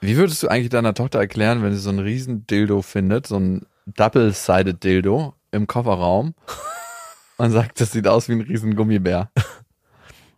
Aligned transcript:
Wie 0.00 0.16
würdest 0.16 0.42
du 0.42 0.48
eigentlich 0.48 0.70
deiner 0.70 0.94
Tochter 0.94 1.18
erklären, 1.18 1.62
wenn 1.62 1.72
sie 1.72 1.80
so 1.80 1.90
einen 1.90 1.98
riesen 1.98 2.46
Dildo 2.46 2.82
findet, 2.82 3.26
so 3.26 3.36
ein 3.36 3.66
Double-Sided 3.86 4.82
Dildo 4.82 5.34
im 5.50 5.66
Kofferraum 5.66 6.34
und 7.36 7.50
sagt, 7.50 7.80
das 7.80 7.92
sieht 7.92 8.08
aus 8.08 8.28
wie 8.28 8.32
ein 8.32 8.40
riesen 8.40 8.76
Gummibär? 8.76 9.30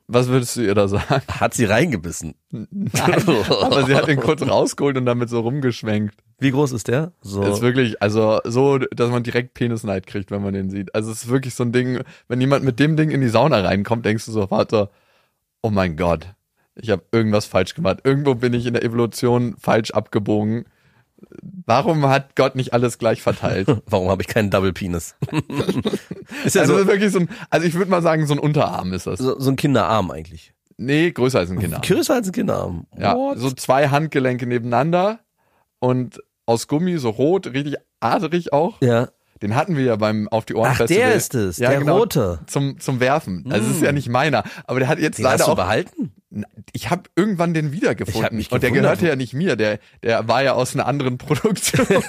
Was 0.09 0.29
würdest 0.29 0.57
du 0.57 0.63
ihr 0.63 0.75
da 0.75 0.89
sagen? 0.89 1.23
Hat 1.29 1.55
sie 1.55 1.65
reingebissen? 1.65 2.35
Nein, 2.51 2.65
aber 3.49 3.87
sie 3.87 3.95
hat 3.95 4.09
den 4.09 4.21
kurz 4.21 4.43
rausgeholt 4.43 4.99
und 4.99 5.07
damit 5.07 5.31
so 5.31 5.41
rumgeschwenkt. 5.41 6.17
Wie 6.39 6.51
groß 6.51 6.73
ist 6.73 6.89
der? 6.89 7.13
So. 7.23 7.43
Ist 7.43 7.63
wirklich, 7.63 8.03
also 8.03 8.41
so, 8.45 8.79
dass 8.79 9.11
man 9.11 9.23
direkt 9.23 9.55
Penisneid 9.55 10.07
kriegt, 10.07 10.31
wenn 10.33 10.43
man 10.43 10.55
den 10.55 10.71
sieht. 10.71 10.95
Also 10.95 11.13
es 11.13 11.25
ist 11.25 11.31
wirklich 11.31 11.55
so 11.55 11.63
ein 11.63 11.73
Ding, 11.73 12.01
wenn 12.29 12.41
jemand 12.41 12.65
mit 12.65 12.81
dem 12.81 12.97
Ding 12.97 13.11
in 13.11 13.21
die 13.21 13.29
Sauna 13.29 13.61
reinkommt, 13.61 14.05
denkst 14.05 14.27
du 14.27 14.33
so, 14.33 14.51
warte, 14.51 14.91
oh 15.63 15.71
mein 15.71 15.97
Gott, 15.97 16.35
ich 16.75 16.91
habe 16.91 17.03
irgendwas 17.13 17.47
falsch 17.47 17.75
gemacht. 17.75 17.99
Irgendwo 18.05 18.35
bin 18.35 18.55
ich 18.55 18.67
in 18.67 18.75
der 18.75 18.85
Evolution 18.85 19.57
falsch 19.59 19.91
abgebogen. 19.91 20.65
Warum 21.67 22.07
hat 22.07 22.35
Gott 22.35 22.57
nicht 22.57 22.73
alles 22.73 22.99
gleich 22.99 23.23
verteilt? 23.23 23.69
Warum 23.87 24.09
habe 24.09 24.23
ich 24.23 24.29
keinen 24.29 24.51
Double 24.51 24.73
Penis? 24.73 25.15
ist 26.45 26.55
ja 26.55 26.63
also 26.63 26.79
so, 26.79 26.87
wirklich 26.87 27.13
so 27.13 27.21
ein, 27.21 27.29
also 27.51 27.67
ich 27.67 27.75
würde 27.75 27.91
mal 27.91 28.03
sagen, 28.03 28.27
so 28.27 28.35
ein 28.35 28.39
Unterarm 28.41 28.93
ist 28.93 29.07
das. 29.07 29.21
so, 29.21 29.39
so 29.39 29.51
ein 29.51 29.57
Kinderarm 29.57 30.11
eigentlich. 30.11 30.53
Nee, 30.79 31.13
größer 31.13 31.39
als 31.39 31.51
ein 31.51 31.59
Kinderarm. 31.59 31.83
Größer 31.83 32.15
als 32.15 32.29
ein 32.29 32.33
Kinderarm. 32.33 32.87
Ja, 32.99 33.17
so 33.37 33.51
zwei 33.53 33.89
Handgelenke 33.89 34.47
nebeneinander 34.47 35.21
und 35.79 36.21
aus 36.47 36.67
Gummi, 36.67 36.99
so 36.99 37.11
rot, 37.11 37.47
richtig 37.47 37.77
adrig 38.01 38.53
auch. 38.53 38.81
ja. 38.81 39.09
Den 39.43 39.57
hatten 39.57 39.77
wir 39.77 39.83
ja 39.83 39.97
beim 39.97 40.29
Auf 40.29 40.45
die 40.45 40.55
Ohren 40.55 40.71
Ach, 40.71 40.77
Festival. 40.77 41.03
der 41.05 41.15
ist 41.17 41.35
es, 41.35 41.59
ja, 41.59 41.71
der 41.71 41.81
genau, 41.81 41.99
rote. 41.99 42.39
Zum, 42.47 42.79
zum 42.79 43.01
Werfen. 43.01 43.45
Also 43.51 43.71
es 43.71 43.77
ist 43.79 43.83
ja 43.83 43.91
nicht 43.91 44.09
meiner. 44.09 44.45
Aber 44.69 44.79
der 44.79 44.87
hat 44.87 45.01
jetzt 45.01 45.19
Den 45.19 45.25
leider 45.25 45.41
hast 45.41 45.49
du 45.49 45.53
auch 45.53 45.57
behalten? 45.57 46.13
Ich 46.73 46.91
habe 46.91 47.03
irgendwann 47.15 47.53
den 47.53 47.73
wiedergefunden. 47.73 48.39
Ich 48.39 48.51
und 48.51 48.63
der 48.63 48.71
gehörte 48.71 49.07
ja 49.07 49.17
nicht 49.17 49.35
mir, 49.35 49.57
der, 49.57 49.79
der 50.03 50.29
war 50.29 50.43
ja 50.43 50.55
aus 50.55 50.75
einer 50.75 50.87
anderen 50.87 51.19
Produktion. 51.19 51.87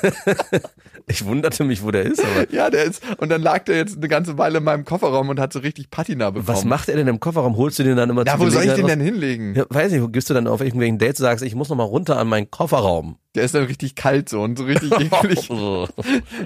Ich 1.08 1.26
wunderte 1.26 1.64
mich, 1.66 1.84
wo 1.84 1.92
der 1.92 2.04
ist. 2.04 2.24
Aber 2.24 2.50
ja, 2.54 2.70
der 2.70 2.84
ist, 2.86 3.04
und 3.18 3.30
dann 3.30 3.42
lag 3.42 3.66
der 3.66 3.76
jetzt 3.76 3.98
eine 3.98 4.08
ganze 4.08 4.38
Weile 4.38 4.60
in 4.60 4.64
meinem 4.64 4.86
Kofferraum 4.86 5.30
und 5.30 5.40
hat 5.40 5.52
so 5.52 5.60
richtig 5.60 5.90
Patina 5.90 6.30
bekommen. 6.30 6.48
was 6.48 6.64
macht 6.64 6.88
er 6.90 6.96
denn 6.96 7.08
im 7.08 7.20
Kofferraum? 7.20 7.58
Holst 7.58 7.80
du 7.80 7.84
den 7.84 7.98
dann 7.98 8.10
immer 8.10 8.26
Ja, 8.26 8.38
zur 8.38 8.46
wo 8.46 8.50
soll 8.50 8.64
ich 8.64 8.74
den 8.74 8.88
denn 8.88 9.02
hinlegen? 9.02 9.56
Ja, 9.56 9.66
weiß 9.70 9.92
nicht, 9.92 10.02
wo 10.02 10.08
gehst 10.08 10.30
du 10.30 10.34
dann 10.34 10.48
auf 10.48 10.62
irgendwelchen 10.62 11.00
Dates 11.00 11.20
und 11.20 11.26
sagst, 11.26 11.44
ich 11.44 11.56
muss 11.56 11.70
noch 11.70 11.76
mal 11.76 11.84
runter 11.84 12.18
an 12.18 12.28
meinen 12.28 12.50
Kofferraum. 12.50 13.18
Der 13.36 13.44
ist 13.44 13.54
dann 13.56 13.66
richtig 13.66 13.96
kalt 13.96 14.30
so 14.30 14.42
und 14.42 14.58
so 14.58 14.64
richtig 14.64 14.92
eklig. 15.00 15.50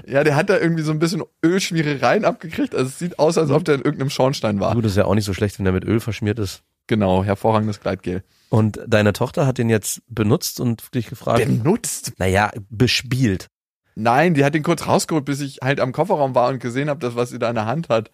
ja, 0.06 0.24
der 0.24 0.34
hat 0.34 0.50
da 0.50 0.58
irgendwie 0.58 0.82
so 0.82 0.90
ein 0.90 0.98
bisschen 0.98 1.22
Ölschmierereien 1.44 2.24
abgekriegt. 2.24 2.74
Also 2.74 2.88
es 2.88 2.98
sieht 2.98 3.18
aus, 3.18 3.38
als 3.38 3.50
ob 3.50 3.64
der 3.64 3.76
in 3.76 3.82
irgendeinem 3.82 4.10
Schornstein 4.10 4.58
war. 4.58 4.74
Gut, 4.74 4.84
das 4.84 4.92
ist 4.92 4.98
ja 4.98 5.04
auch 5.04 5.14
nicht 5.14 5.24
so 5.24 5.34
schlecht, 5.34 5.58
wenn 5.58 5.64
der 5.64 5.74
mit 5.74 5.84
Öl 5.84 6.00
verschmiert 6.00 6.38
ist. 6.38 6.62
Genau, 6.88 7.22
hervorragendes 7.22 7.80
Gleitgel. 7.80 8.24
Und 8.48 8.80
deine 8.86 9.12
Tochter 9.12 9.46
hat 9.46 9.58
den 9.58 9.68
jetzt 9.70 10.02
benutzt 10.08 10.58
und 10.58 10.94
dich 10.94 11.06
gefragt, 11.08 11.44
Benutzt? 11.44 12.14
naja, 12.18 12.50
bespielt. 12.70 13.46
Nein, 13.94 14.34
die 14.34 14.44
hat 14.44 14.54
den 14.54 14.62
kurz 14.62 14.86
rausgeholt, 14.86 15.24
bis 15.24 15.40
ich 15.40 15.58
halt 15.62 15.80
am 15.80 15.92
Kofferraum 15.92 16.34
war 16.34 16.48
und 16.48 16.60
gesehen 16.60 16.88
habe, 16.88 17.00
das, 17.00 17.14
was 17.14 17.30
sie 17.30 17.38
da 17.38 17.48
in 17.50 17.56
der 17.56 17.66
Hand 17.66 17.88
hat. 17.88 18.10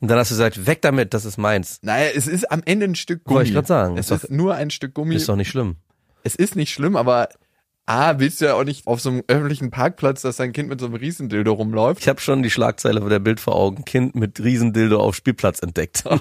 Und 0.00 0.08
dann 0.10 0.18
hast 0.18 0.30
du 0.30 0.34
gesagt, 0.34 0.66
weg 0.66 0.80
damit, 0.82 1.12
das 1.14 1.24
ist 1.24 1.38
meins. 1.38 1.78
Naja, 1.82 2.10
es 2.14 2.26
ist 2.26 2.50
am 2.50 2.62
Ende 2.64 2.86
ein 2.86 2.94
Stück 2.94 3.24
Gummi. 3.24 3.36
Wollte 3.38 3.48
ich 3.50 3.54
grad 3.54 3.66
sagen. 3.66 3.98
Es 3.98 4.10
Ist 4.10 4.24
ist 4.24 4.30
nur 4.30 4.54
ein 4.54 4.70
Stück 4.70 4.94
Gummi. 4.94 5.14
Ist 5.14 5.28
doch 5.28 5.36
nicht 5.36 5.48
schlimm. 5.48 5.76
es 6.22 6.34
ist 6.34 6.56
nicht 6.56 6.72
schlimm, 6.72 6.96
aber 6.96 7.28
A, 7.88 8.18
willst 8.18 8.42
du 8.42 8.44
ja 8.44 8.54
auch 8.54 8.64
nicht 8.64 8.86
auf 8.86 9.00
so 9.00 9.08
einem 9.08 9.22
öffentlichen 9.28 9.70
Parkplatz, 9.70 10.20
dass 10.20 10.36
dein 10.36 10.52
Kind 10.52 10.68
mit 10.68 10.78
so 10.78 10.84
einem 10.84 10.96
Riesendildo 10.96 11.54
rumläuft. 11.54 12.02
Ich 12.02 12.08
habe 12.08 12.20
schon 12.20 12.42
die 12.42 12.50
Schlagzeile 12.50 13.00
vor 13.00 13.08
der 13.08 13.18
Bild 13.18 13.40
vor 13.40 13.56
Augen. 13.56 13.86
Kind 13.86 14.14
mit 14.14 14.38
Riesendildo 14.40 15.00
auf 15.00 15.14
Spielplatz 15.14 15.60
entdeckt. 15.60 16.04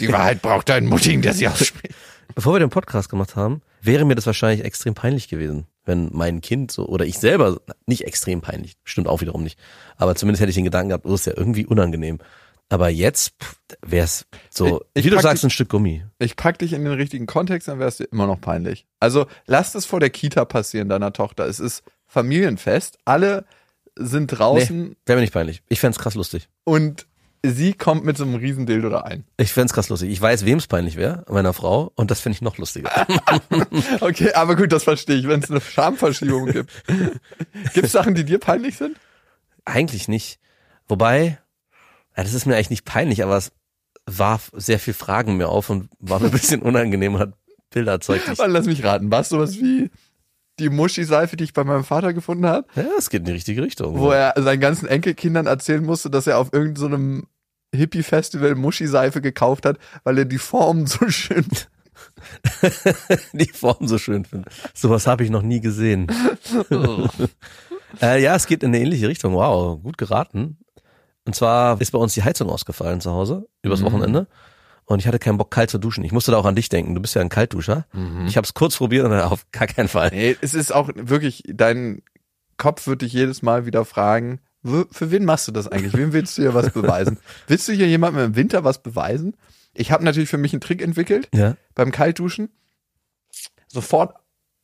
Die 0.00 0.12
Wahrheit 0.12 0.42
braucht 0.42 0.68
einen 0.70 0.88
Muttigen, 0.88 1.22
der 1.22 1.32
sie 1.32 1.46
ausspricht. 1.46 1.94
Bevor 2.34 2.54
wir 2.54 2.58
den 2.58 2.70
Podcast 2.70 3.08
gemacht 3.08 3.36
haben, 3.36 3.62
wäre 3.82 4.04
mir 4.04 4.16
das 4.16 4.26
wahrscheinlich 4.26 4.64
extrem 4.64 4.94
peinlich 4.94 5.28
gewesen, 5.28 5.68
wenn 5.84 6.10
mein 6.12 6.40
Kind 6.40 6.72
so 6.72 6.86
oder 6.86 7.04
ich 7.06 7.20
selber 7.20 7.60
nicht 7.86 8.02
extrem 8.04 8.40
peinlich, 8.40 8.76
stimmt 8.82 9.06
auch 9.06 9.20
wiederum 9.20 9.44
nicht, 9.44 9.60
aber 9.96 10.16
zumindest 10.16 10.40
hätte 10.40 10.50
ich 10.50 10.56
den 10.56 10.64
Gedanken 10.64 10.88
gehabt, 10.88 11.06
oh, 11.06 11.14
ist 11.14 11.26
ja 11.26 11.34
irgendwie 11.36 11.66
unangenehm. 11.66 12.18
Aber 12.68 12.88
jetzt 12.88 13.32
wäre 13.84 14.04
es 14.04 14.26
so, 14.50 14.80
Ich- 14.94 15.00
ich 15.00 15.04
wie 15.06 15.10
du 15.16 15.20
sagst, 15.20 15.42
die- 15.42 15.46
ein 15.46 15.50
Stück 15.50 15.68
Gummi. 15.68 16.04
Ich 16.18 16.34
pack 16.36 16.58
dich 16.58 16.72
in 16.72 16.84
den 16.84 16.94
richtigen 16.94 17.26
Kontext, 17.26 17.68
dann 17.68 17.78
wär's 17.78 17.96
dir 17.98 18.08
immer 18.10 18.26
noch 18.26 18.40
peinlich. 18.40 18.86
Also 19.00 19.26
lass 19.46 19.72
das 19.72 19.86
vor 19.86 20.00
der 20.00 20.10
Kita 20.10 20.44
passieren, 20.44 20.88
deiner 20.88 21.12
Tochter. 21.12 21.46
Es 21.46 21.60
ist 21.60 21.84
Familienfest, 22.06 22.98
alle 23.04 23.44
sind 23.96 24.28
draußen 24.28 24.88
Nee, 24.90 24.96
wäre 25.06 25.16
mir 25.16 25.22
nicht 25.22 25.32
peinlich. 25.32 25.62
Ich 25.68 25.80
fänd's 25.80 25.98
krass 25.98 26.14
lustig. 26.14 26.48
und 26.64 27.06
sie 27.44 27.72
kommt 27.74 28.04
mit 28.04 28.16
so 28.16 28.24
einem 28.24 28.34
Riesendildo 28.34 28.88
da 28.90 29.02
ein. 29.02 29.24
Ich 29.36 29.52
fänd's 29.52 29.72
krass 29.72 29.88
lustig. 29.88 30.10
Ich 30.10 30.20
weiß, 30.20 30.44
wem's 30.44 30.66
peinlich 30.66 30.96
wäre, 30.96 31.24
meiner 31.28 31.52
Frau, 31.52 31.92
und 31.94 32.10
das 32.10 32.20
fände 32.20 32.34
ich 32.34 32.42
noch 32.42 32.58
lustiger. 32.58 32.90
Okay, 34.00 34.32
aber 34.32 34.56
gut, 34.56 34.72
das 34.72 34.84
verstehe 34.84 35.16
ich, 35.16 35.28
wenn 35.28 35.40
es 35.40 35.50
eine 35.50 35.60
Schamverschiebung 35.60 36.46
gibt. 36.46 36.70
Gibt's 37.74 37.92
Sachen, 37.92 38.14
die 38.16 38.24
dir 38.24 38.38
peinlich 38.38 38.76
sind? 38.76 38.96
Eigentlich 39.64 40.08
nicht. 40.08 40.38
Wobei, 40.88 41.38
das 42.22 42.34
ist 42.34 42.46
mir 42.46 42.54
eigentlich 42.54 42.70
nicht 42.70 42.84
peinlich, 42.84 43.22
aber 43.22 43.36
es 43.36 43.52
warf 44.06 44.52
sehr 44.54 44.78
viel 44.78 44.94
Fragen 44.94 45.36
mir 45.36 45.48
auf 45.48 45.70
und 45.70 45.88
war 45.98 46.20
mir 46.20 46.26
ein 46.26 46.32
bisschen 46.32 46.62
unangenehm 46.62 47.14
und 47.14 47.20
hat 47.20 47.34
Bilder 47.70 47.92
erzeugt. 47.92 48.38
Mann, 48.38 48.50
lass 48.50 48.66
mich 48.66 48.84
raten. 48.84 49.10
War 49.10 49.20
es 49.20 49.28
sowas 49.28 49.56
wie 49.56 49.90
die 50.58 50.70
Muschi-Seife, 50.70 51.36
die 51.36 51.44
ich 51.44 51.52
bei 51.52 51.64
meinem 51.64 51.84
Vater 51.84 52.14
gefunden 52.14 52.46
habe? 52.46 52.66
ja, 52.76 52.86
es 52.98 53.10
geht 53.10 53.20
in 53.20 53.26
die 53.26 53.32
richtige 53.32 53.62
Richtung. 53.62 53.98
wo 53.98 54.10
er 54.10 54.34
seinen 54.36 54.60
ganzen 54.60 54.86
Enkelkindern 54.86 55.46
erzählen 55.46 55.84
musste, 55.84 56.08
dass 56.08 56.26
er 56.26 56.38
auf 56.38 56.52
irgendeinem 56.52 57.26
so 57.72 57.78
Hippie-Festival 57.78 58.54
Muschi-Seife 58.54 59.20
gekauft 59.20 59.66
hat, 59.66 59.78
weil 60.04 60.18
er 60.18 60.24
die 60.24 60.38
Form 60.38 60.86
so 60.86 61.08
schön. 61.08 61.46
die 63.32 63.50
Form 63.52 63.86
so 63.88 63.98
schön 63.98 64.24
finde. 64.24 64.48
Sowas 64.74 65.06
habe 65.06 65.24
ich 65.24 65.30
noch 65.30 65.42
nie 65.42 65.60
gesehen. 65.60 66.06
äh, 68.00 68.22
ja, 68.22 68.36
es 68.36 68.46
geht 68.46 68.62
in 68.62 68.68
eine 68.68 68.80
ähnliche 68.80 69.08
Richtung. 69.08 69.34
Wow, 69.34 69.82
gut 69.82 69.98
geraten. 69.98 70.58
Und 71.26 71.34
zwar 71.34 71.80
ist 71.80 71.90
bei 71.90 71.98
uns 71.98 72.14
die 72.14 72.22
Heizung 72.22 72.48
ausgefallen 72.48 73.00
zu 73.00 73.10
Hause 73.12 73.46
übers 73.62 73.82
Wochenende. 73.82 74.26
Und 74.84 75.00
ich 75.00 75.08
hatte 75.08 75.18
keinen 75.18 75.36
Bock, 75.38 75.50
kalt 75.50 75.68
zu 75.70 75.78
duschen. 75.78 76.04
Ich 76.04 76.12
musste 76.12 76.30
da 76.30 76.38
auch 76.38 76.44
an 76.46 76.54
dich 76.54 76.68
denken. 76.68 76.94
Du 76.94 77.00
bist 77.00 77.14
ja 77.16 77.20
ein 77.20 77.28
Kaltduscher. 77.28 77.86
Ich 78.26 78.36
habe 78.36 78.44
es 78.44 78.54
kurz 78.54 78.76
probiert 78.76 79.04
und 79.04 79.10
dann 79.10 79.20
auf 79.22 79.44
gar 79.50 79.66
keinen 79.66 79.88
Fall. 79.88 80.10
Nee, 80.12 80.36
es 80.40 80.54
ist 80.54 80.72
auch 80.72 80.88
wirklich, 80.94 81.42
dein 81.48 82.02
Kopf 82.56 82.86
wird 82.86 83.02
dich 83.02 83.12
jedes 83.12 83.42
Mal 83.42 83.66
wieder 83.66 83.84
fragen, 83.84 84.40
für 84.62 85.10
wen 85.10 85.24
machst 85.24 85.46
du 85.48 85.52
das 85.52 85.68
eigentlich? 85.68 85.92
Wem 85.94 86.12
willst 86.12 86.38
du 86.38 86.42
hier 86.42 86.54
was 86.54 86.70
beweisen? 86.70 87.18
willst 87.48 87.66
du 87.68 87.72
hier 87.72 87.86
jemandem 87.88 88.24
im 88.24 88.36
Winter 88.36 88.62
was 88.64 88.82
beweisen? 88.82 89.36
Ich 89.74 89.90
habe 89.92 90.04
natürlich 90.04 90.28
für 90.30 90.38
mich 90.38 90.52
einen 90.52 90.60
Trick 90.60 90.80
entwickelt 90.82 91.28
Ja. 91.34 91.56
beim 91.74 91.90
Kaltduschen. 91.92 92.48
Sofort 93.68 94.14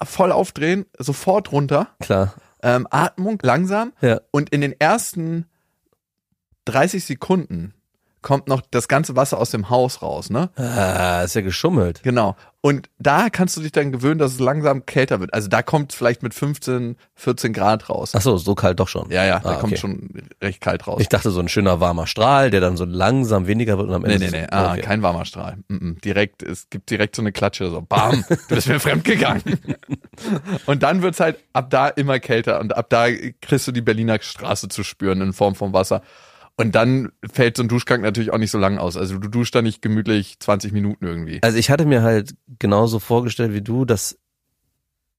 voll 0.02 0.32
aufdrehen, 0.32 0.86
sofort 0.98 1.52
runter, 1.52 1.88
Klar. 2.00 2.34
ähm, 2.62 2.86
Atmung 2.90 3.38
langsam 3.42 3.92
Ja. 4.00 4.20
Und 4.30 4.50
in 4.50 4.60
den 4.60 4.72
ersten 4.80 5.46
30 6.66 7.04
Sekunden 7.04 7.74
kommt 8.20 8.46
noch 8.46 8.60
das 8.70 8.86
ganze 8.86 9.16
Wasser 9.16 9.36
aus 9.38 9.50
dem 9.50 9.68
Haus 9.68 10.00
raus, 10.00 10.30
ne? 10.30 10.48
Ah, 10.54 11.22
ist 11.22 11.34
ja 11.34 11.40
geschummelt. 11.40 12.04
Genau. 12.04 12.36
Und 12.60 12.88
da 13.00 13.30
kannst 13.30 13.56
du 13.56 13.60
dich 13.62 13.72
dann 13.72 13.90
gewöhnen, 13.90 14.20
dass 14.20 14.34
es 14.34 14.38
langsam 14.38 14.86
kälter 14.86 15.18
wird. 15.18 15.34
Also 15.34 15.48
da 15.48 15.60
kommt 15.62 15.90
es 15.90 15.98
vielleicht 15.98 16.22
mit 16.22 16.32
15, 16.32 16.94
14 17.16 17.52
Grad 17.52 17.90
raus. 17.90 18.12
Ach 18.14 18.20
so, 18.20 18.36
so 18.36 18.54
kalt 18.54 18.78
doch 18.78 18.86
schon. 18.86 19.10
Ja, 19.10 19.24
ja, 19.24 19.40
da 19.40 19.50
Ah, 19.50 19.54
kommt 19.54 19.72
okay. 19.72 19.80
schon 19.80 20.08
recht 20.40 20.60
kalt 20.60 20.86
raus. 20.86 21.00
Ich 21.00 21.08
dachte, 21.08 21.32
so 21.32 21.40
ein 21.40 21.48
schöner 21.48 21.80
warmer 21.80 22.06
Strahl, 22.06 22.50
der 22.52 22.60
dann 22.60 22.76
so 22.76 22.84
langsam 22.84 23.48
weniger 23.48 23.76
wird 23.76 23.88
und 23.88 23.94
am 23.96 24.02
nee, 24.02 24.12
Ende. 24.12 24.26
nee, 24.30 24.40
nee, 24.42 24.46
so- 24.48 24.56
ah, 24.56 24.70
okay. 24.74 24.82
kein 24.82 25.02
warmer 25.02 25.24
Strahl. 25.24 25.56
Mm 25.66 25.74
-mm. 25.74 26.00
Direkt, 26.02 26.44
es 26.44 26.70
gibt 26.70 26.90
direkt 26.90 27.16
so 27.16 27.22
eine 27.22 27.32
Klatsche, 27.32 27.68
so 27.70 27.82
bam, 27.82 28.24
du 28.48 28.54
bist 28.54 28.68
mir 28.68 28.78
fremdgegangen. 28.78 29.42
und 30.66 30.84
dann 30.84 31.02
wird's 31.02 31.18
halt 31.18 31.38
ab 31.52 31.70
da 31.70 31.88
immer 31.88 32.20
kälter 32.20 32.60
und 32.60 32.76
ab 32.76 32.86
da 32.88 33.06
kriegst 33.40 33.66
du 33.66 33.72
die 33.72 33.80
Berliner 33.82 34.18
Straße 34.20 34.68
zu 34.68 34.84
spüren 34.84 35.20
in 35.22 35.32
Form 35.32 35.56
von 35.56 35.72
Wasser. 35.72 36.02
Und 36.62 36.74
dann 36.74 37.12
fällt 37.32 37.56
so 37.56 37.62
ein 37.62 37.68
Duschgang 37.68 38.00
natürlich 38.02 38.32
auch 38.32 38.38
nicht 38.38 38.50
so 38.50 38.58
lang 38.58 38.78
aus. 38.78 38.96
Also 38.96 39.18
du 39.18 39.28
duschst 39.28 39.54
da 39.54 39.62
nicht 39.62 39.82
gemütlich 39.82 40.38
20 40.40 40.72
Minuten 40.72 41.04
irgendwie. 41.06 41.40
Also 41.42 41.58
ich 41.58 41.70
hatte 41.70 41.84
mir 41.86 42.02
halt 42.02 42.34
genauso 42.58 42.98
vorgestellt 42.98 43.52
wie 43.52 43.62
du, 43.62 43.84
dass 43.84 44.18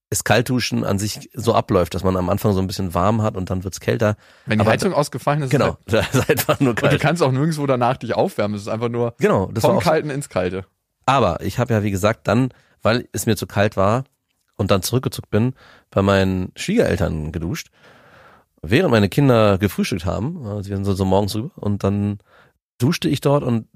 es 0.10 0.24
Kaltduschen 0.24 0.84
an 0.84 1.00
sich 1.00 1.30
so 1.34 1.56
abläuft, 1.56 1.96
dass 1.96 2.04
man 2.04 2.16
am 2.18 2.30
Anfang 2.30 2.54
so 2.54 2.60
ein 2.60 2.68
bisschen 2.68 2.94
warm 2.94 3.22
hat 3.24 3.36
und 3.36 3.50
dann 3.50 3.64
wird's 3.64 3.80
kälter. 3.80 4.16
Wenn 4.46 4.60
die 4.60 4.62
aber 4.62 4.72
Heizung 4.72 4.94
ausgefallen 4.94 5.42
ist, 5.42 5.50
Genau, 5.50 5.78
ist 5.86 5.94
das 5.94 6.14
ist 6.14 6.30
einfach 6.30 6.60
nur 6.60 6.70
halt, 6.76 6.84
und 6.84 6.84
du 6.84 6.90
kalt. 6.90 7.02
kannst 7.02 7.24
auch 7.24 7.32
nirgendwo 7.32 7.66
danach 7.66 7.98
dich 7.98 8.14
aufwärmen. 8.14 8.56
Es 8.56 8.62
ist 8.64 8.68
einfach 8.68 8.90
nur 8.90 9.16
Genau, 9.20 9.50
das 9.52 9.64
vom 9.66 9.76
so. 9.76 9.80
Kalten 9.82 10.10
ins 10.12 10.30
Kalte. 10.30 10.66
Aber 11.06 11.42
ich 11.42 11.58
habe 11.60 11.74
ja 11.74 11.84
wie 11.84 11.92
gesagt 11.92 12.28
dann, 12.28 12.50
weil 12.84 13.08
es 13.12 13.26
mir 13.26 13.36
zu 13.36 13.48
kalt 13.48 13.76
war 13.76 14.04
und 14.56 14.70
dann 14.70 14.84
zurückgezuckt 14.84 15.32
bin, 15.32 15.54
bei 15.90 16.02
meinen 16.04 16.52
Schwiegereltern 16.56 17.32
geduscht, 17.32 17.70
während 18.64 18.92
meine 18.92 19.10
Kinder 19.10 19.58
gefrühstückt 19.58 20.06
haben, 20.06 20.46
also 20.48 20.70
wir 20.70 20.78
sind 20.78 20.86
so, 20.86 20.94
so 20.94 21.06
morgens 21.06 21.36
rüber, 21.36 21.52
und 21.56 21.84
dann 21.84 22.20
duschte 22.80 23.10
ich 23.10 23.22
dort 23.22 23.44
und 23.44 23.68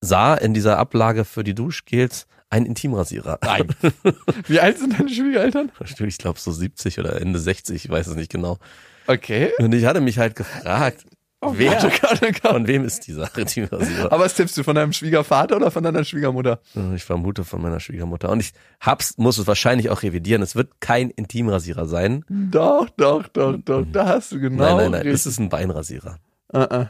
sah 0.00 0.34
in 0.34 0.54
dieser 0.54 0.78
Ablage 0.78 1.24
für 1.24 1.44
die 1.44 1.54
Duschgels 1.54 2.26
einen 2.50 2.66
Intimrasierer. 2.66 3.38
Nein. 3.42 3.68
Wie 4.46 4.60
alt 4.60 4.78
sind 4.78 4.98
deine 4.98 5.08
Schwiegereltern? 5.08 5.72
Ich 5.98 6.18
glaube 6.18 6.38
so 6.38 6.52
70 6.52 7.00
oder 7.00 7.20
Ende 7.20 7.38
60, 7.38 7.84
ich 7.84 7.90
weiß 7.90 8.06
es 8.06 8.16
nicht 8.16 8.30
genau. 8.30 8.58
Okay. 9.06 9.52
Und 9.58 9.74
ich 9.74 9.84
hatte 9.84 10.00
mich 10.00 10.18
halt 10.18 10.36
gefragt, 10.36 11.04
Oh 11.44 11.54
wer, 11.56 11.78
oh 11.84 11.88
Gott, 12.00 12.20
oh 12.22 12.26
Gott. 12.26 12.52
von 12.52 12.66
wem 12.66 12.84
ist 12.84 13.06
dieser 13.06 13.28
Intimrasierer? 13.36 14.10
Aber 14.12 14.24
was 14.24 14.34
tippst 14.34 14.56
du, 14.56 14.62
von 14.62 14.74
deinem 14.74 14.92
Schwiegervater 14.92 15.56
oder 15.56 15.70
von 15.70 15.82
deiner 15.82 16.04
Schwiegermutter? 16.04 16.60
Ich 16.94 17.04
vermute 17.04 17.44
von 17.44 17.60
meiner 17.60 17.80
Schwiegermutter. 17.80 18.30
Und 18.30 18.40
ich 18.40 18.52
hab's, 18.80 19.18
muss 19.18 19.38
es 19.38 19.46
wahrscheinlich 19.46 19.90
auch 19.90 20.02
revidieren. 20.02 20.42
Es 20.42 20.56
wird 20.56 20.80
kein 20.80 21.10
Intimrasierer 21.10 21.86
sein. 21.86 22.24
Doch, 22.28 22.88
doch, 22.96 23.28
doch, 23.28 23.56
doch, 23.64 23.84
da 23.92 24.06
hast 24.06 24.32
du 24.32 24.40
genau 24.40 24.64
nein, 24.64 24.76
nein, 24.76 24.90
nein. 24.92 25.02
richtig. 25.02 25.14
Es 25.14 25.26
ist 25.26 25.38
ein 25.38 25.48
Beinrasierer. 25.48 26.18
Uh 26.52 26.58
-uh. 26.58 26.88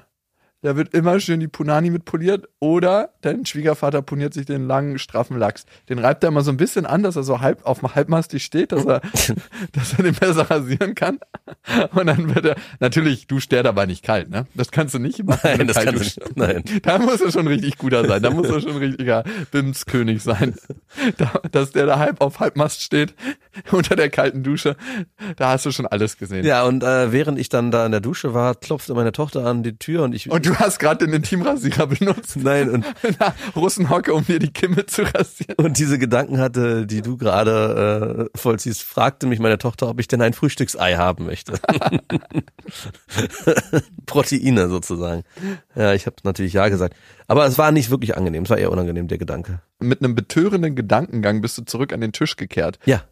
Da 0.65 0.77
wird 0.77 0.95
immer 0.95 1.21
schön 1.21 1.41
die 1.41 1.47
Punani 1.47 1.91
mit 1.91 2.07
poliert 2.07 2.49
oder 2.59 3.11
dein 3.21 3.45
Schwiegervater 3.45 4.01
poniert 4.01 4.33
sich 4.33 4.47
den 4.47 4.67
langen, 4.67 4.99
straffen 4.99 5.37
Lachs. 5.37 5.67
Den 5.91 5.99
reibt 5.99 6.25
er 6.25 6.29
immer 6.29 6.41
so 6.41 6.51
ein 6.51 6.57
bisschen 6.57 6.87
an, 6.87 7.03
dass 7.03 7.17
er 7.17 7.23
so 7.23 7.43
halb 7.43 7.67
auf 7.67 7.81
dem 7.81 7.95
Halbmastig 7.95 8.43
steht, 8.43 8.73
dass 8.73 8.87
er, 8.87 9.03
dass 9.73 9.93
er 9.99 10.05
den 10.05 10.15
besser 10.15 10.51
rasieren 10.51 10.95
kann. 10.95 11.19
Und 11.95 12.07
dann 12.07 12.35
wird 12.35 12.47
er, 12.47 12.57
natürlich 12.81 13.27
duscht 13.27 13.53
der 13.53 13.63
dabei 13.63 13.85
nicht 13.85 14.03
kalt, 14.03 14.31
ne? 14.31 14.47
Das 14.55 14.71
kannst 14.71 14.95
du 14.95 14.99
nicht 14.99 15.23
machen. 15.23 15.41
Nein, 15.43 15.67
das 15.67 15.85
kannst 15.85 16.17
du 16.17 16.23
nicht. 16.23 16.37
Nein. 16.37 16.65
Da 16.83 16.99
muss 16.99 17.21
er 17.21 17.31
schon 17.31 17.47
richtig 17.47 17.77
guter 17.77 18.09
sein. 18.09 18.23
Da 18.23 18.31
muss 18.31 18.49
er 18.49 18.63
schon 18.63 18.79
richtiger 18.79 19.23
Bimskönig 19.51 20.23
sein. 20.23 20.55
Da, 21.19 21.43
dass 21.53 21.73
der 21.73 21.85
da 21.85 21.99
halb 21.99 22.23
auf 22.23 22.41
Halbmast 22.41 22.81
steht, 22.81 23.15
unter 23.71 23.97
der 23.97 24.09
kalten 24.09 24.43
Dusche. 24.43 24.77
Da 25.37 25.51
hast 25.51 25.67
du 25.67 25.73
schon 25.73 25.87
alles 25.87 26.17
gesehen. 26.17 26.47
Ja, 26.47 26.65
und 26.65 26.83
äh, 26.83 27.13
während 27.13 27.39
ich 27.39 27.51
dann 27.51 27.71
da 27.71 27.85
in 27.85 27.93
der 27.93 28.01
Dusche 28.01 28.33
war, 28.33 28.55
klopfte 28.55 28.95
meine 28.95 29.13
Tochter 29.13 29.45
an 29.45 29.63
die 29.63 29.77
Tür 29.77 30.05
und 30.05 30.15
ich. 30.15 30.31
Und 30.31 30.54
du 30.55 30.61
hast 30.61 30.79
gerade 30.79 31.07
den 31.07 31.15
Intimrasierer 31.15 31.87
benutzt. 31.87 32.37
nein, 32.37 32.71
und, 32.71 32.85
in 33.03 33.17
der 33.19 33.35
Russenhocke, 33.57 34.15
um 34.15 34.25
mir 34.29 34.39
die 34.39 34.53
Kimme 34.53 34.87
zu 34.87 35.03
rasieren. 35.03 35.57
und 35.57 35.79
diese 35.79 35.99
Gedanken 35.99 36.39
hatte, 36.39 36.87
die 36.87 37.03
du 37.03 37.17
gerade 37.17 38.31
äh, 38.35 38.39
vollziehst, 38.39 38.83
fragte 38.83 39.27
mich 39.27 39.39
meine 39.39 39.59
Tochter, 39.59 39.89
ob 39.89 40.01
ich 40.01 40.09
denn 40.09 40.23
ein 40.23 40.33
Frühstücksei 40.33 40.97
haben 40.97 41.27
möchte. 41.27 41.55
Proteine 44.07 44.69
sozusagen. 44.69 45.23
Ja, 45.75 45.95
ich 45.95 46.07
habe 46.07 46.17
natürlich 46.25 46.53
ja 46.53 46.69
gesagt. 46.69 46.95
Aber 47.27 47.47
es 47.47 47.59
war 47.59 47.73
nicht 47.73 47.91
wirklich 47.91 48.17
angenehm, 48.17 48.45
es 48.45 48.51
war 48.51 48.59
eher 48.59 48.71
unangenehm, 48.71 49.09
der 49.09 49.19
Gedanke. 49.19 49.61
Mit 49.81 50.03
einem 50.03 50.15
betörenden 50.15 50.77
Gedankengang 50.77 51.41
bist 51.41 51.59
du 51.59 51.63
zurück 51.63 51.93
an 51.93 52.01
den 52.01 52.13
Tisch 52.13 52.37
gekehrt. 52.37 52.79
Ja. 52.85 53.03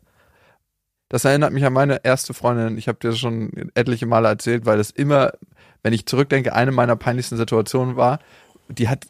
Das 1.12 1.24
erinnert 1.26 1.52
mich 1.52 1.64
an 1.64 1.74
meine 1.74 2.04
erste 2.04 2.32
Freundin. 2.32 2.78
Ich 2.78 2.88
habe 2.88 2.98
dir 2.98 3.10
das 3.10 3.18
schon 3.18 3.70
etliche 3.74 4.06
Male 4.06 4.28
erzählt, 4.28 4.64
weil 4.64 4.78
das 4.78 4.90
immer, 4.90 5.32
wenn 5.82 5.92
ich 5.92 6.06
zurückdenke, 6.06 6.54
eine 6.54 6.72
meiner 6.72 6.96
peinlichsten 6.96 7.36
Situationen 7.36 7.96
war. 7.96 8.18
Die 8.68 8.88
hat 8.88 9.04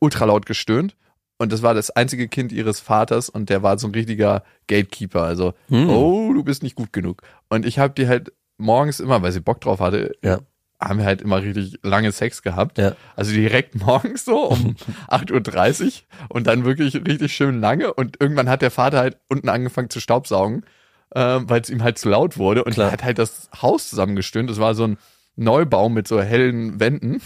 ultra 0.00 0.24
laut 0.24 0.44
gestöhnt 0.46 0.96
und 1.38 1.52
das 1.52 1.62
war 1.62 1.72
das 1.72 1.90
einzige 1.90 2.26
Kind 2.26 2.50
ihres 2.50 2.80
Vaters 2.80 3.28
und 3.28 3.48
der 3.48 3.62
war 3.62 3.78
so 3.78 3.86
ein 3.86 3.94
richtiger 3.94 4.42
Gatekeeper. 4.66 5.22
Also, 5.22 5.54
Hm. 5.68 5.88
oh, 5.88 6.32
du 6.34 6.42
bist 6.42 6.64
nicht 6.64 6.74
gut 6.74 6.92
genug. 6.92 7.22
Und 7.48 7.64
ich 7.64 7.78
habe 7.78 7.94
die 7.94 8.08
halt 8.08 8.32
morgens 8.58 8.98
immer, 8.98 9.22
weil 9.22 9.30
sie 9.32 9.40
Bock 9.40 9.60
drauf 9.60 9.78
hatte, 9.78 10.16
Ja. 10.22 10.40
haben 10.80 10.98
wir 10.98 11.04
halt 11.06 11.22
immer 11.22 11.42
richtig 11.42 11.78
lange 11.84 12.10
Sex 12.10 12.42
gehabt. 12.42 12.76
Ja. 12.78 12.96
Also 13.14 13.32
direkt 13.32 13.76
morgens 13.76 14.24
so 14.24 14.48
um 14.48 14.74
8.30 15.08 15.84
Uhr 15.84 15.92
und 16.30 16.46
dann 16.48 16.64
wirklich 16.64 16.94
richtig 16.94 17.32
schön 17.36 17.60
lange. 17.60 17.94
Und 17.94 18.16
irgendwann 18.20 18.48
hat 18.48 18.62
der 18.62 18.70
Vater 18.72 18.98
halt 18.98 19.16
unten 19.28 19.48
angefangen 19.48 19.90
zu 19.90 20.00
staubsaugen, 20.00 20.64
äh, 21.10 21.38
weil 21.42 21.60
es 21.60 21.70
ihm 21.70 21.82
halt 21.82 21.98
zu 21.98 22.08
laut 22.08 22.36
wurde. 22.38 22.64
Und 22.64 22.72
Klar. 22.74 22.88
er 22.88 22.92
hat 22.92 23.04
halt 23.04 23.18
das 23.18 23.48
Haus 23.60 23.88
zusammengestöhnt. 23.90 24.48
Das 24.50 24.58
war 24.58 24.74
so 24.74 24.84
ein 24.86 24.98
Neubau 25.36 25.88
mit 25.88 26.08
so 26.08 26.20
hellen 26.20 26.80
Wänden. 26.80 27.20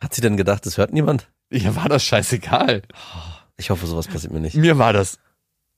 Hat 0.00 0.14
sie 0.14 0.20
denn 0.20 0.36
gedacht, 0.36 0.64
das 0.66 0.76
hört 0.78 0.92
niemand? 0.92 1.28
Ihr 1.50 1.74
war 1.76 1.88
das 1.88 2.04
scheißegal. 2.04 2.82
Ich 3.56 3.70
hoffe, 3.70 3.86
sowas 3.86 4.06
passiert 4.08 4.32
mir 4.32 4.40
nicht. 4.40 4.54
Mir 4.56 4.78
war 4.78 4.92
das 4.92 5.18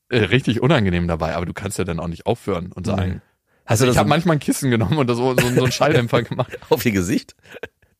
äh, 0.09 0.17
richtig 0.17 0.61
unangenehm 0.61 1.07
dabei, 1.07 1.35
aber 1.35 1.45
du 1.45 1.53
kannst 1.53 1.77
ja 1.77 1.83
dann 1.85 1.99
auch 1.99 2.07
nicht 2.07 2.25
aufhören 2.25 2.71
und 2.71 2.85
sagen. 2.85 3.21
Hast 3.65 3.81
du 3.81 3.87
ich 3.87 3.97
habe 3.97 4.09
manchmal 4.09 4.35
ein 4.35 4.39
Kissen 4.39 4.69
genommen 4.69 4.97
und 4.97 5.07
das 5.07 5.17
so, 5.17 5.33
so, 5.35 5.47
so 5.49 5.63
einen 5.63 5.71
Schalldämpfer 5.71 6.23
gemacht. 6.23 6.57
auf 6.69 6.85
ihr 6.85 6.91
Gesicht? 6.91 7.35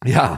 Ja, 0.04 0.38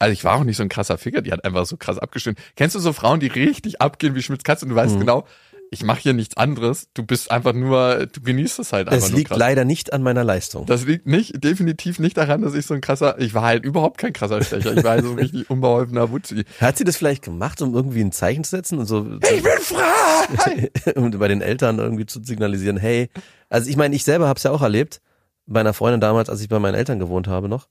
also 0.00 0.12
ich 0.12 0.24
war 0.24 0.34
auch 0.34 0.44
nicht 0.44 0.56
so 0.56 0.62
ein 0.64 0.68
krasser 0.68 0.98
Ficker, 0.98 1.22
die 1.22 1.30
hat 1.32 1.44
einfach 1.44 1.64
so 1.66 1.76
krass 1.76 1.98
abgestimmt. 1.98 2.38
Kennst 2.56 2.74
du 2.74 2.80
so 2.80 2.92
Frauen, 2.92 3.20
die 3.20 3.28
richtig 3.28 3.80
abgehen 3.80 4.14
wie 4.16 4.22
Schmitz 4.22 4.42
Katz 4.42 4.62
und 4.64 4.68
du 4.70 4.74
weißt 4.74 4.96
Mhm. 4.96 5.00
genau, 5.00 5.26
ich 5.70 5.82
mache 5.82 6.00
hier 6.00 6.12
nichts 6.12 6.36
anderes, 6.36 6.88
du 6.94 7.04
bist 7.04 7.30
einfach 7.30 7.52
nur, 7.52 8.06
du 8.06 8.20
genießt 8.20 8.58
es 8.58 8.72
halt 8.72 8.88
einfach 8.88 9.08
nur 9.08 9.18
liegt 9.18 9.30
krass. 9.30 9.38
leider 9.38 9.64
nicht 9.64 9.92
an 9.92 10.02
meiner 10.02 10.24
Leistung. 10.24 10.66
Das 10.66 10.84
liegt 10.84 11.06
nicht, 11.06 11.42
definitiv 11.42 11.98
nicht 11.98 12.16
daran, 12.16 12.42
dass 12.42 12.54
ich 12.54 12.66
so 12.66 12.74
ein 12.74 12.80
krasser, 12.80 13.18
ich 13.18 13.34
war 13.34 13.42
halt 13.42 13.64
überhaupt 13.64 13.98
kein 13.98 14.12
krasser 14.12 14.42
Stecher, 14.42 14.76
ich 14.76 14.84
war 14.84 14.92
halt 14.92 15.04
so 15.04 15.10
ein 15.10 15.18
richtig 15.18 15.50
unbeholfener 15.50 16.10
Wutzi. 16.10 16.44
Hat 16.60 16.78
sie 16.78 16.84
das 16.84 16.96
vielleicht 16.96 17.24
gemacht, 17.24 17.60
um 17.60 17.74
irgendwie 17.74 18.02
ein 18.02 18.12
Zeichen 18.12 18.44
zu 18.44 18.50
setzen 18.50 18.78
und 18.78 18.86
so 18.86 19.18
Ich 19.22 19.42
bin 19.42 19.52
frei! 19.60 20.70
um 20.94 21.10
bei 21.10 21.28
den 21.28 21.40
Eltern 21.40 21.78
irgendwie 21.78 22.06
zu 22.06 22.22
signalisieren, 22.22 22.76
hey, 22.76 23.10
also 23.48 23.68
ich 23.68 23.76
meine, 23.76 23.94
ich 23.96 24.04
selber 24.04 24.28
habe 24.28 24.36
es 24.36 24.42
ja 24.44 24.50
auch 24.50 24.62
erlebt, 24.62 25.00
bei 25.46 25.60
einer 25.60 25.74
Freundin 25.74 26.00
damals, 26.00 26.30
als 26.30 26.40
ich 26.40 26.48
bei 26.48 26.58
meinen 26.58 26.74
Eltern 26.74 26.98
gewohnt 26.98 27.28
habe 27.28 27.48
noch. 27.48 27.68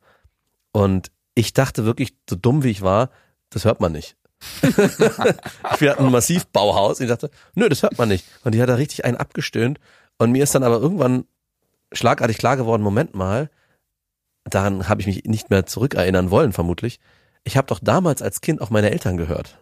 Und 0.71 1.11
ich 1.35 1.53
dachte 1.53 1.85
wirklich, 1.85 2.15
so 2.29 2.35
dumm 2.35 2.63
wie 2.63 2.69
ich 2.69 2.81
war, 2.81 3.09
das 3.49 3.65
hört 3.65 3.79
man 3.79 3.91
nicht. 3.91 4.15
Wir 5.79 5.91
hatten 5.91 6.05
ein 6.05 6.11
Massivbauhaus 6.11 6.99
und 6.99 7.05
ich 7.05 7.11
dachte, 7.11 7.29
nö, 7.55 7.69
das 7.69 7.83
hört 7.83 7.97
man 7.97 8.09
nicht. 8.09 8.25
Und 8.43 8.53
die 8.55 8.61
hat 8.61 8.69
da 8.69 8.75
richtig 8.75 9.05
einen 9.05 9.17
abgestöhnt. 9.17 9.79
Und 10.17 10.31
mir 10.31 10.43
ist 10.43 10.55
dann 10.55 10.63
aber 10.63 10.79
irgendwann 10.79 11.25
schlagartig 11.91 12.37
klar 12.37 12.57
geworden, 12.57 12.81
Moment 12.81 13.15
mal, 13.15 13.49
daran 14.45 14.89
habe 14.89 15.01
ich 15.01 15.07
mich 15.07 15.23
nicht 15.25 15.49
mehr 15.49 15.65
zurückerinnern 15.65 16.31
wollen, 16.31 16.53
vermutlich. 16.53 16.99
Ich 17.43 17.57
habe 17.57 17.67
doch 17.67 17.79
damals 17.81 18.21
als 18.21 18.41
Kind 18.41 18.61
auch 18.61 18.69
meine 18.69 18.91
Eltern 18.91 19.17
gehört. 19.17 19.59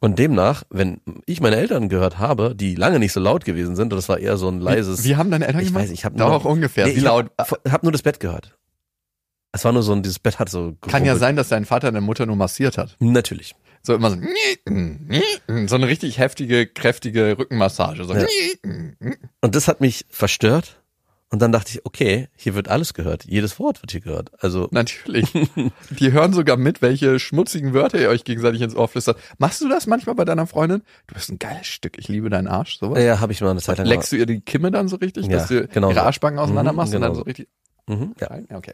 Und 0.00 0.18
demnach, 0.18 0.64
wenn 0.70 1.00
ich 1.26 1.40
meine 1.40 1.56
Eltern 1.56 1.88
gehört 1.88 2.18
habe, 2.18 2.54
die 2.54 2.74
lange 2.74 2.98
nicht 2.98 3.12
so 3.12 3.20
laut 3.20 3.44
gewesen 3.44 3.76
sind, 3.76 3.92
und 3.92 3.96
das 3.96 4.08
war 4.08 4.18
eher 4.18 4.36
so 4.36 4.48
ein 4.48 4.60
leises. 4.60 5.04
Wie 5.04 5.16
haben 5.16 5.30
deine 5.30 5.46
Eltern 5.46 5.60
ich 5.60 5.68
gemacht? 5.68 5.84
weiß, 5.84 5.90
ich 5.90 6.04
habe 6.04 6.16
Doch, 6.16 6.44
ungefähr. 6.44 6.86
Nee, 6.86 6.92
Wie 6.94 6.98
ich 6.98 7.02
laut? 7.02 7.30
Hab, 7.38 7.60
hab 7.68 7.82
nur 7.82 7.92
das 7.92 8.02
Bett 8.02 8.20
gehört. 8.20 8.56
Es 9.52 9.64
war 9.64 9.72
nur 9.72 9.82
so 9.82 9.92
ein, 9.92 10.02
dieses 10.02 10.18
Bett 10.18 10.38
hat 10.38 10.48
so. 10.48 10.76
Kann 10.82 11.04
ja 11.04 11.16
sein, 11.16 11.34
dass 11.34 11.48
dein 11.48 11.64
Vater 11.64 11.90
deine 11.90 12.00
Mutter 12.00 12.26
nur 12.26 12.36
massiert 12.36 12.78
hat. 12.78 12.96
Natürlich. 13.00 13.54
So 13.82 13.94
immer 13.94 14.10
so, 14.10 14.16
so 15.66 15.74
eine 15.76 15.86
richtig 15.88 16.18
heftige, 16.18 16.66
kräftige 16.66 17.36
Rückenmassage. 17.38 18.04
So. 18.04 18.14
Ja. 18.14 18.26
Und 19.40 19.54
das 19.54 19.68
hat 19.68 19.80
mich 19.80 20.04
verstört. 20.10 20.82
Und 21.30 21.42
dann 21.42 21.52
dachte 21.52 21.72
ich, 21.72 21.84
okay, 21.84 22.28
hier 22.36 22.54
wird 22.54 22.68
alles 22.68 22.94
gehört. 22.94 23.24
Jedes 23.26 23.58
Wort 23.58 23.82
wird 23.82 23.90
hier 23.92 24.00
gehört. 24.00 24.30
Also, 24.42 24.68
Natürlich. 24.70 25.30
Die 25.90 26.12
hören 26.12 26.32
sogar 26.32 26.56
mit, 26.56 26.80
welche 26.80 27.18
schmutzigen 27.18 27.74
Wörter 27.74 28.00
ihr 28.00 28.08
euch 28.08 28.24
gegenseitig 28.24 28.62
ins 28.62 28.74
Ohr 28.74 28.88
flüstert. 28.88 29.18
Machst 29.36 29.60
du 29.60 29.68
das 29.68 29.86
manchmal 29.86 30.14
bei 30.14 30.24
deiner 30.24 30.46
Freundin? 30.46 30.80
Du 31.06 31.14
bist 31.14 31.30
ein 31.30 31.38
geiles 31.38 31.66
Stück, 31.66 31.98
ich 31.98 32.08
liebe 32.08 32.30
deinen 32.30 32.46
Arsch, 32.48 32.78
sowas. 32.78 33.02
ja, 33.04 33.20
habe 33.20 33.32
ich 33.34 33.42
mal 33.42 33.50
eine 33.50 33.60
Zeit 33.60 33.76
lang 33.76 33.86
Leckst 33.86 34.10
du 34.12 34.16
ihr 34.16 34.24
die 34.24 34.40
Kimme 34.40 34.70
dann 34.70 34.88
so 34.88 34.96
richtig, 34.96 35.26
Ja, 35.26 35.32
dass 35.36 35.48
du 35.48 35.68
genau 35.68 35.88
ihre 35.90 35.96
so. 36.00 36.06
Arschbacken 36.06 36.38
auseinander 36.38 36.72
Mhm, 36.72 36.76
machst 36.76 36.94
und 36.94 37.00
genau 37.02 37.06
dann 37.08 37.14
so 37.14 37.20
so. 37.20 37.24
richtig. 37.26 37.48
Mhm, 37.88 38.14
ja. 38.18 38.38
Ja, 38.50 38.56
okay. 38.56 38.72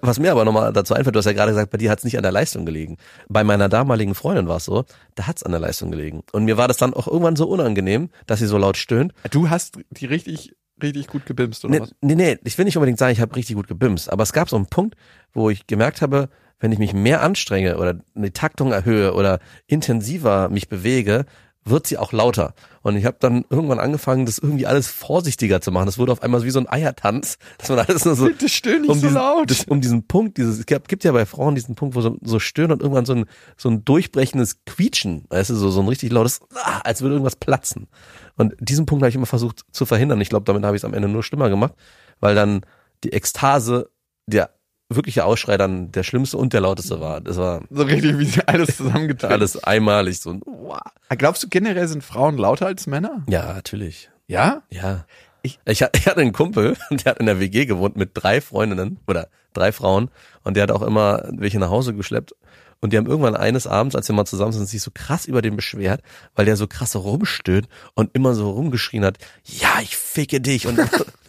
Was 0.00 0.18
mir 0.18 0.32
aber 0.32 0.44
nochmal 0.44 0.72
dazu 0.72 0.94
einfällt, 0.94 1.14
du 1.14 1.18
hast 1.18 1.26
ja 1.26 1.32
gerade 1.32 1.52
gesagt, 1.52 1.70
bei 1.70 1.78
dir 1.78 1.90
hat 1.90 1.98
es 1.98 2.04
nicht 2.04 2.16
an 2.16 2.22
der 2.22 2.32
Leistung 2.32 2.64
gelegen. 2.66 2.96
Bei 3.28 3.44
meiner 3.44 3.68
damaligen 3.68 4.14
Freundin 4.14 4.48
war 4.48 4.56
es 4.58 4.64
so, 4.64 4.84
da 5.14 5.26
hat 5.26 5.36
es 5.38 5.42
an 5.42 5.52
der 5.52 5.60
Leistung 5.60 5.90
gelegen. 5.90 6.22
Und 6.32 6.44
mir 6.44 6.56
war 6.56 6.68
das 6.68 6.76
dann 6.76 6.94
auch 6.94 7.06
irgendwann 7.06 7.36
so 7.36 7.48
unangenehm, 7.48 8.10
dass 8.26 8.38
sie 8.40 8.46
so 8.46 8.58
laut 8.58 8.76
stöhnt. 8.76 9.12
Du 9.30 9.50
hast 9.50 9.78
die 9.90 10.06
richtig, 10.06 10.54
richtig 10.82 11.06
gut 11.08 11.26
gebimst, 11.26 11.64
oder 11.64 11.74
Nee, 11.74 11.80
was? 11.80 11.94
nee, 12.00 12.14
nee, 12.14 12.38
ich 12.44 12.56
will 12.58 12.64
nicht 12.64 12.76
unbedingt 12.76 12.98
sagen, 12.98 13.12
ich 13.12 13.20
habe 13.20 13.34
richtig 13.36 13.56
gut 13.56 13.68
gebimst, 13.68 14.12
aber 14.12 14.22
es 14.22 14.32
gab 14.32 14.48
so 14.48 14.56
einen 14.56 14.66
Punkt, 14.66 14.94
wo 15.32 15.50
ich 15.50 15.66
gemerkt 15.66 16.02
habe, 16.02 16.28
wenn 16.60 16.72
ich 16.72 16.78
mich 16.78 16.92
mehr 16.92 17.22
anstrenge 17.22 17.78
oder 17.78 18.00
die 18.14 18.30
Taktung 18.32 18.72
erhöhe 18.72 19.14
oder 19.14 19.38
intensiver 19.66 20.48
mich 20.48 20.68
bewege, 20.68 21.24
wird 21.64 21.86
sie 21.86 21.98
auch 21.98 22.12
lauter. 22.12 22.54
Und 22.82 22.96
ich 22.96 23.04
habe 23.04 23.16
dann 23.20 23.44
irgendwann 23.50 23.78
angefangen, 23.78 24.24
das 24.24 24.38
irgendwie 24.38 24.66
alles 24.66 24.88
vorsichtiger 24.88 25.60
zu 25.60 25.70
machen. 25.70 25.86
Das 25.86 25.98
wurde 25.98 26.12
auf 26.12 26.22
einmal 26.22 26.42
wie 26.42 26.50
so 26.50 26.58
ein 26.58 26.68
Eiertanz, 26.68 27.38
dass 27.58 27.68
man 27.68 27.80
alles 27.80 28.04
nur 28.04 28.14
so 28.14 28.24
Bitte 28.28 28.48
stöhn 28.48 28.82
nicht 28.82 28.90
um 28.90 28.98
so 28.98 29.06
diesen, 29.08 29.14
laut. 29.14 29.50
das, 29.50 29.64
um 29.64 29.80
diesen 29.80 30.06
Punkt, 30.06 30.38
dieses, 30.38 30.60
es 30.60 30.66
gibt, 30.66 30.88
gibt 30.88 31.04
ja 31.04 31.12
bei 31.12 31.26
Frauen 31.26 31.54
diesen 31.54 31.74
Punkt, 31.74 31.94
wo 31.94 32.00
so, 32.00 32.16
so 32.22 32.38
stöhnen 32.38 32.72
und 32.72 32.82
irgendwann 32.82 33.04
so 33.04 33.14
ein, 33.14 33.26
so 33.56 33.68
ein 33.68 33.84
durchbrechendes 33.84 34.64
Quietschen, 34.64 35.24
weißt 35.28 35.50
du, 35.50 35.54
so, 35.56 35.70
so 35.70 35.80
ein 35.80 35.88
richtig 35.88 36.10
lautes, 36.12 36.40
ah, 36.54 36.80
als 36.84 37.02
würde 37.02 37.14
irgendwas 37.14 37.36
platzen. 37.36 37.88
Und 38.36 38.54
diesen 38.60 38.86
Punkt 38.86 39.02
habe 39.02 39.10
ich 39.10 39.16
immer 39.16 39.26
versucht 39.26 39.62
zu 39.70 39.84
verhindern. 39.84 40.20
Ich 40.20 40.30
glaube, 40.30 40.44
damit 40.44 40.64
habe 40.64 40.76
ich 40.76 40.80
es 40.80 40.84
am 40.84 40.94
Ende 40.94 41.08
nur 41.08 41.22
schlimmer 41.22 41.50
gemacht, 41.50 41.74
weil 42.20 42.34
dann 42.34 42.62
die 43.04 43.12
Ekstase, 43.12 43.90
der 44.26 44.57
wirkliche 44.88 45.24
Ausschrei 45.24 45.56
dann 45.56 45.92
der 45.92 46.02
schlimmste 46.02 46.36
und 46.38 46.52
der 46.52 46.60
lauteste 46.62 47.00
war. 47.00 47.20
Das 47.20 47.36
war 47.36 47.62
so 47.70 47.82
richtig, 47.82 48.18
wie 48.18 48.24
sie 48.24 48.46
alles 48.46 48.76
zusammengetan. 48.76 49.30
alles 49.32 49.62
einmalig 49.62 50.18
so. 50.20 50.40
Wow. 50.46 50.78
Glaubst 51.10 51.42
du 51.42 51.48
generell 51.48 51.88
sind 51.88 52.02
Frauen 52.02 52.38
lauter 52.38 52.66
als 52.66 52.86
Männer? 52.86 53.22
Ja, 53.28 53.52
natürlich. 53.52 54.10
Ja? 54.26 54.62
Ja. 54.70 55.04
Ich- 55.42 55.58
ich 55.66 55.82
hatte 55.82 56.16
einen 56.16 56.32
Kumpel, 56.32 56.76
der 56.90 57.12
hat 57.12 57.18
in 57.18 57.26
der 57.26 57.38
WG 57.40 57.66
gewohnt 57.66 57.96
mit 57.96 58.10
drei 58.14 58.40
Freundinnen 58.40 58.98
oder 59.06 59.28
drei 59.52 59.72
Frauen 59.72 60.10
und 60.44 60.54
der 60.56 60.62
hat 60.64 60.70
auch 60.70 60.82
immer 60.82 61.22
welche 61.32 61.58
nach 61.58 61.70
Hause 61.70 61.94
geschleppt 61.94 62.34
Und 62.80 62.92
die 62.92 62.96
haben 62.96 63.06
irgendwann 63.06 63.34
eines 63.36 63.66
Abends, 63.66 63.96
als 63.96 64.08
wir 64.08 64.14
mal 64.14 64.24
zusammen 64.24 64.52
sind, 64.52 64.68
sich 64.68 64.80
so 64.82 64.90
krass 64.94 65.26
über 65.26 65.42
den 65.42 65.56
beschwert, 65.56 66.00
weil 66.36 66.44
der 66.46 66.56
so 66.56 66.66
krass 66.66 66.94
rumstöhnt 66.96 67.66
und 67.94 68.10
immer 68.14 68.34
so 68.34 68.50
rumgeschrien 68.50 69.04
hat, 69.04 69.18
ja, 69.44 69.80
ich 69.82 69.96
ficke 69.96 70.40
dich. 70.40 70.66
Und, 70.66 70.78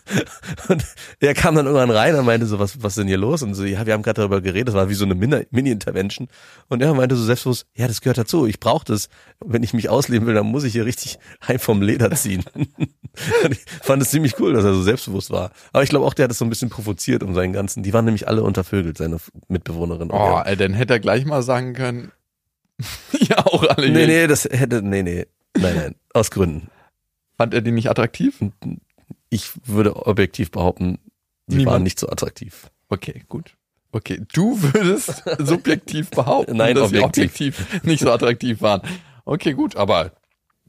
und 0.67 0.85
er 1.19 1.33
kam 1.33 1.55
dann 1.55 1.65
irgendwann 1.65 1.91
rein 1.91 2.15
und 2.15 2.25
meinte 2.25 2.45
so, 2.45 2.59
was, 2.59 2.81
was 2.83 2.93
ist 2.93 2.97
denn 2.99 3.07
hier 3.07 3.17
los? 3.17 3.43
Und 3.43 3.53
so, 3.55 3.63
ja, 3.65 3.85
wir 3.85 3.93
haben 3.93 4.01
gerade 4.03 4.21
darüber 4.21 4.41
geredet, 4.41 4.69
das 4.69 4.75
war 4.75 4.89
wie 4.89 4.93
so 4.93 5.05
eine 5.05 5.15
Min- 5.15 5.45
Mini-Intervention. 5.51 6.27
Und 6.67 6.81
er 6.81 6.93
meinte 6.93 7.15
so 7.15 7.23
selbstbewusst, 7.23 7.67
ja, 7.75 7.87
das 7.87 8.01
gehört 8.01 8.17
dazu, 8.17 8.45
ich 8.47 8.59
brauche 8.59 8.85
das. 8.85 9.09
Wenn 9.45 9.63
ich 9.63 9.73
mich 9.73 9.89
ausleben 9.89 10.27
will, 10.27 10.33
dann 10.33 10.45
muss 10.47 10.63
ich 10.63 10.73
hier 10.73 10.85
richtig 10.85 11.19
heim 11.47 11.59
vom 11.59 11.81
Leder 11.81 12.11
ziehen. 12.11 12.43
Ich 13.49 13.59
fand 13.81 14.01
es 14.03 14.11
ziemlich 14.11 14.39
cool, 14.39 14.53
dass 14.53 14.63
er 14.63 14.73
so 14.73 14.83
selbstbewusst 14.83 15.31
war. 15.31 15.51
Aber 15.73 15.83
ich 15.83 15.89
glaube 15.89 16.05
auch, 16.05 16.13
der 16.13 16.25
hat 16.25 16.31
es 16.31 16.37
so 16.37 16.45
ein 16.45 16.49
bisschen 16.49 16.69
provoziert 16.69 17.23
um 17.23 17.33
seinen 17.33 17.51
ganzen, 17.53 17.81
die 17.83 17.91
waren 17.91 18.05
nämlich 18.05 18.27
alle 18.27 18.43
untervögelt, 18.43 18.97
seine 18.97 19.17
Mitbewohnerin. 19.47 20.11
Oh, 20.11 20.39
ey, 20.45 20.55
dann 20.55 20.73
hätte 20.73 20.93
er 20.93 20.99
gleich 20.99 21.25
mal 21.25 21.41
sagen 21.41 21.73
können, 21.73 22.11
ja, 23.19 23.45
auch 23.45 23.63
alle 23.67 23.89
Nee, 23.89 24.05
nee, 24.05 24.27
das 24.27 24.45
hätte, 24.45 24.81
nee, 24.83 25.01
nee. 25.03 25.25
Nein, 25.57 25.75
nein, 25.75 25.95
aus 26.13 26.29
Gründen. 26.31 26.69
Fand 27.35 27.53
er 27.53 27.61
die 27.61 27.71
nicht 27.71 27.89
attraktiv? 27.89 28.39
Ich 29.29 29.51
würde 29.65 29.95
objektiv 30.07 30.51
behaupten, 30.51 30.99
die 31.47 31.57
Niemand. 31.57 31.73
waren 31.75 31.83
nicht 31.83 31.99
so 31.99 32.09
attraktiv. 32.09 32.69
Okay, 32.89 33.23
gut. 33.27 33.55
Okay, 33.91 34.21
du 34.33 34.61
würdest 34.61 35.23
subjektiv 35.39 36.09
behaupten, 36.11 36.57
Nein, 36.57 36.75
dass 36.75 36.85
objektiv. 36.85 37.35
sie 37.35 37.47
objektiv 37.49 37.83
nicht 37.83 38.01
so 38.01 38.11
attraktiv 38.11 38.61
waren. 38.61 38.81
Okay, 39.25 39.53
gut, 39.53 39.75
aber 39.75 40.11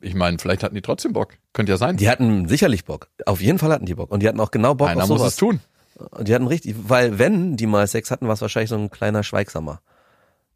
ich 0.01 0.15
meine, 0.15 0.39
vielleicht 0.39 0.63
hatten 0.63 0.75
die 0.75 0.81
trotzdem 0.83 1.13
Bock. 1.13 1.35
Könnte 1.53 1.73
ja 1.73 1.79
sein. 1.79 1.97
Die 1.99 2.09
hatten 2.09 2.49
sicherlich 2.49 2.85
Bock. 2.87 3.09
Auf 3.27 3.43
jeden 3.43 3.59
Fall 3.59 3.71
hatten 3.73 3.85
die 3.87 3.95
Bock. 3.95 4.11
Und 4.11 4.23
die 4.23 4.29
hatten 4.29 4.41
auch 4.41 4.51
genau 4.51 4.75
Bock 4.75 4.89
Einer 4.89 5.03
auf 5.03 5.09
muss 5.11 5.19
sowas. 5.19 5.33
es 5.35 5.37
tun. 5.39 5.61
Und 5.97 6.29
die 6.29 6.35
hatten 6.35 6.47
richtig, 6.47 6.75
weil 6.89 7.19
wenn 7.19 7.57
die 7.59 7.67
mal 7.67 7.87
Sex 7.87 8.11
hatten, 8.11 8.27
war 8.27 8.33
es 8.35 8.41
wahrscheinlich 8.41 8.71
so 8.71 8.77
ein 8.77 8.91
kleiner 8.91 9.23
Schweigsamer. 9.23 9.83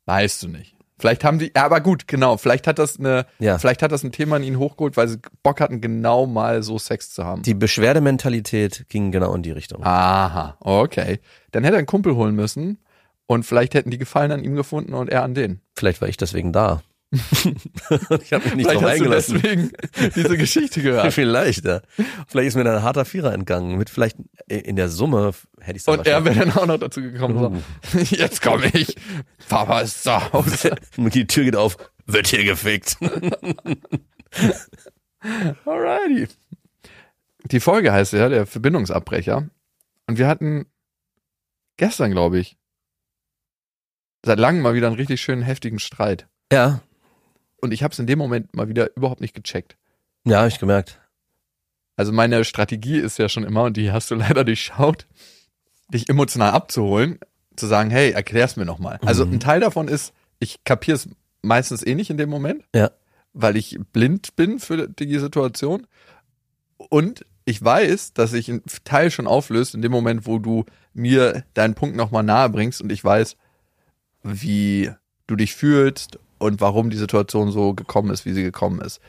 Weißt 0.07 0.43
du 0.43 0.49
nicht. 0.49 0.74
Vielleicht 0.99 1.25
haben 1.25 1.39
die, 1.41 1.51
ja, 1.57 1.65
aber 1.65 1.81
gut, 1.81 2.07
genau. 2.07 2.37
Vielleicht 2.37 2.67
hat 2.67 2.79
das 2.79 2.99
eine, 2.99 3.27
Ja. 3.41 3.59
vielleicht 3.59 3.83
hat 3.83 3.91
das 3.91 4.05
ein 4.05 4.13
Thema 4.13 4.37
in 4.37 4.45
ihnen 4.45 4.59
hochgeholt, 4.59 4.97
weil 4.97 5.09
sie 5.09 5.19
Bock 5.43 5.61
hatten, 5.61 5.81
genau 5.81 6.27
mal 6.27 6.63
so 6.63 6.79
Sex 6.79 7.11
zu 7.13 7.25
haben. 7.25 7.43
Die 7.43 7.55
Beschwerdementalität 7.55 8.87
ging 8.89 9.11
genau 9.11 9.35
in 9.35 9.43
die 9.43 9.51
Richtung. 9.51 9.83
Aha, 9.85 10.57
okay. 10.61 11.19
Dann 11.51 11.65
hätte 11.65 11.77
er 11.77 11.79
einen 11.79 11.87
Kumpel 11.87 12.15
holen 12.15 12.35
müssen 12.35 12.79
und 13.27 13.45
vielleicht 13.45 13.75
hätten 13.75 13.91
die 13.91 13.99
Gefallen 13.99 14.31
an 14.33 14.45
ihm 14.45 14.55
gefunden 14.55 14.95
und 14.95 15.11
er 15.11 15.23
an 15.25 15.35
denen. 15.35 15.61
Vielleicht 15.75 16.01
war 16.01 16.09
ich 16.09 16.17
deswegen 16.17 16.53
da. 16.53 16.83
ich 18.23 18.33
habe 18.33 18.45
mich 18.45 18.55
nicht 18.55 18.69
vielleicht 18.69 18.75
drauf 18.75 18.83
hast 18.83 18.91
eingelassen. 18.93 19.35
du 19.35 19.41
deswegen 19.41 19.73
diese 20.15 20.37
Geschichte 20.37 20.83
gehört. 20.83 21.13
Vielleicht, 21.13 21.65
ja. 21.65 21.81
Vielleicht 22.27 22.49
ist 22.49 22.55
mir 22.57 22.65
dann 22.65 22.77
ein 22.77 22.83
harter 22.83 23.05
Vierer 23.05 23.33
entgangen. 23.33 23.79
Mit 23.79 23.91
vielleicht 23.91 24.17
in 24.49 24.77
der 24.77 24.89
Summe 24.89 25.33
hätte 25.61 25.79
ich 25.79 25.87
Und 25.87 26.07
er 26.07 26.25
wäre 26.25 26.41
dann 26.41 26.53
auch 26.53 26.67
noch 26.67 26.79
dazu 26.79 27.01
gekommen, 27.01 27.63
so, 27.93 27.99
jetzt 28.17 28.43
komme 28.43 28.67
ich. 28.73 28.97
Papa 29.49 29.81
ist 29.81 30.03
zu 30.03 30.33
Hause. 30.33 30.75
Und 30.97 31.15
die 31.15 31.27
Tür 31.27 31.45
geht 31.45 31.57
auf, 31.57 31.77
wird 32.07 32.27
hier 32.27 32.45
gefickt. 32.45 32.97
Alrighty. 35.65 36.29
Die 37.45 37.61
Folge 37.61 37.93
heißt 37.93 38.13
ja 38.15 38.29
der 38.29 38.47
Verbindungsabbrecher. 38.47 39.49
Und 40.07 40.19
wir 40.19 40.27
hatten 40.27 40.67
gestern, 41.77 42.11
glaube 42.11 42.39
ich, 42.39 42.57
seit 44.25 44.39
langem 44.39 44.63
mal 44.63 44.75
wieder 44.75 44.87
einen 44.89 44.97
richtig 44.97 45.21
schönen 45.21 45.43
heftigen 45.43 45.79
Streit. 45.79 46.27
ja, 46.53 46.81
Und 47.65 47.73
ich 47.73 47.83
habe 47.83 47.93
es 47.93 47.99
in 47.99 48.07
dem 48.07 48.19
Moment 48.19 48.55
mal 48.55 48.69
wieder 48.69 48.95
überhaupt 48.97 49.21
nicht 49.23 49.35
gecheckt. 49.35 49.77
ja, 50.25 50.41
hab 50.43 50.49
ich 50.49 50.59
gemerkt. 50.59 51.01
Also 51.97 52.13
meine 52.13 52.45
Strategie 52.45 52.99
ist 52.99 53.19
ja 53.19 53.29
schon 53.29 53.43
immer, 53.45 53.63
und 53.65 53.77
die 53.77 53.91
hast 53.91 54.11
du 54.11 54.15
leider 54.25 54.45
durchschaut, 54.45 55.07
dich 55.89 56.09
emotional 56.11 56.51
abzuholen, 56.53 57.19
zu 57.57 57.67
sagen, 57.67 57.91
hey, 57.91 58.11
erklär's 58.11 58.57
mir 58.57 58.65
nochmal. 58.67 58.99
Also 59.05 59.25
Mhm. 59.25 59.35
ein 59.35 59.41
Teil 59.41 59.61
davon 59.61 59.89
ist, 59.89 60.13
ich 60.41 60.63
kapier's 60.65 61.09
meistens 61.43 61.85
eh 61.87 61.95
nicht 61.95 62.11
in 62.11 62.17
dem 62.19 62.29
Moment, 62.31 62.65
Ja. 62.75 62.91
weil 63.33 63.57
ich 63.57 63.79
blind 63.93 64.37
bin 64.37 64.59
für 64.59 64.89
die 64.89 65.19
Situation. 65.19 65.87
Und 66.77 67.25
ich 67.47 67.63
weiß, 67.65 68.13
dass 68.15 68.31
sich 68.33 68.49
ein 68.51 68.63
Teil 68.85 69.11
schon 69.11 69.27
auflöst 69.27 69.75
in 69.75 69.83
dem 69.83 69.93
Moment, 69.93 70.27
wo 70.27 70.39
du 70.39 70.65
mir 70.93 71.45
deinen 71.55 71.75
Punkt 71.75 71.97
nochmal 71.97 72.23
nahe 72.25 72.49
bringst 72.51 72.81
und 72.83 72.91
ich 72.93 73.03
weiß, 73.05 73.37
wie 74.23 74.91
du 75.27 75.37
dich 75.37 75.55
fühlst 75.55 76.19
und 76.45 76.61
warum 76.61 76.91
die 76.91 76.97
Situation 76.97 77.51
so 77.51 77.75
gekommen 77.75 78.11
ist, 78.11 78.25
wie 78.25 78.33
sie 78.33 78.43
gekommen 78.43 78.81
ist. 78.81 79.01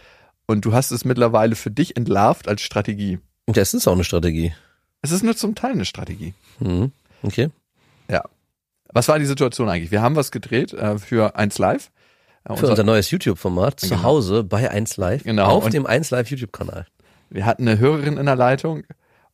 Und 0.47 0.65
du 0.65 0.73
hast 0.73 0.91
es 0.91 1.05
mittlerweile 1.05 1.55
für 1.55 1.71
dich 1.71 1.95
entlarvt 1.97 2.47
als 2.47 2.61
Strategie. 2.61 3.19
Und 3.45 3.57
das 3.57 3.73
ist 3.73 3.87
auch 3.87 3.93
eine 3.93 4.03
Strategie. 4.03 4.53
Es 5.01 5.11
ist 5.11 5.23
nur 5.23 5.35
zum 5.35 5.53
Teil 5.55 5.71
eine 5.73 5.85
Strategie. 5.85 6.33
Mhm. 6.59 6.91
Okay. 7.23 7.49
Was 8.93 9.09
war 9.09 9.19
die 9.19 9.25
Situation 9.25 9.67
eigentlich? 9.67 9.91
Wir 9.91 10.01
haben 10.01 10.15
was 10.15 10.31
gedreht 10.31 10.71
äh, 10.73 10.97
für 10.97 11.35
1 11.35 11.57
Live. 11.57 11.91
Äh, 12.45 12.49
Für 12.49 12.53
unser- 12.53 12.69
unser 12.69 12.83
neues 12.85 13.11
YouTube-Format 13.11 13.79
zu 13.81 13.89
Genau. 13.89 14.03
Hause 14.03 14.43
bei 14.45 14.69
1 14.71 14.95
Live 14.95 15.23
Genau, 15.23 15.47
auf 15.47 15.65
und- 15.65 15.73
dem 15.73 15.85
1 15.85 16.11
Live 16.11 16.29
YouTube-Kanal. 16.29 16.85
wir 17.29 17.45
hatten 17.45 17.67
eine 17.67 17.77
Hörerin 17.79 18.15
in 18.17 18.25
der 18.25 18.35
Leitung 18.37 18.83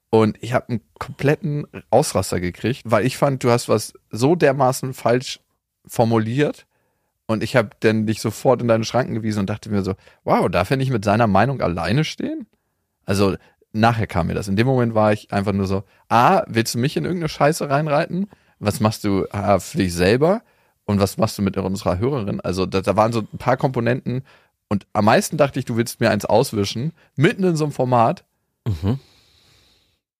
und 0.09 0.37
ich 0.41 0.53
habe 0.53 0.69
einen 0.69 0.81
kompletten 0.97 1.67
Ausraster 1.91 2.39
gekriegt, 2.39 2.81
weil 2.85 3.05
ich 3.05 3.17
fand, 3.17 3.43
du 3.43 3.51
hast 3.51 3.69
was 3.69 3.93
so 4.09 4.35
dermaßen 4.35 4.93
falsch 4.95 5.39
formuliert 5.85 6.65
und 7.31 7.43
ich 7.43 7.55
habe 7.55 7.69
dann 7.79 8.05
dich 8.05 8.21
sofort 8.21 8.61
in 8.61 8.67
deine 8.67 8.83
Schranken 8.83 9.15
gewiesen 9.15 9.39
und 9.39 9.49
dachte 9.49 9.69
mir 9.69 9.83
so, 9.83 9.95
wow, 10.23 10.49
darf 10.49 10.69
er 10.71 10.77
nicht 10.77 10.91
mit 10.91 11.03
seiner 11.05 11.27
Meinung 11.27 11.61
alleine 11.61 12.03
stehen? 12.03 12.47
Also 13.05 13.35
nachher 13.73 14.07
kam 14.07 14.27
mir 14.27 14.33
das. 14.33 14.47
In 14.47 14.55
dem 14.55 14.67
Moment 14.67 14.93
war 14.93 15.13
ich 15.13 15.31
einfach 15.31 15.53
nur 15.53 15.67
so, 15.67 15.83
ah, 16.09 16.43
willst 16.47 16.75
du 16.75 16.79
mich 16.79 16.97
in 16.97 17.05
irgendeine 17.05 17.29
Scheiße 17.29 17.69
reinreiten? 17.69 18.29
Was 18.59 18.79
machst 18.79 19.03
du 19.03 19.25
ah, 19.31 19.59
für 19.59 19.77
dich 19.77 19.93
selber? 19.93 20.41
Und 20.85 20.99
was 20.99 21.17
machst 21.17 21.37
du 21.37 21.41
mit 21.41 21.57
unserer 21.57 21.99
Hörerin? 21.99 22.41
Also 22.41 22.65
da, 22.65 22.81
da 22.81 22.95
waren 22.95 23.13
so 23.13 23.21
ein 23.21 23.37
paar 23.37 23.57
Komponenten 23.57 24.23
und 24.67 24.87
am 24.93 25.05
meisten 25.05 25.37
dachte 25.37 25.59
ich, 25.59 25.65
du 25.65 25.77
willst 25.77 25.99
mir 25.99 26.11
eins 26.11 26.25
auswischen, 26.25 26.93
mitten 27.15 27.43
in 27.43 27.55
so 27.55 27.65
einem 27.65 27.73
Format 27.73 28.25
Mhm. 28.67 28.99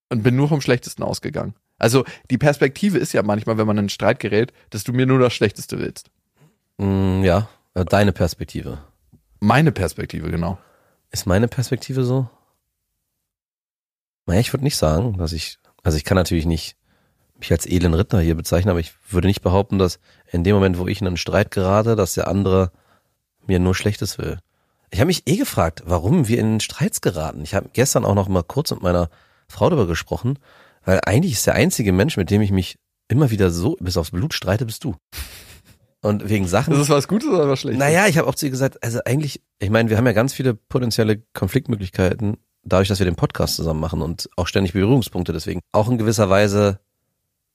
und 0.10 0.24
bin 0.24 0.36
nur 0.36 0.50
vom 0.50 0.62
Schlechtesten 0.62 1.04
ausgegangen. 1.04 1.54
Also 1.78 2.06
die 2.30 2.38
Perspektive 2.38 2.98
ist 2.98 3.14
ja 3.14 3.24
manchmal, 3.24 3.58
wenn 3.58 3.68
man 3.68 3.76
in 3.78 3.82
einen 3.82 3.90
Streit 3.90 4.20
gerät, 4.20 4.52
dass 4.70 4.84
du 4.84 4.94
mir 4.94 5.06
nur 5.06 5.20
das 5.20 5.34
Schlechteste 5.34 5.80
willst. 5.80 6.10
Mm, 6.82 7.24
ja, 7.24 7.48
äh, 7.76 7.86
deine 7.86 8.12
Perspektive. 8.12 8.80
Meine 9.40 9.72
Perspektive, 9.72 10.32
genau. 10.32 10.58
Ist 11.12 11.28
meine 11.28 11.48
Perspektive 11.48 12.04
so? 12.04 12.28
Naja, 14.26 14.40
ich 14.40 14.52
würde 14.52 14.64
nicht 14.64 14.78
sagen, 14.78 15.18
dass 15.18 15.32
ich, 15.32 15.60
also 15.84 15.98
ich 15.98 16.06
kann 16.06 16.16
natürlich 16.16 16.48
nicht 16.48 16.76
mich 17.38 17.52
als 17.52 17.68
edlen 17.68 17.94
Ritter 17.94 18.20
hier 18.20 18.34
bezeichnen, 18.34 18.72
aber 18.72 18.80
ich 18.80 18.94
würde 19.10 19.28
nicht 19.28 19.42
behaupten, 19.42 19.78
dass 19.78 20.00
in 20.32 20.44
dem 20.44 20.56
Moment, 20.56 20.80
wo 20.80 20.88
ich 20.88 21.02
in 21.02 21.08
einen 21.08 21.18
Streit 21.18 21.52
gerate, 21.52 21.96
dass 21.96 22.16
der 22.16 22.28
andere 22.28 22.72
mir 23.46 23.60
nur 23.60 23.76
Schlechtes 23.76 24.18
will. 24.18 24.40
Ich 24.90 25.00
habe 25.00 25.08
mich 25.08 25.28
eh 25.28 25.38
gefragt, 25.38 25.84
warum 25.86 26.28
wir 26.28 26.40
in 26.40 26.60
Streits 26.60 27.02
geraten. 27.02 27.44
Ich 27.44 27.54
habe 27.54 27.70
gestern 27.74 28.06
auch 28.06 28.16
noch 28.16 28.28
mal 28.28 28.44
kurz 28.44 28.72
mit 28.72 28.82
meiner 28.82 29.10
Frau 29.48 29.70
darüber 29.70 29.88
gesprochen, 29.88 30.40
weil 30.84 31.00
eigentlich 31.06 31.34
ist 31.34 31.46
der 31.46 31.56
einzige 31.56 31.92
Mensch, 31.92 32.18
mit 32.18 32.32
dem 32.32 32.42
ich 32.42 32.52
mich 32.52 32.80
immer 33.08 33.30
wieder 33.30 33.52
so 33.52 33.78
bis 33.80 33.98
aufs 33.98 34.12
Blut 34.12 34.34
streite, 34.34 34.66
bist 34.66 34.84
du. 34.84 34.96
Und 36.02 36.30
wegen 36.30 36.48
Sachen. 36.48 36.74
Ist 36.74 36.80
es 36.80 36.90
was 36.90 37.08
Gutes 37.08 37.30
oder 37.30 37.48
was 37.48 37.60
Schlechtes? 37.60 37.80
Naja, 37.80 38.08
ich 38.08 38.18
habe 38.18 38.28
auch 38.28 38.34
zu 38.34 38.48
ihr 38.48 38.52
gesagt, 38.52 38.84
also 38.84 39.00
eigentlich, 39.06 39.42
ich 39.60 39.70
meine, 39.70 39.90
wir 39.90 39.98
haben 39.98 40.06
ja 40.08 40.14
ganz 40.14 40.34
viele 40.34 40.56
potenzielle 40.56 41.22
Konfliktmöglichkeiten, 41.34 42.38
dadurch, 42.64 42.88
dass 42.88 43.00
wir 43.00 43.06
den 43.06 43.16
Podcast 43.16 43.56
zusammen 43.56 43.80
machen 43.80 44.02
und 44.02 44.30
auch 44.36 44.48
ständig 44.48 44.74
Berührungspunkte. 44.74 45.32
Deswegen 45.32 45.62
auch 45.72 45.90
in 45.90 46.00
gewisser 46.00 46.30
Weise, 46.30 46.80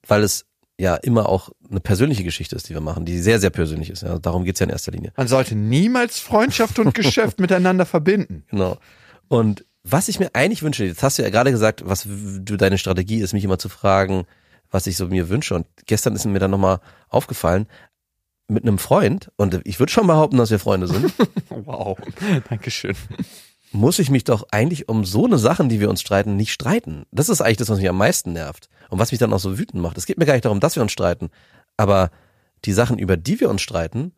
weil 0.06 0.22
es 0.22 0.46
ja 0.78 0.94
immer 0.94 1.28
auch 1.28 1.50
eine 1.68 1.80
persönliche 1.80 2.22
Geschichte 2.22 2.54
ist, 2.54 2.68
die 2.68 2.74
wir 2.74 2.80
machen, 2.80 3.04
die 3.04 3.18
sehr, 3.18 3.40
sehr 3.40 3.50
persönlich 3.50 3.90
ist. 3.90 4.02
Ja, 4.02 4.18
darum 4.18 4.44
geht's 4.44 4.60
ja 4.60 4.64
in 4.64 4.70
erster 4.70 4.92
Linie. 4.92 5.12
Man 5.16 5.28
sollte 5.28 5.54
niemals 5.54 6.20
Freundschaft 6.20 6.78
und 6.78 6.94
Geschäft 6.94 7.40
miteinander 7.40 7.86
verbinden. 7.86 8.44
Genau. 8.50 8.78
Und 9.28 9.64
was 9.82 10.08
ich 10.08 10.20
mir 10.20 10.30
eigentlich 10.34 10.62
wünsche, 10.62 10.84
jetzt 10.84 11.02
hast 11.02 11.18
du 11.18 11.22
ja 11.22 11.30
gerade 11.30 11.50
gesagt, 11.50 11.82
was 11.86 12.06
du 12.06 12.56
deine 12.56 12.78
Strategie 12.78 13.20
ist, 13.20 13.32
mich 13.32 13.44
immer 13.44 13.58
zu 13.58 13.68
fragen, 13.68 14.26
was 14.70 14.86
ich 14.86 14.96
so 14.96 15.06
mir 15.06 15.28
wünsche. 15.28 15.54
Und 15.54 15.66
gestern 15.86 16.14
ist 16.14 16.26
mir 16.26 16.38
dann 16.38 16.50
nochmal 16.50 16.80
aufgefallen, 17.08 17.66
mit 18.48 18.62
einem 18.62 18.78
Freund, 18.78 19.30
und 19.36 19.60
ich 19.64 19.78
würde 19.78 19.92
schon 19.92 20.06
behaupten, 20.06 20.36
dass 20.36 20.50
wir 20.50 20.58
Freunde 20.58 20.86
sind, 20.86 21.12
Wow, 21.50 21.98
Dankeschön. 22.48 22.94
muss 23.72 23.98
ich 23.98 24.10
mich 24.10 24.24
doch 24.24 24.46
eigentlich 24.50 24.88
um 24.88 25.04
so 25.04 25.24
eine 25.24 25.38
Sachen, 25.38 25.68
die 25.68 25.80
wir 25.80 25.90
uns 25.90 26.00
streiten, 26.00 26.36
nicht 26.36 26.52
streiten. 26.52 27.04
Das 27.10 27.28
ist 27.28 27.40
eigentlich 27.40 27.56
das, 27.56 27.68
was 27.68 27.78
mich 27.78 27.88
am 27.88 27.98
meisten 27.98 28.32
nervt 28.32 28.68
und 28.88 28.98
was 28.98 29.10
mich 29.10 29.18
dann 29.18 29.32
auch 29.32 29.40
so 29.40 29.58
wütend 29.58 29.82
macht. 29.82 29.98
Es 29.98 30.06
geht 30.06 30.18
mir 30.18 30.26
gar 30.26 30.34
nicht 30.34 30.44
darum, 30.44 30.60
dass 30.60 30.76
wir 30.76 30.82
uns 30.82 30.92
streiten, 30.92 31.30
aber 31.76 32.10
die 32.64 32.72
Sachen, 32.72 32.98
über 32.98 33.16
die 33.16 33.40
wir 33.40 33.50
uns 33.50 33.62
streiten, 33.62 34.12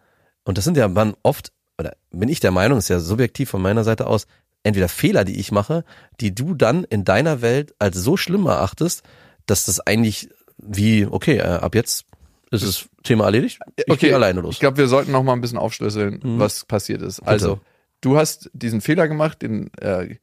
und 0.45 0.59
das 0.59 0.65
sind 0.65 0.77
ja 0.77 0.89
dann 0.89 1.15
oft, 1.23 1.53
oder 1.79 1.93
bin 2.11 2.29
ich 2.29 2.41
der 2.41 2.51
Meinung, 2.51 2.79
ist 2.79 2.89
ja 2.89 3.01
subjektiv 3.01 3.49
von 3.51 3.63
meiner 3.63 3.85
Seite 3.85 4.07
aus, 4.07 4.27
entweder 4.63 4.89
Fehler, 4.89 5.25
die 5.25 5.39
ich 5.39 5.53
mache, 5.53 5.85
die 6.21 6.35
du 6.35 6.55
dann 6.55 6.85
in 6.85 7.05
deiner 7.05 7.41
Welt 7.41 7.75
als 7.79 7.97
so 7.97 8.17
schlimm 8.17 8.47
erachtest, 8.47 9.03
dass 9.47 9.65
das 9.65 9.81
eigentlich 9.81 10.29
wie, 10.59 11.07
okay, 11.07 11.39
äh, 11.39 11.43
ab 11.43 11.75
jetzt 11.75 12.05
ist 12.51 12.67
das 12.67 12.89
Thema 13.03 13.25
erledigt, 13.27 13.59
ich 13.87 13.99
gehe 13.99 14.15
alleine 14.15 14.41
los. 14.41 14.55
Ich 14.55 14.61
glaube, 14.61 14.77
wir 14.79 14.89
sollten 14.89 15.13
noch 15.13 15.23
mal 15.23 15.33
ein 15.35 15.41
bisschen 15.41 15.59
aufschlüsseln, 15.59 16.21
Mhm. 16.23 16.39
was 16.39 16.65
passiert 16.65 17.03
ist. 17.03 17.21
Also, 17.21 17.61
du 18.01 18.17
hast 18.17 18.51
diesen 18.53 18.81
Fehler 18.81 19.09
gemacht, 19.09 19.43
den 19.43 19.71
äh, 19.81 20.17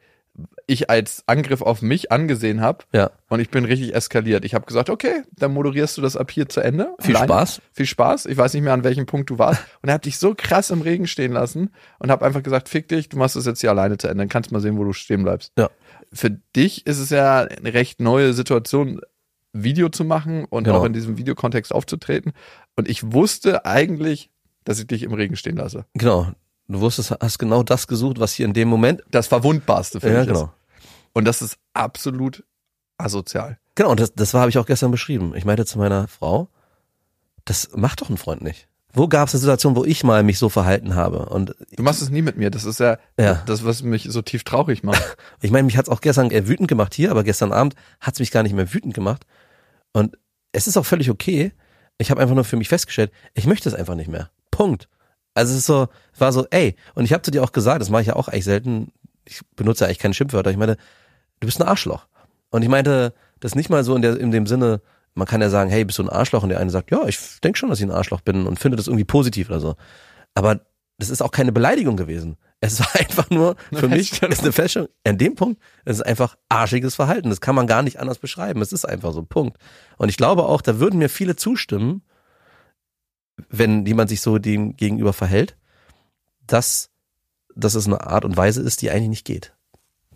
ich 0.68 0.90
als 0.90 1.24
Angriff 1.28 1.62
auf 1.62 1.82
mich 1.82 2.12
angesehen 2.12 2.60
habe 2.60 2.84
Ja. 2.92 3.12
und 3.30 3.40
ich 3.40 3.50
bin 3.50 3.64
richtig 3.64 3.96
eskaliert. 3.96 4.44
Ich 4.44 4.54
habe 4.54 4.66
gesagt, 4.66 4.90
okay, 4.90 5.22
dann 5.32 5.54
moderierst 5.54 5.96
du 5.98 6.02
das 6.02 6.18
ab 6.18 6.30
hier 6.30 6.50
zu 6.50 6.60
Ende. 6.60 6.94
Viel 7.00 7.16
Alleine. 7.16 7.32
Spaß. 7.32 7.62
Viel 7.72 7.86
Spaß. 7.86 8.26
Ich 8.26 8.36
weiß 8.36 8.54
nicht 8.54 8.64
mehr, 8.64 8.74
an 8.74 8.84
welchem 8.84 9.06
Punkt 9.06 9.30
du 9.30 9.40
warst. 9.40 9.62
Und 9.82 9.88
er 9.90 9.96
hat 9.96 10.04
dich 10.06 10.18
so 10.18 10.34
krass 10.36 10.72
im 10.72 10.82
Regen 10.82 11.08
stehen 11.08 11.32
lassen 11.32 11.72
und 12.00 12.12
habe 12.12 12.26
einfach 12.26 12.44
gesagt, 12.44 12.68
fick 12.68 12.90
dich, 12.90 13.08
du 13.08 13.18
machst 13.18 13.38
das 13.38 13.46
jetzt 13.46 13.62
hier 13.62 13.70
alleine 13.70 13.98
zu 13.98 14.08
Ende. 14.08 14.24
Dann 14.24 14.30
kannst 14.30 14.50
du 14.52 14.56
mal 14.56 14.60
sehen, 14.60 14.78
wo 14.78 14.84
du 14.84 14.92
stehen 14.92 15.24
bleibst. 15.24 15.54
Ja. 15.58 15.70
Für 16.12 16.32
dich 16.32 16.86
ist 16.86 17.00
es 17.00 17.12
ja 17.12 17.42
eine 17.44 17.74
recht 17.74 18.02
neue 18.02 18.34
Situation, 18.34 19.00
Video 19.64 19.90
zu 19.90 20.04
machen 20.04 20.46
und 20.46 20.66
Genau. 20.66 20.80
auch 20.80 20.84
in 20.86 20.94
diesem 20.94 21.18
Videokontext 21.18 21.74
aufzutreten. 21.74 22.34
Und 22.76 22.90
ich 22.90 23.12
wusste 23.14 23.66
eigentlich, 23.66 24.30
dass 24.64 24.80
ich 24.80 24.88
dich 24.88 25.04
im 25.04 25.14
Regen 25.14 25.36
stehen 25.36 25.58
lasse. 25.58 25.86
Genau. 25.94 26.28
Du 26.68 26.82
wusstest, 26.82 27.12
hast 27.22 27.38
genau 27.40 27.62
das 27.64 27.88
gesucht, 27.88 28.20
was 28.20 28.34
hier 28.34 28.46
in 28.46 28.54
dem 28.54 28.68
Moment. 28.68 29.04
Das 29.12 29.28
Verwundbarste 29.28 30.02
für 30.02 30.10
Ja, 30.12 30.20
mich 30.20 30.28
genau. 30.28 30.44
ist. 30.46 30.50
Und 31.14 31.26
das 31.26 31.42
ist 31.42 31.58
absolut 31.74 32.44
asozial. 32.98 33.58
Genau, 33.76 33.92
und 33.92 34.00
das, 34.00 34.14
das 34.14 34.34
habe 34.34 34.50
ich 34.50 34.58
auch 34.58 34.66
gestern 34.66 34.92
beschrieben. 34.92 35.34
Ich 35.36 35.46
meinte 35.46 35.66
zu 35.66 35.78
meiner 35.78 36.08
Frau, 36.08 36.50
das 37.46 37.70
macht 37.76 38.02
doch 38.02 38.10
ein 38.10 38.18
Freund 38.18 38.42
nicht. 38.42 38.68
Wo 38.94 39.08
gab 39.10 39.28
es 39.28 39.34
eine 39.34 39.42
Situation, 39.42 39.76
wo 39.76 39.84
ich 39.84 40.04
mal 40.06 40.24
mich 40.24 40.40
so 40.40 40.48
verhalten 40.48 40.96
habe? 40.96 41.26
Und 41.28 41.54
Du 41.76 41.84
machst 41.84 42.02
es 42.02 42.10
nie 42.10 42.22
mit 42.22 42.38
mir. 42.38 42.50
Das 42.50 42.64
ist 42.64 42.80
ja, 42.80 42.98
Ja. 43.20 43.44
das, 43.46 43.66
was 43.66 43.84
mich 43.84 44.08
so 44.10 44.22
tief 44.22 44.44
traurig 44.46 44.84
macht. 44.84 45.18
ich 45.42 45.52
meine, 45.52 45.66
mich 45.66 45.76
hat's 45.78 45.90
auch 45.90 46.00
gestern 46.02 46.32
wütend 46.32 46.70
gemacht 46.70 46.94
hier, 46.94 47.12
aber 47.12 47.24
gestern 47.26 47.52
Abend 47.52 47.76
hat's 48.00 48.20
mich 48.20 48.32
gar 48.32 48.42
nicht 48.44 48.54
mehr 48.56 48.74
wütend 48.74 48.94
gemacht. 48.94 49.26
Und 49.96 50.18
es 50.52 50.68
ist 50.68 50.76
auch 50.76 50.86
völlig 50.86 51.10
okay. 51.10 51.54
Ich 51.98 52.12
habe 52.12 52.22
einfach 52.22 52.36
nur 52.36 52.44
für 52.44 52.58
mich 52.58 52.68
festgestellt, 52.68 53.14
ich 53.34 53.46
möchte 53.48 53.70
es 53.70 53.76
einfach 53.76 53.96
nicht 53.96 54.10
mehr. 54.10 54.30
Punkt. 54.52 54.90
Also 55.34 55.54
es 55.54 55.60
ist 55.60 55.68
so, 55.68 55.88
war 56.18 56.34
so, 56.34 56.46
ey, 56.50 56.76
und 56.96 57.06
ich 57.06 57.14
habe 57.14 57.22
zu 57.22 57.32
dir 57.32 57.42
auch 57.42 57.54
gesagt, 57.54 57.80
das 57.80 57.90
mache 57.90 58.02
ich 58.02 58.10
ja 58.10 58.18
auch 58.18 58.28
eigentlich 58.28 58.44
selten, 58.44 58.92
ich 59.24 59.40
benutze 59.56 59.86
ja 59.86 59.88
eigentlich 59.88 60.00
keine 60.00 60.14
Schimpfwörter, 60.14 60.52
ich 60.52 60.58
meine, 60.58 60.76
du 61.40 61.46
bist 61.48 61.62
ein 61.62 61.68
Arschloch. 61.68 62.08
Und 62.50 62.62
ich 62.62 62.68
meinte, 62.68 63.14
das 63.40 63.56
nicht 63.56 63.70
mal 63.70 63.86
so 63.86 63.96
in, 63.96 64.02
der, 64.02 64.20
in 64.20 64.32
dem 64.32 64.48
Sinne, 64.48 64.82
man 65.14 65.28
kann 65.28 65.40
ja 65.40 65.50
sagen, 65.50 65.70
hey, 65.70 65.86
bist 65.86 65.98
du 65.98 66.04
ein 66.04 66.10
Arschloch? 66.10 66.44
Und 66.44 66.50
der 66.50 66.60
eine 66.60 66.72
sagt, 66.72 66.92
ja, 66.92 67.08
ich 67.08 67.18
denke 67.42 67.58
schon, 67.58 67.70
dass 67.70 67.80
ich 67.80 67.86
ein 67.86 67.92
Arschloch 67.92 68.20
bin 68.20 68.48
und 68.48 68.60
finde 68.60 68.76
das 68.76 68.88
irgendwie 68.88 69.06
positiv 69.06 69.50
oder 69.50 69.62
so. 69.62 69.76
Aber 70.34 70.60
das 70.98 71.10
ist 71.10 71.22
auch 71.22 71.32
keine 71.32 71.54
Beleidigung 71.54 71.96
gewesen. 71.96 72.36
Es 72.62 72.80
war 72.80 72.96
einfach 73.00 73.30
nur, 73.30 73.56
Eine 73.72 73.80
für 73.80 73.88
mich 73.88 74.22
ist 74.22 74.42
eine 74.42 74.52
Feststellung, 74.52 74.90
an 75.04 75.18
dem 75.18 75.36
Punkt, 75.36 75.62
es 75.84 75.98
ist 75.98 76.04
einfach 76.04 76.38
arschiges 76.50 76.96
Verhalten. 76.96 77.30
Das 77.30 77.42
kann 77.42 77.56
man 77.56 77.68
gar 77.68 77.84
nicht 77.84 78.00
anders 78.00 78.20
beschreiben. 78.20 78.62
Es 78.62 78.74
ist 78.74 78.86
einfach 78.86 79.14
so, 79.14 79.24
Punkt. 79.24 79.58
Und 79.98 80.10
ich 80.10 80.18
glaube 80.18 80.46
auch, 80.46 80.62
da 80.62 80.80
würden 80.80 81.00
mir 81.00 81.10
viele 81.10 81.36
zustimmen, 81.36 82.02
wenn 83.50 83.86
jemand 83.86 84.10
sich 84.10 84.22
so 84.22 84.38
dem 84.38 84.78
gegenüber 84.78 85.14
verhält, 85.14 85.58
dass, 86.48 86.90
dass 87.56 87.76
es 87.76 87.86
eine 87.86 88.02
Art 88.02 88.26
und 88.26 88.38
Weise 88.38 88.62
ist, 88.62 88.82
die 88.82 88.90
eigentlich 88.90 89.10
nicht 89.10 89.26
geht. 89.26 89.54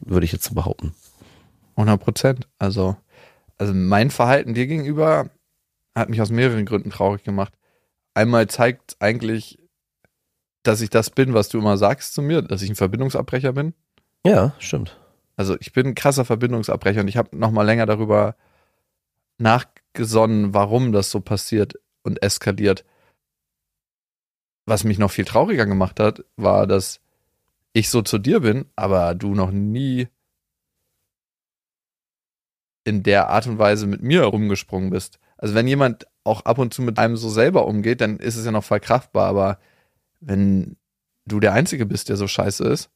Würde 0.01 0.25
ich 0.25 0.31
jetzt 0.31 0.53
behaupten. 0.55 0.95
100 1.75 1.99
Prozent. 2.01 2.47
Also, 2.57 2.95
also 3.57 3.73
mein 3.73 4.11
Verhalten 4.11 4.53
dir 4.53 4.67
gegenüber 4.67 5.29
hat 5.95 6.09
mich 6.09 6.21
aus 6.21 6.29
mehreren 6.29 6.65
Gründen 6.65 6.91
traurig 6.91 7.23
gemacht. 7.23 7.53
Einmal 8.13 8.47
zeigt 8.47 8.95
eigentlich, 8.99 9.58
dass 10.63 10.81
ich 10.81 10.89
das 10.89 11.09
bin, 11.09 11.33
was 11.33 11.49
du 11.49 11.59
immer 11.59 11.77
sagst 11.77 12.13
zu 12.13 12.21
mir, 12.21 12.41
dass 12.41 12.61
ich 12.61 12.69
ein 12.69 12.75
Verbindungsabbrecher 12.75 13.53
bin. 13.53 13.73
Ja, 14.25 14.53
stimmt. 14.59 14.99
Also 15.35 15.55
ich 15.59 15.71
bin 15.71 15.87
ein 15.87 15.95
krasser 15.95 16.25
Verbindungsabbrecher 16.25 17.01
und 17.01 17.07
ich 17.07 17.17
habe 17.17 17.37
noch 17.37 17.51
mal 17.51 17.63
länger 17.63 17.85
darüber 17.85 18.35
nachgesonnen, 19.37 20.53
warum 20.53 20.91
das 20.91 21.11
so 21.11 21.21
passiert 21.21 21.75
und 22.03 22.21
eskaliert. 22.21 22.83
Was 24.65 24.83
mich 24.83 24.99
noch 24.99 25.11
viel 25.11 25.25
trauriger 25.25 25.65
gemacht 25.65 25.99
hat, 25.99 26.25
war, 26.35 26.67
dass 26.67 26.99
ich 27.73 27.89
so 27.89 28.01
zu 28.01 28.17
dir 28.17 28.41
bin, 28.41 28.65
aber 28.75 29.15
du 29.15 29.33
noch 29.33 29.51
nie 29.51 30.09
in 32.83 33.03
der 33.03 33.29
Art 33.29 33.47
und 33.47 33.59
Weise 33.59 33.87
mit 33.87 34.01
mir 34.01 34.23
rumgesprungen 34.23 34.89
bist. 34.89 35.19
Also 35.37 35.53
wenn 35.53 35.67
jemand 35.67 36.07
auch 36.23 36.45
ab 36.45 36.57
und 36.57 36.73
zu 36.73 36.81
mit 36.81 36.99
einem 36.99 37.15
so 37.15 37.29
selber 37.29 37.65
umgeht, 37.65 38.01
dann 38.01 38.17
ist 38.17 38.35
es 38.35 38.45
ja 38.45 38.51
noch 38.51 38.63
verkraftbar, 38.63 39.27
aber 39.27 39.59
wenn 40.19 40.77
du 41.25 41.39
der 41.39 41.53
Einzige 41.53 41.85
bist, 41.85 42.09
der 42.09 42.17
so 42.17 42.27
scheiße 42.27 42.63
ist, 42.65 42.89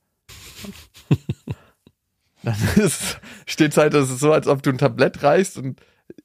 dann 2.43 2.55
ist, 2.75 3.19
steht 3.45 3.75
halt, 3.77 3.93
das 3.93 4.09
ist 4.09 4.19
so, 4.19 4.31
als 4.31 4.47
ob 4.47 4.63
du 4.63 4.69
ein 4.69 4.77
Tablett 4.77 5.23
reichst 5.23 5.57
und 5.57 5.79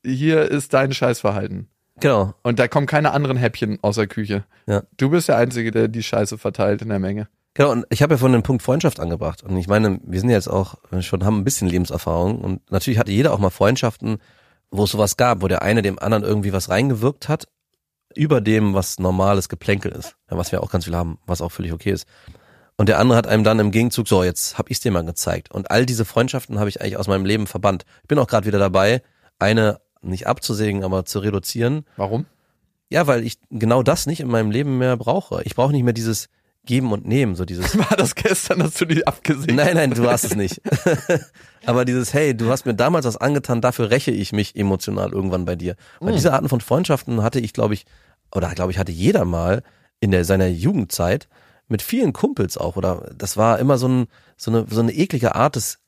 hier 0.04 0.50
ist 0.50 0.74
dein 0.74 0.92
Scheißverhalten. 0.92 1.68
Genau. 2.00 2.34
Und 2.42 2.58
da 2.58 2.68
kommen 2.68 2.86
keine 2.86 3.12
anderen 3.12 3.36
Häppchen 3.36 3.78
aus 3.82 3.96
der 3.96 4.06
Küche. 4.06 4.44
Ja. 4.66 4.82
Du 4.96 5.10
bist 5.10 5.28
der 5.28 5.36
Einzige, 5.36 5.70
der 5.70 5.88
die 5.88 6.02
Scheiße 6.02 6.38
verteilt 6.38 6.82
in 6.82 6.88
der 6.88 6.98
Menge. 6.98 7.28
Genau, 7.54 7.72
und 7.72 7.86
ich 7.90 8.02
habe 8.02 8.14
ja 8.14 8.18
von 8.18 8.32
dem 8.32 8.44
Punkt 8.44 8.62
Freundschaft 8.62 9.00
angebracht. 9.00 9.42
Und 9.42 9.56
ich 9.56 9.66
meine, 9.66 9.98
wir 10.04 10.20
sind 10.20 10.28
ja 10.28 10.36
jetzt 10.36 10.48
auch 10.48 10.76
schon, 11.00 11.24
haben 11.24 11.38
ein 11.38 11.44
bisschen 11.44 11.68
Lebenserfahrung. 11.68 12.40
Und 12.40 12.70
natürlich 12.70 13.00
hatte 13.00 13.10
jeder 13.10 13.32
auch 13.32 13.40
mal 13.40 13.50
Freundschaften, 13.50 14.18
wo 14.70 14.84
es 14.84 14.92
sowas 14.92 15.16
gab, 15.16 15.42
wo 15.42 15.48
der 15.48 15.62
eine 15.62 15.82
dem 15.82 15.98
anderen 15.98 16.22
irgendwie 16.22 16.52
was 16.52 16.68
reingewirkt 16.68 17.28
hat, 17.28 17.48
über 18.14 18.40
dem, 18.40 18.74
was 18.74 18.98
normales 18.98 19.48
Geplänkel 19.48 19.92
ist. 19.92 20.16
Was 20.28 20.52
wir 20.52 20.62
auch 20.62 20.70
ganz 20.70 20.84
viel 20.84 20.96
haben, 20.96 21.18
was 21.26 21.40
auch 21.40 21.52
völlig 21.52 21.72
okay 21.72 21.90
ist. 21.90 22.06
Und 22.76 22.88
der 22.88 22.98
andere 23.00 23.18
hat 23.18 23.26
einem 23.26 23.44
dann 23.44 23.58
im 23.58 23.72
Gegenzug, 23.72 24.06
so, 24.06 24.22
jetzt 24.22 24.56
hab 24.56 24.70
ich's 24.70 24.80
dir 24.80 24.92
mal 24.92 25.04
gezeigt. 25.04 25.50
Und 25.50 25.70
all 25.70 25.84
diese 25.84 26.04
Freundschaften 26.04 26.58
habe 26.60 26.68
ich 26.68 26.80
eigentlich 26.80 26.96
aus 26.96 27.08
meinem 27.08 27.24
Leben 27.24 27.46
verbannt. 27.46 27.84
Ich 28.02 28.08
bin 28.08 28.18
auch 28.18 28.28
gerade 28.28 28.46
wieder 28.46 28.60
dabei, 28.60 29.02
eine 29.38 29.80
nicht 30.00 30.26
abzusägen, 30.28 30.84
aber 30.84 31.04
zu 31.04 31.18
reduzieren. 31.18 31.84
Warum? 31.96 32.26
Ja, 32.88 33.06
weil 33.06 33.24
ich 33.24 33.38
genau 33.50 33.82
das 33.82 34.06
nicht 34.06 34.20
in 34.20 34.28
meinem 34.28 34.50
Leben 34.50 34.78
mehr 34.78 34.96
brauche. 34.96 35.42
Ich 35.44 35.56
brauche 35.56 35.72
nicht 35.72 35.82
mehr 35.82 35.92
dieses 35.92 36.28
Geben 36.68 36.92
und 36.92 37.06
Nehmen, 37.06 37.34
so 37.34 37.46
dieses 37.46 37.78
War 37.78 37.96
das 37.96 38.14
gestern, 38.14 38.58
dass 38.58 38.74
du 38.74 38.84
die 38.84 39.06
abgesehen 39.06 39.56
Nein, 39.56 39.74
nein, 39.74 39.90
du 39.90 40.06
hast 40.06 40.24
es 40.24 40.36
nicht. 40.36 40.60
Aber 41.66 41.86
dieses, 41.86 42.12
hey, 42.12 42.36
du 42.36 42.50
hast 42.50 42.66
mir 42.66 42.74
damals 42.74 43.06
was 43.06 43.16
angetan, 43.16 43.62
dafür 43.62 43.90
räche 43.90 44.10
ich 44.10 44.32
mich 44.32 44.54
emotional 44.54 45.10
irgendwann 45.10 45.46
bei 45.46 45.56
dir. 45.56 45.76
Weil 45.98 46.12
diese 46.12 46.34
Arten 46.34 46.50
von 46.50 46.60
Freundschaften 46.60 47.22
hatte 47.22 47.40
ich, 47.40 47.54
glaube 47.54 47.72
ich, 47.72 47.86
oder 48.34 48.50
glaube 48.50 48.70
ich, 48.70 48.78
hatte 48.78 48.92
jeder 48.92 49.24
mal 49.24 49.62
in 49.98 50.10
der, 50.10 50.26
seiner 50.26 50.46
Jugendzeit 50.46 51.26
mit 51.68 51.80
vielen 51.80 52.12
Kumpels 52.12 52.58
auch. 52.58 52.76
Oder 52.76 53.10
das 53.16 53.38
war 53.38 53.58
immer 53.58 53.78
so, 53.78 53.88
ein, 53.88 54.06
so, 54.36 54.50
eine, 54.50 54.66
so 54.68 54.80
eine 54.80 54.92
eklige 54.92 55.36
Art 55.36 55.56
des 55.56 55.78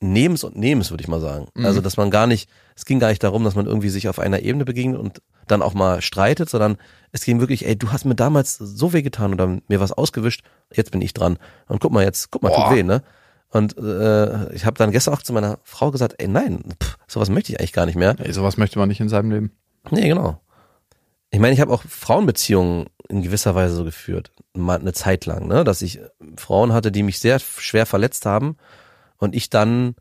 Nehmens 0.00 0.44
und 0.44 0.56
Nehmens, 0.56 0.90
würde 0.90 1.00
ich 1.00 1.08
mal 1.08 1.22
sagen. 1.22 1.48
Mhm. 1.54 1.64
Also, 1.64 1.80
dass 1.80 1.96
man 1.96 2.10
gar 2.10 2.26
nicht, 2.26 2.50
es 2.76 2.84
ging 2.84 3.00
gar 3.00 3.08
nicht 3.08 3.24
darum, 3.24 3.44
dass 3.44 3.54
man 3.54 3.64
irgendwie 3.64 3.88
sich 3.88 4.10
auf 4.10 4.18
einer 4.18 4.42
Ebene 4.42 4.66
begegnet 4.66 5.00
und 5.00 5.22
dann 5.46 5.62
auch 5.62 5.72
mal 5.72 6.02
streitet, 6.02 6.50
sondern 6.50 6.76
es 7.12 7.24
ging 7.24 7.40
wirklich, 7.40 7.66
ey, 7.66 7.76
du 7.76 7.92
hast 7.92 8.04
mir 8.04 8.14
damals 8.14 8.56
so 8.56 8.92
weh 8.92 9.02
getan 9.02 9.32
oder 9.32 9.58
mir 9.68 9.80
was 9.80 9.92
ausgewischt, 9.92 10.42
jetzt 10.72 10.90
bin 10.90 11.02
ich 11.02 11.14
dran. 11.14 11.38
Und 11.66 11.80
guck 11.80 11.92
mal 11.92 12.04
jetzt, 12.04 12.30
guck 12.30 12.42
mal, 12.42 12.50
Boah. 12.50 12.68
tut 12.68 12.76
weh, 12.76 12.82
ne? 12.82 13.02
Und 13.50 13.78
äh, 13.78 14.52
ich 14.52 14.66
habe 14.66 14.76
dann 14.76 14.90
gestern 14.90 15.14
auch 15.14 15.22
zu 15.22 15.32
meiner 15.32 15.58
Frau 15.62 15.90
gesagt, 15.90 16.16
ey, 16.18 16.28
nein, 16.28 16.62
pff, 16.82 16.98
sowas 17.06 17.30
möchte 17.30 17.52
ich 17.52 17.60
eigentlich 17.60 17.72
gar 17.72 17.86
nicht 17.86 17.96
mehr. 17.96 18.14
Ey, 18.18 18.32
sowas 18.32 18.58
möchte 18.58 18.78
man 18.78 18.88
nicht 18.88 19.00
in 19.00 19.08
seinem 19.08 19.30
Leben. 19.30 19.52
Nee, 19.90 20.08
genau. 20.08 20.40
Ich 21.30 21.40
meine, 21.40 21.54
ich 21.54 21.60
habe 21.60 21.72
auch 21.72 21.82
Frauenbeziehungen 21.82 22.86
in 23.08 23.22
gewisser 23.22 23.54
Weise 23.54 23.74
so 23.74 23.84
geführt, 23.84 24.32
mal 24.54 24.78
eine 24.78 24.92
Zeit 24.92 25.24
lang, 25.26 25.46
ne, 25.46 25.64
dass 25.64 25.82
ich 25.82 26.00
Frauen 26.36 26.72
hatte, 26.72 26.92
die 26.92 27.02
mich 27.02 27.18
sehr 27.20 27.38
schwer 27.38 27.86
verletzt 27.86 28.26
haben 28.26 28.56
und 29.16 29.34
ich 29.34 29.48
dann 29.48 29.94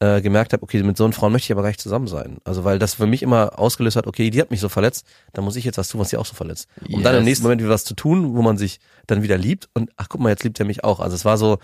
äh, 0.00 0.20
gemerkt 0.20 0.52
habe, 0.52 0.62
okay, 0.62 0.82
mit 0.82 0.96
so 0.96 1.04
einer 1.04 1.12
Frau 1.12 1.28
möchte 1.28 1.46
ich 1.46 1.52
aber 1.52 1.62
gar 1.62 1.68
nicht 1.68 1.80
zusammen 1.80 2.06
sein. 2.06 2.38
Also 2.44 2.64
weil 2.64 2.78
das 2.78 2.94
für 2.94 3.06
mich 3.06 3.22
immer 3.22 3.58
ausgelöst 3.58 3.96
hat, 3.96 4.06
okay, 4.06 4.30
die 4.30 4.40
hat 4.40 4.50
mich 4.50 4.60
so 4.60 4.68
verletzt, 4.68 5.06
dann 5.32 5.44
muss 5.44 5.56
ich 5.56 5.64
jetzt 5.64 5.76
was 5.78 5.88
tun, 5.88 6.00
was 6.00 6.10
sie 6.10 6.16
auch 6.16 6.26
so 6.26 6.34
verletzt. 6.34 6.68
Um 6.92 7.02
dann 7.02 7.14
im 7.14 7.20
Yes. 7.20 7.24
nächsten 7.24 7.42
Moment 7.44 7.60
wieder 7.62 7.70
was 7.72 7.84
zu 7.84 7.94
tun, 7.94 8.34
wo 8.36 8.42
man 8.42 8.56
sich 8.58 8.78
dann 9.06 9.22
wieder 9.22 9.36
liebt 9.38 9.68
und 9.74 9.90
ach 9.96 10.08
guck 10.08 10.20
mal, 10.20 10.28
jetzt 10.30 10.44
liebt 10.44 10.58
er 10.60 10.66
mich 10.66 10.84
auch. 10.84 11.00
Also 11.00 11.14
es 11.16 11.24
war 11.24 11.36
so 11.38 11.58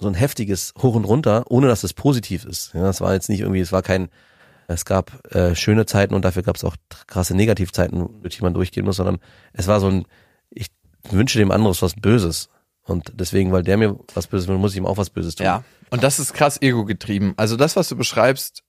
so 0.00 0.08
ein 0.08 0.14
heftiges 0.14 0.74
Hoch 0.82 0.96
und 0.96 1.04
Runter, 1.04 1.44
ohne 1.48 1.68
dass 1.68 1.84
es 1.84 1.92
positiv 1.94 2.44
ist. 2.44 2.72
Ja, 2.74 2.88
es 2.90 3.00
war 3.00 3.14
jetzt 3.14 3.28
nicht 3.28 3.40
irgendwie, 3.40 3.60
es 3.60 3.70
war 3.70 3.80
kein, 3.80 4.08
es 4.66 4.84
gab 4.84 5.32
äh, 5.32 5.54
schöne 5.54 5.86
Zeiten 5.86 6.14
und 6.14 6.24
dafür 6.24 6.42
gab 6.42 6.56
es 6.56 6.64
auch 6.64 6.74
krasse 7.06 7.34
Negativzeiten, 7.36 8.08
durch 8.20 8.36
die 8.36 8.42
man 8.42 8.54
durchgehen 8.54 8.84
muss, 8.84 8.96
sondern 8.96 9.18
es 9.52 9.68
war 9.68 9.78
so 9.78 9.86
ein, 9.86 10.04
ich 10.50 10.66
wünsche 11.10 11.38
dem 11.38 11.52
anderes 11.52 11.80
was 11.80 11.94
Böses. 11.94 12.48
Und 12.86 13.12
deswegen, 13.14 13.50
weil 13.52 13.62
der 13.62 13.76
mir 13.76 13.98
was 14.14 14.26
Böses 14.26 14.46
will, 14.48 14.58
muss 14.58 14.72
ich 14.72 14.78
ihm 14.78 14.86
auch 14.86 14.98
was 14.98 15.10
Böses 15.10 15.34
tun. 15.36 15.46
Ja. 15.46 15.64
Und 15.90 16.02
das 16.02 16.18
ist 16.18 16.34
krass 16.34 16.60
ego-getrieben. 16.60 17.34
Also 17.36 17.56
das, 17.56 17.76
was 17.76 17.88
du 17.88 17.96
beschreibst, 17.96 18.62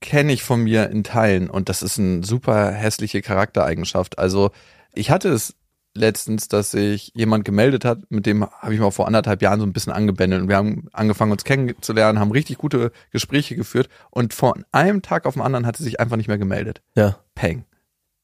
kenne 0.00 0.32
ich 0.32 0.42
von 0.42 0.62
mir 0.62 0.90
in 0.90 1.04
Teilen. 1.04 1.48
Und 1.50 1.68
das 1.68 1.82
ist 1.82 1.98
eine 1.98 2.24
super 2.24 2.72
hässliche 2.72 3.22
Charaktereigenschaft. 3.22 4.18
Also 4.18 4.50
ich 4.94 5.10
hatte 5.10 5.28
es 5.28 5.54
letztens, 5.94 6.48
dass 6.48 6.72
sich 6.72 7.12
jemand 7.14 7.44
gemeldet 7.44 7.84
hat, 7.84 7.98
mit 8.10 8.26
dem 8.26 8.46
habe 8.46 8.74
ich 8.74 8.80
mal 8.80 8.90
vor 8.90 9.06
anderthalb 9.06 9.42
Jahren 9.42 9.60
so 9.60 9.66
ein 9.66 9.72
bisschen 9.72 9.92
angebändelt. 9.92 10.42
Und 10.42 10.48
wir 10.48 10.56
haben 10.56 10.88
angefangen, 10.92 11.32
uns 11.32 11.44
kennenzulernen, 11.44 12.18
haben 12.18 12.32
richtig 12.32 12.58
gute 12.58 12.92
Gespräche 13.12 13.56
geführt. 13.56 13.88
Und 14.10 14.34
von 14.34 14.64
einem 14.72 15.02
Tag 15.02 15.26
auf 15.26 15.34
den 15.34 15.42
anderen 15.42 15.66
hat 15.66 15.76
sie 15.76 15.84
sich 15.84 16.00
einfach 16.00 16.16
nicht 16.16 16.28
mehr 16.28 16.38
gemeldet. 16.38 16.82
Ja, 16.94 17.18
Peng. 17.34 17.64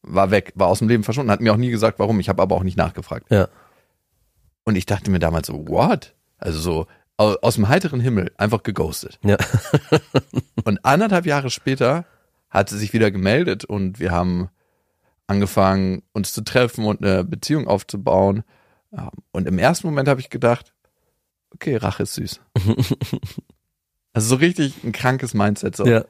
War 0.02 0.30
weg, 0.32 0.52
war 0.56 0.66
aus 0.66 0.80
dem 0.80 0.88
Leben 0.88 1.04
verschwunden, 1.04 1.30
hat 1.30 1.40
mir 1.40 1.52
auch 1.52 1.58
nie 1.58 1.70
gesagt, 1.70 1.98
warum. 1.98 2.18
Ich 2.18 2.28
habe 2.28 2.42
aber 2.42 2.56
auch 2.56 2.64
nicht 2.64 2.76
nachgefragt. 2.76 3.26
ja. 3.30 3.48
Und 4.64 4.76
ich 4.76 4.86
dachte 4.86 5.10
mir 5.10 5.18
damals 5.18 5.48
so, 5.48 5.66
what? 5.68 6.14
Also 6.38 6.58
so 6.60 6.86
au- 7.16 7.36
aus 7.42 7.56
dem 7.56 7.68
heiteren 7.68 8.00
Himmel, 8.00 8.32
einfach 8.36 8.62
geghostet. 8.62 9.18
Ja. 9.24 9.36
Und 10.64 10.84
anderthalb 10.84 11.26
Jahre 11.26 11.50
später 11.50 12.04
hat 12.50 12.68
sie 12.68 12.78
sich 12.78 12.92
wieder 12.92 13.10
gemeldet 13.10 13.64
und 13.64 13.98
wir 13.98 14.10
haben 14.12 14.48
angefangen, 15.26 16.02
uns 16.12 16.32
zu 16.34 16.42
treffen 16.44 16.84
und 16.84 17.02
eine 17.02 17.24
Beziehung 17.24 17.66
aufzubauen. 17.66 18.44
Ja, 18.94 19.10
Und 19.32 19.48
im 19.48 19.58
ersten 19.58 19.86
Moment 19.86 20.06
habe 20.08 20.20
ich 20.20 20.28
gedacht, 20.30 20.74
okay, 21.54 21.76
Rache 21.76 22.02
ist 22.04 22.14
süß. 22.14 22.40
Also 24.14 24.28
so 24.28 24.34
richtig 24.36 24.84
ein 24.84 24.92
krankes 24.92 25.32
Mindset. 25.32 25.74
So. 25.74 25.86
Ja. 25.86 26.04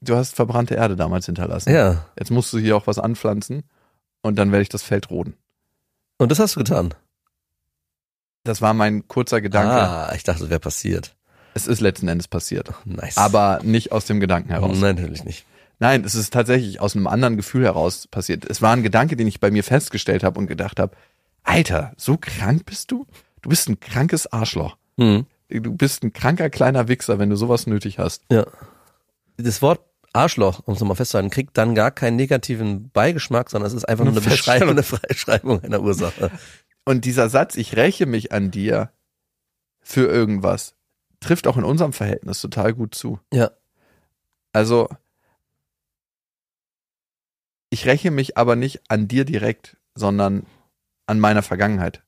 Du 0.00 0.16
hast 0.16 0.34
verbrannte 0.34 0.74
Erde 0.74 0.96
damals 0.96 1.26
hinterlassen. 1.26 1.72
Ja. 1.72 2.04
Jetzt 2.18 2.30
musst 2.32 2.52
du 2.52 2.58
hier 2.58 2.76
auch 2.76 2.88
was 2.88 2.98
anpflanzen 2.98 3.62
und 4.22 4.36
dann 4.36 4.50
werde 4.50 4.62
ich 4.62 4.68
das 4.68 4.82
Feld 4.82 5.08
roden. 5.10 5.36
Und 6.18 6.32
das 6.32 6.40
hast 6.40 6.56
du 6.56 6.60
getan. 6.60 6.94
Das 8.46 8.62
war 8.62 8.74
mein 8.74 9.06
kurzer 9.08 9.40
Gedanke. 9.40 9.72
Ah, 9.72 10.12
ich 10.14 10.22
dachte, 10.22 10.40
das 10.40 10.50
wäre 10.50 10.60
passiert. 10.60 11.14
Es 11.54 11.66
ist 11.66 11.80
letzten 11.80 12.08
Endes 12.08 12.28
passiert. 12.28 12.70
Nice. 12.84 13.16
Aber 13.16 13.60
nicht 13.62 13.92
aus 13.92 14.04
dem 14.04 14.20
Gedanken 14.20 14.50
heraus. 14.50 14.76
Nein, 14.78 14.96
natürlich 14.96 15.24
nicht. 15.24 15.46
Nein, 15.78 16.04
es 16.04 16.14
ist 16.14 16.32
tatsächlich 16.32 16.80
aus 16.80 16.94
einem 16.94 17.06
anderen 17.06 17.36
Gefühl 17.36 17.64
heraus 17.64 18.06
passiert. 18.06 18.44
Es 18.44 18.62
war 18.62 18.72
ein 18.72 18.82
Gedanke, 18.82 19.16
den 19.16 19.26
ich 19.26 19.40
bei 19.40 19.50
mir 19.50 19.64
festgestellt 19.64 20.22
habe 20.22 20.38
und 20.38 20.46
gedacht 20.46 20.78
habe, 20.78 20.96
Alter, 21.42 21.92
so 21.96 22.16
krank 22.16 22.64
bist 22.66 22.90
du? 22.90 23.06
Du 23.42 23.50
bist 23.50 23.68
ein 23.68 23.78
krankes 23.78 24.32
Arschloch. 24.32 24.76
Hm. 24.98 25.26
Du 25.48 25.76
bist 25.76 26.02
ein 26.02 26.12
kranker 26.12 26.50
kleiner 26.50 26.88
Wichser, 26.88 27.18
wenn 27.18 27.30
du 27.30 27.36
sowas 27.36 27.66
nötig 27.66 27.98
hast. 27.98 28.22
Ja. 28.30 28.46
Das 29.36 29.62
Wort 29.62 29.80
Arschloch, 30.12 30.60
um 30.64 30.74
es 30.74 30.80
nochmal 30.80 30.96
festzuhalten, 30.96 31.30
kriegt 31.30 31.56
dann 31.56 31.74
gar 31.74 31.90
keinen 31.90 32.16
negativen 32.16 32.90
Beigeschmack, 32.90 33.50
sondern 33.50 33.68
es 33.68 33.74
ist 33.74 33.84
einfach 33.84 34.04
nur 34.04 34.12
Eine 34.12 34.22
Beschreibung, 34.22 34.70
eine 34.70 34.82
Freischreibung 34.82 35.62
einer 35.62 35.82
Ursache. 35.82 36.30
Und 36.88 37.04
dieser 37.04 37.28
Satz, 37.28 37.56
ich 37.56 37.76
räche 37.76 38.06
mich 38.06 38.32
an 38.32 38.50
dir 38.50 38.92
für 39.80 40.06
irgendwas, 40.06 40.76
trifft 41.20 41.48
auch 41.48 41.56
in 41.56 41.64
unserem 41.64 41.92
Verhältnis 41.92 42.40
total 42.40 42.72
gut 42.74 42.94
zu. 42.94 43.18
Ja. 43.32 43.50
Also, 44.52 44.88
ich 47.70 47.86
räche 47.86 48.12
mich 48.12 48.38
aber 48.38 48.54
nicht 48.54 48.88
an 48.88 49.08
dir 49.08 49.24
direkt, 49.24 49.76
sondern 49.96 50.46
an 51.06 51.18
meiner 51.18 51.42
Vergangenheit. 51.42 52.05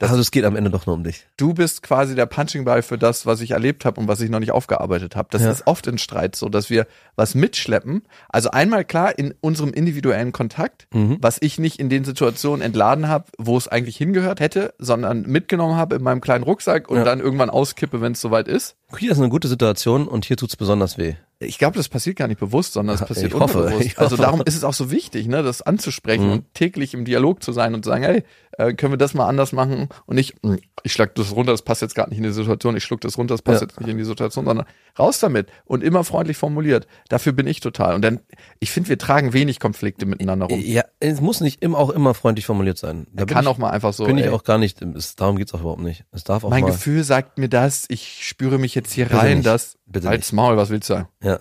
Also 0.00 0.18
es 0.18 0.30
geht 0.30 0.44
am 0.44 0.56
Ende 0.56 0.70
doch 0.70 0.86
nur 0.86 0.94
um 0.94 1.04
dich. 1.04 1.26
Du 1.36 1.54
bist 1.54 1.82
quasi 1.82 2.14
der 2.14 2.26
Punching 2.26 2.64
Ball 2.64 2.82
für 2.82 2.98
das, 2.98 3.26
was 3.26 3.40
ich 3.40 3.52
erlebt 3.52 3.84
habe 3.84 4.00
und 4.00 4.08
was 4.08 4.20
ich 4.20 4.30
noch 4.30 4.40
nicht 4.40 4.52
aufgearbeitet 4.52 5.16
habe. 5.16 5.28
Das 5.30 5.42
Ja. 5.42 5.50
ist 5.50 5.66
oft 5.66 5.86
in 5.86 5.98
Streit 5.98 6.36
so, 6.36 6.48
dass 6.48 6.70
wir 6.70 6.86
was 7.16 7.34
mitschleppen. 7.34 8.02
Also 8.28 8.50
einmal 8.50 8.84
klar 8.84 9.18
in 9.18 9.34
unserem 9.40 9.72
individuellen 9.72 10.32
Kontakt, 10.32 10.86
Mhm. 10.92 11.18
was 11.20 11.38
ich 11.40 11.58
nicht 11.58 11.78
in 11.80 11.88
den 11.88 12.04
Situationen 12.04 12.62
entladen 12.62 13.08
habe, 13.08 13.26
wo 13.38 13.56
es 13.56 13.68
eigentlich 13.68 13.96
hingehört 13.96 14.40
hätte, 14.40 14.74
sondern 14.78 15.22
mitgenommen 15.22 15.76
habe 15.76 15.96
in 15.96 16.02
meinem 16.02 16.20
kleinen 16.20 16.44
Rucksack 16.44 16.88
und 16.90 16.98
Ja. 16.98 17.04
dann 17.04 17.20
irgendwann 17.20 17.50
auskippe, 17.50 18.00
wenn 18.00 18.12
es 18.12 18.20
soweit 18.20 18.48
ist. 18.48 18.76
Hier 18.98 19.12
ist 19.12 19.18
eine 19.18 19.28
gute 19.28 19.48
Situation 19.48 20.08
und 20.08 20.24
hier 20.24 20.36
tut's 20.36 20.56
besonders 20.56 20.98
weh. 20.98 21.14
Ich 21.40 21.58
glaube, 21.58 21.76
das 21.76 21.88
passiert 21.88 22.16
gar 22.16 22.28
nicht 22.28 22.40
bewusst, 22.40 22.72
sondern 22.74 22.94
es 22.94 23.04
passiert 23.04 23.32
ich 23.32 23.38
hoffe, 23.38 23.58
unterbewusst. 23.58 23.86
ich 23.86 23.98
Also 23.98 24.12
hoffe. 24.12 24.22
darum 24.22 24.42
ist 24.44 24.56
es 24.56 24.64
auch 24.64 24.72
so 24.74 24.90
wichtig, 24.90 25.26
ne, 25.26 25.42
das 25.42 25.62
anzusprechen 25.62 26.26
Mhm. 26.26 26.32
und 26.32 26.54
täglich 26.54 26.94
im 26.94 27.04
Dialog 27.04 27.42
zu 27.42 27.52
sein 27.52 27.74
und 27.74 27.84
zu 27.84 27.90
sagen, 27.90 28.04
hey, 28.04 28.22
äh, 28.56 28.72
können 28.74 28.92
wir 28.92 28.98
das 28.98 29.14
mal 29.14 29.26
anders 29.26 29.52
machen 29.52 29.88
und 30.06 30.14
nicht, 30.14 30.36
"Hm, 30.44 30.60
ich 30.84 30.92
schlag 30.92 31.12
das 31.16 31.32
runter, 31.32 31.50
das 31.50 31.62
passt 31.62 31.82
jetzt 31.82 31.96
gar 31.96 32.08
nicht 32.08 32.18
in 32.18 32.22
die 32.24 32.30
Situation, 32.32 32.76
ich 32.76 32.84
schluck 32.84 33.00
das 33.00 33.18
runter, 33.18 33.34
das 33.34 33.42
passt 33.42 33.62
Ja. 33.62 33.66
jetzt 33.66 33.80
nicht 33.80 33.88
in 33.90 33.98
die 33.98 34.04
Situation, 34.04 34.44
sondern 34.44 34.64
raus 34.96 35.18
damit 35.18 35.48
und 35.64 35.82
immer 35.82 36.04
freundlich 36.04 36.36
formuliert. 36.36 36.86
Dafür 37.08 37.32
bin 37.32 37.48
ich 37.48 37.58
total. 37.58 37.96
Und 37.96 38.02
dann, 38.02 38.20
ich 38.60 38.70
finde, 38.70 38.90
wir 38.90 38.98
tragen 38.98 39.32
wenig 39.32 39.58
Konflikte 39.58 40.06
miteinander 40.06 40.46
rum. 40.46 40.60
Ja, 40.60 40.84
es 41.00 41.20
muss 41.20 41.40
nicht 41.40 41.62
immer 41.62 41.78
auch 41.78 41.90
immer 41.90 42.14
freundlich 42.14 42.46
formuliert 42.46 42.78
sein. 42.78 43.08
Da 43.12 43.24
Kann 43.24 43.42
ich, 43.42 43.48
auch 43.48 43.58
mal 43.58 43.70
einfach 43.70 43.92
so. 43.92 44.04
bin 44.06 44.18
ich 44.18 44.26
ey, 44.26 44.30
auch 44.30 44.44
gar 44.44 44.58
nicht, 44.58 44.80
es, 44.82 45.16
darum 45.16 45.36
geht's 45.36 45.52
auch 45.52 45.60
überhaupt 45.60 45.82
nicht. 45.82 46.04
Es 46.12 46.22
darf 46.22 46.44
auch 46.44 46.50
mein 46.50 46.62
mal. 46.62 46.70
Gefühl 46.70 47.02
sagt 47.02 47.38
mir 47.38 47.48
das, 47.48 47.86
ich 47.88 48.20
spüre 48.24 48.58
mich 48.58 48.76
jetzt 48.76 48.92
hier 48.92 49.06
Bitte 49.06 49.18
rein, 49.18 49.38
nicht. 49.38 49.46
das. 49.46 49.76
Bitte 49.86 50.08
Halt's 50.08 50.28
nicht. 50.32 50.36
Maul, 50.36 50.56
was 50.56 50.70
willst 50.70 50.88
du 50.90 50.94
sagen? 50.94 51.08
Ja. 51.24 51.40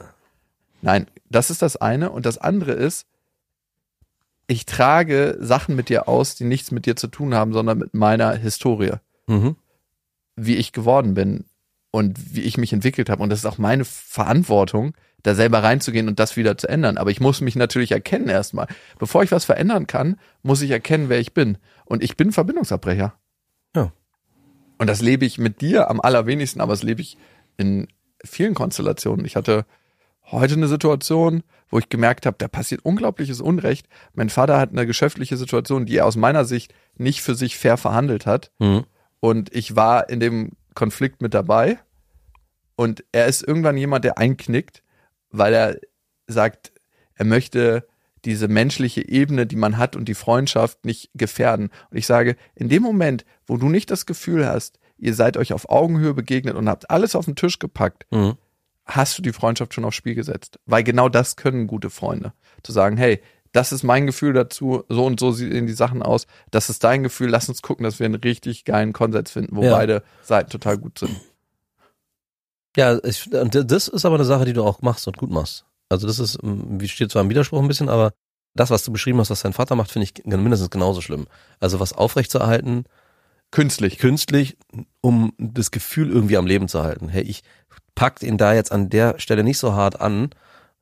Nein, 0.82 1.08
das 1.30 1.50
ist 1.50 1.62
das 1.62 1.78
eine. 1.78 2.10
Und 2.10 2.26
das 2.26 2.38
andere 2.38 2.72
ist, 2.72 3.06
ich 4.48 4.66
trage 4.66 5.38
Sachen 5.40 5.76
mit 5.76 5.90
dir 5.90 6.08
aus, 6.08 6.36
die 6.36 6.44
nichts 6.44 6.72
mit 6.72 6.86
dir 6.86 6.96
zu 6.96 7.08
tun 7.08 7.34
haben, 7.34 7.54
sondern 7.54 7.78
mit 7.78 7.94
meiner 7.94 8.34
Historie, 8.36 8.94
Mhm. 9.28 9.56
wie 10.36 10.56
ich 10.56 10.74
geworden 10.74 11.14
bin 11.14 11.46
und 11.92 12.36
wie 12.36 12.42
ich 12.42 12.58
mich 12.58 12.74
entwickelt 12.74 13.10
habe. 13.10 13.24
Und 13.24 13.30
das 13.30 13.40
ist 13.40 13.46
auch 13.46 13.58
meine 13.58 13.86
Verantwortung, 13.86 14.94
da 15.22 15.36
selber 15.36 15.64
reinzugehen 15.64 16.10
und 16.10 16.20
das 16.20 16.36
wieder 16.36 16.58
zu 16.58 16.68
ändern. 16.68 16.98
Aber 16.98 17.10
ich 17.12 17.22
muss 17.22 17.40
mich 17.40 17.56
natürlich 17.56 17.92
erkennen 17.94 18.28
erstmal. 18.28 18.68
Bevor 19.00 19.24
ich 19.24 19.32
was 19.32 19.46
verändern 19.46 19.88
kann, 19.88 20.20
muss 20.42 20.62
ich 20.62 20.72
erkennen, 20.72 21.08
wer 21.08 21.20
ich 21.20 21.34
bin. 21.34 21.58
Und 21.86 22.04
ich 22.04 22.18
bin 22.18 22.34
Verbindungsabbrecher. 22.34 23.14
Ja. 23.76 23.94
Und 24.78 24.88
das 24.88 25.02
lebe 25.02 25.26
ich 25.26 25.38
mit 25.38 25.62
dir 25.62 25.90
am 25.90 26.02
allerwenigsten, 26.02 26.60
aber 26.60 26.74
das 26.74 26.84
lebe 26.84 27.02
ich 27.02 27.18
in 27.56 27.88
vielen 28.24 28.54
Konstellationen. 28.54 29.26
Ich 29.26 29.36
hatte 29.36 29.66
heute 30.32 30.56
eine 30.56 30.68
Situation, 30.68 31.44
wo 31.70 31.80
ich 31.80 31.90
gemerkt 31.90 32.26
habe, 32.26 32.38
da 32.38 32.48
passiert 32.48 32.86
unglaubliches 32.86 33.42
Unrecht. 33.42 33.88
Mein 34.14 34.30
Vater 34.30 34.60
hat 34.60 34.72
eine 34.72 34.86
geschäftliche 34.86 35.38
Situation, 35.38 35.86
die 35.86 35.98
er 35.98 36.06
aus 36.06 36.16
meiner 36.16 36.46
Sicht 36.46 36.74
nicht 36.96 37.22
für 37.22 37.36
sich 37.36 37.58
fair 37.58 37.78
verhandelt 37.78 38.26
hat. 38.26 38.52
Mhm. 38.60 38.86
Und 39.20 39.54
ich 39.56 39.76
war 39.76 40.10
in 40.10 40.20
dem 40.20 40.52
Konflikt 40.76 41.22
mit 41.22 41.34
dabei. 41.34 41.80
Und 42.76 43.04
er 43.12 43.28
ist 43.28 43.44
irgendwann 43.48 43.78
jemand, 43.78 44.06
der 44.06 44.18
einknickt, 44.18 44.84
weil 45.30 45.54
er 45.54 45.80
sagt, 46.28 46.74
er 47.16 47.26
möchte 47.26 47.88
diese 48.26 48.48
menschliche 48.48 49.08
Ebene, 49.08 49.46
die 49.46 49.56
man 49.56 49.78
hat 49.78 49.96
und 49.96 50.06
die 50.06 50.14
Freundschaft 50.14 50.86
nicht 50.86 51.12
gefährden. 51.14 51.70
Und 51.92 51.98
ich 51.98 52.08
sage, 52.08 52.36
in 52.56 52.70
dem 52.70 52.82
Moment, 52.82 53.26
wo 53.46 53.58
du 53.58 53.70
nicht 53.70 53.92
das 53.92 54.06
Gefühl 54.06 54.48
hast, 54.48 54.80
ihr 55.04 55.14
seid 55.14 55.38
euch 55.38 55.54
auf 55.54 55.70
Augenhöhe 55.70 56.14
begegnet 56.14 56.56
und 56.56 56.70
habt 56.70 56.90
alles 56.90 57.16
auf 57.16 57.26
den 57.26 57.36
Tisch 57.36 57.60
gepackt, 57.60 58.06
Mhm. 58.12 58.38
hast 58.86 59.18
du 59.18 59.22
die 59.22 59.34
Freundschaft 59.34 59.74
schon 59.74 59.86
aufs 59.86 59.96
Spiel 59.98 60.16
gesetzt. 60.16 60.60
Weil 60.66 60.84
genau 60.84 61.10
das 61.10 61.36
können 61.36 61.68
gute 61.68 61.90
Freunde. 61.90 62.34
Zu 62.64 62.72
sagen, 62.72 62.98
hey, 62.98 63.22
das 63.52 63.72
ist 63.72 63.84
mein 63.84 64.08
Gefühl 64.08 64.34
dazu, 64.34 64.84
so 64.90 65.06
und 65.06 65.20
so 65.20 65.32
sehen 65.32 65.68
die 65.68 65.74
Sachen 65.74 66.02
aus, 66.02 66.26
das 66.52 66.70
ist 66.72 66.84
dein 66.84 67.04
Gefühl, 67.04 67.30
lass 67.30 67.48
uns 67.50 67.62
gucken, 67.62 67.84
dass 67.84 68.00
wir 68.00 68.06
einen 68.06 68.16
richtig 68.16 68.66
geilen 68.66 68.94
Konsens 68.94 69.30
finden, 69.32 69.56
wo 69.56 69.64
Ja. 69.64 69.76
beide 69.76 70.04
Seiten 70.24 70.50
total 70.50 70.78
gut 70.80 70.98
sind. 71.00 71.16
Ja, 72.76 72.98
ich, 73.04 73.30
das 73.32 73.88
ist 73.88 74.06
aber 74.06 74.16
eine 74.16 74.24
Sache, 74.26 74.46
die 74.46 74.54
du 74.54 74.64
auch 74.64 74.82
machst 74.82 75.08
und 75.08 75.18
gut 75.18 75.30
machst. 75.30 75.66
Also 75.90 76.08
das 76.08 76.18
ist, 76.18 76.40
wie 76.42 76.88
steht 76.88 77.12
zwar 77.12 77.22
im 77.22 77.30
Widerspruch 77.30 77.62
ein 77.62 77.68
bisschen, 77.68 77.90
aber 77.90 78.14
das, 78.56 78.72
was 78.72 78.84
du 78.84 78.92
beschrieben 78.92 79.20
hast, 79.20 79.30
was 79.30 79.42
dein 79.44 79.54
Vater 79.54 79.76
macht, 79.76 79.92
finde 79.92 80.08
ich 80.12 80.26
mindestens 80.26 80.72
genauso 80.72 81.02
schlimm. 81.02 81.28
Also 81.60 81.80
was 81.80 81.94
aufrechtzuerhalten, 81.94 82.86
Künstlich. 83.54 84.00
künstlich, 84.00 84.58
um 85.02 85.34
das 85.38 85.70
Gefühl 85.70 86.10
irgendwie 86.10 86.38
am 86.38 86.48
Leben 86.48 86.68
zu 86.68 86.82
halten. 86.82 87.08
Hey, 87.08 87.22
ich 87.22 87.44
pack 87.94 88.24
ihn 88.24 88.40
da 88.40 88.54
jetzt 88.54 88.72
an 88.72 88.90
der 88.90 89.20
Stelle 89.20 89.44
nicht 89.44 89.60
so 89.60 89.74
hart 89.74 90.02
an, 90.02 90.32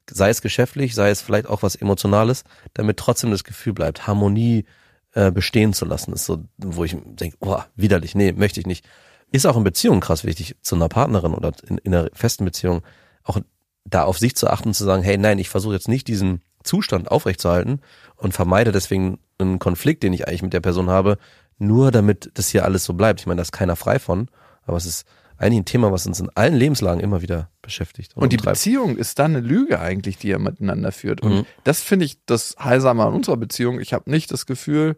sei 0.10 0.30
es 0.30 0.42
geschäftlich, 0.42 0.96
sei 0.96 1.10
es 1.10 1.22
vielleicht 1.22 1.48
auch 1.48 1.64
was 1.64 1.76
Emotionales, 1.76 2.46
damit 2.74 2.98
trotzdem 2.98 3.32
das 3.32 3.44
Gefühl 3.44 3.74
bleibt, 3.74 4.08
Harmonie 4.08 4.66
äh, 5.14 5.32
bestehen 5.32 5.74
zu 5.74 5.84
lassen. 5.84 6.14
ist 6.14 6.26
so, 6.26 6.46
wo 6.58 6.86
ich 6.86 6.96
denke, 7.04 7.36
oh, 7.42 7.60
widerlich, 7.76 8.16
nee, 8.16 8.32
möchte 8.32 8.62
ich 8.62 8.66
nicht. 8.66 8.88
Ist 9.34 9.46
auch 9.46 9.58
in 9.58 9.66
Beziehungen 9.66 10.00
krass 10.00 10.24
wichtig, 10.24 10.56
zu 10.62 10.76
einer 10.76 10.88
Partnerin 10.88 11.34
oder 11.34 11.52
in, 11.68 11.78
in 11.80 11.94
einer 11.94 12.10
festen 12.14 12.46
Beziehung, 12.46 12.84
auch 13.24 13.40
da 13.84 14.04
auf 14.04 14.18
sich 14.18 14.36
zu 14.38 14.50
achten 14.50 14.70
und 14.70 14.74
zu 14.76 14.86
sagen, 14.86 15.04
hey, 15.04 15.18
nein, 15.18 15.40
ich 15.40 15.50
versuche 15.50 15.74
jetzt 15.74 15.90
nicht 15.90 16.08
diesen 16.08 16.42
Zustand 16.64 17.12
aufrechtzuerhalten 17.12 17.82
und 18.16 18.34
vermeide 18.34 18.72
deswegen 18.72 19.20
einen 19.40 19.60
Konflikt, 19.60 20.04
den 20.04 20.14
ich 20.14 20.28
eigentlich 20.28 20.44
mit 20.44 20.54
der 20.54 20.60
Person 20.62 20.90
habe, 20.90 21.18
nur 21.62 21.92
damit 21.92 22.32
das 22.34 22.50
hier 22.50 22.66
alles 22.66 22.84
so 22.84 22.94
bleibt. 22.94 23.22
Ich 23.22 23.28
meine, 23.28 23.38
da 23.38 23.44
ist 23.44 23.52
keiner 23.52 23.76
frei 23.76 24.00
von, 24.00 24.28
aber 24.64 24.78
es 24.78 24.86
ist 24.86 25.06
eigentlich 25.38 25.62
ein 25.62 25.66
Thema, 25.66 25.92
was 25.92 26.06
uns 26.06 26.20
in 26.20 26.30
allen 26.36 26.56
Lebenslagen 26.56 27.02
immer 27.02 27.22
wieder 27.22 27.50
beschäftigt. 27.62 28.16
Und 28.16 28.32
die 28.32 28.38
umtreibt. 28.38 28.58
Beziehung 28.58 28.98
ist 28.98 29.18
dann 29.20 29.36
eine 29.36 29.46
Lüge 29.46 29.80
eigentlich, 29.80 30.18
die 30.18 30.28
ihr 30.30 30.40
miteinander 30.40 30.92
führt. 30.92 31.22
Und 31.22 31.34
Mhm. 31.34 31.46
das 31.64 31.82
finde 31.82 32.06
ich 32.06 32.24
das 32.26 32.56
Heilsame 32.60 33.04
an 33.06 33.14
unserer 33.14 33.38
Beziehung. 33.38 33.80
Ich 33.80 33.94
habe 33.94 34.10
nicht 34.10 34.32
das 34.32 34.46
Gefühl, 34.46 34.98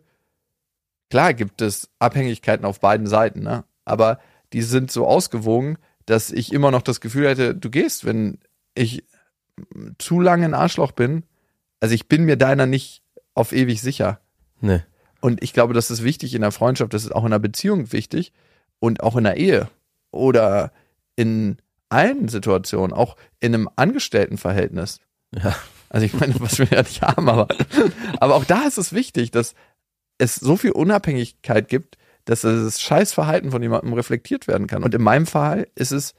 klar 1.09 1.33
gibt 1.33 1.61
es 1.61 1.89
Abhängigkeiten 1.99 2.65
auf 2.65 2.79
beiden 2.79 3.07
Seiten, 3.07 3.41
ne? 3.41 3.63
aber 3.85 4.19
die 4.53 4.61
sind 4.61 4.91
so 4.91 5.05
ausgewogen, 5.07 5.77
dass 6.05 6.31
ich 6.31 6.51
immer 6.51 6.71
noch 6.71 6.81
das 6.81 6.99
Gefühl 7.01 7.27
hätte, 7.29 7.55
du 7.55 7.69
gehst, 7.69 8.05
wenn 8.05 8.39
ich 8.75 9.03
zu 9.97 10.19
lange 10.19 10.45
ein 10.45 10.53
Arschloch 10.53 10.91
bin. 10.91 11.23
Also 11.79 11.95
ich 11.95 12.07
bin 12.07 12.25
mir 12.25 12.35
deiner 12.37 12.65
nicht 12.65 13.01
auf 13.33 13.51
ewig 13.53 13.81
sicher. 13.81 14.19
Nee. 14.59 14.81
Und 15.23 15.41
ich 15.41 15.53
glaube, 15.53 15.73
das 15.73 15.89
ist 15.89 16.03
wichtig 16.03 16.35
in 16.35 16.41
der 16.41 16.51
Freundschaft, 16.51 16.93
das 16.93 17.05
ist 17.05 17.15
auch 17.15 17.21
in 17.21 17.27
einer 17.27 17.39
Beziehung 17.39 17.93
wichtig 17.93 18.33
und 18.79 19.01
auch 19.03 19.15
in 19.15 19.23
der 19.23 19.37
Ehe 19.37 19.69
oder 20.11 20.73
in 21.15 21.59
allen 21.87 22.27
Situationen, 22.27 22.91
auch 22.91 23.15
in 23.39 23.53
einem 23.53 23.69
Angestelltenverhältnis. 23.77 24.99
Ja. 25.33 25.55
Also 25.87 26.05
ich 26.05 26.13
meine, 26.13 26.35
was 26.39 26.59
wir 26.59 26.65
ja 26.65 26.81
nicht 26.81 27.01
haben, 27.01 27.29
aber, 27.29 27.47
aber 28.19 28.35
auch 28.35 28.43
da 28.43 28.63
ist 28.63 28.77
es 28.77 28.91
wichtig, 28.91 29.31
dass 29.31 29.55
es 30.17 30.35
so 30.35 30.57
viel 30.57 30.71
Unabhängigkeit 30.71 31.69
gibt, 31.69 31.97
dass 32.25 32.41
das 32.41 32.81
Scheißverhalten 32.81 33.49
von 33.49 33.61
jemandem 33.61 33.93
reflektiert 33.93 34.49
werden 34.49 34.67
kann. 34.67 34.83
Und 34.83 34.93
in 34.93 35.01
meinem 35.01 35.25
Fall 35.25 35.69
ist 35.75 35.93
es 35.93 36.15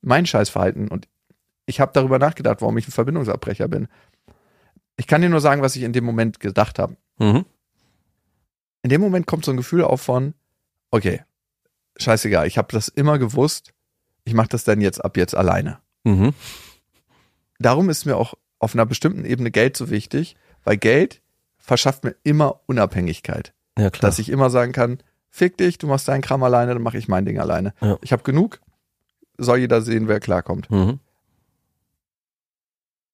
mein 0.00 0.26
Scheißverhalten. 0.26 0.88
Und 0.88 1.06
ich 1.64 1.78
habe 1.78 1.92
darüber 1.94 2.18
nachgedacht, 2.18 2.60
warum 2.60 2.76
ich 2.76 2.88
ein 2.88 2.92
Verbindungsabbrecher 2.92 3.68
bin. 3.68 3.86
Ich 4.96 5.06
kann 5.06 5.22
dir 5.22 5.28
nur 5.28 5.40
sagen, 5.40 5.62
was 5.62 5.76
ich 5.76 5.84
in 5.84 5.92
dem 5.92 6.04
Moment 6.04 6.40
gedacht 6.40 6.80
habe 6.80 6.96
Mhm. 7.18 7.44
In 8.88 8.90
dem 8.90 9.02
Moment 9.02 9.26
kommt 9.26 9.44
so 9.44 9.50
ein 9.50 9.58
Gefühl 9.58 9.84
auf 9.84 10.00
von, 10.00 10.32
okay, 10.90 11.22
scheißegal, 11.98 12.46
ich 12.46 12.56
habe 12.56 12.72
das 12.72 12.88
immer 12.88 13.18
gewusst, 13.18 13.74
ich 14.24 14.32
mache 14.32 14.48
das 14.48 14.64
dann 14.64 14.80
jetzt 14.80 15.04
ab 15.04 15.18
jetzt 15.18 15.34
alleine. 15.34 15.78
Mhm. 16.04 16.32
Darum 17.58 17.90
ist 17.90 18.06
mir 18.06 18.16
auch 18.16 18.32
auf 18.58 18.74
einer 18.74 18.86
bestimmten 18.86 19.26
Ebene 19.26 19.50
Geld 19.50 19.76
so 19.76 19.90
wichtig, 19.90 20.36
weil 20.64 20.78
Geld 20.78 21.20
verschafft 21.58 22.02
mir 22.02 22.16
immer 22.22 22.60
Unabhängigkeit. 22.64 23.52
Ja, 23.78 23.90
klar. 23.90 24.08
Dass 24.08 24.18
ich 24.18 24.30
immer 24.30 24.48
sagen 24.48 24.72
kann, 24.72 25.02
fick 25.28 25.58
dich, 25.58 25.76
du 25.76 25.86
machst 25.86 26.08
deinen 26.08 26.22
Kram 26.22 26.42
alleine, 26.42 26.72
dann 26.72 26.82
mache 26.82 26.96
ich 26.96 27.08
mein 27.08 27.26
Ding 27.26 27.38
alleine. 27.38 27.74
Ja. 27.82 27.98
Ich 28.00 28.12
habe 28.12 28.22
genug, 28.22 28.58
soll 29.36 29.58
jeder 29.58 29.82
sehen, 29.82 30.08
wer 30.08 30.18
klarkommt. 30.18 30.70
Mhm. 30.70 30.98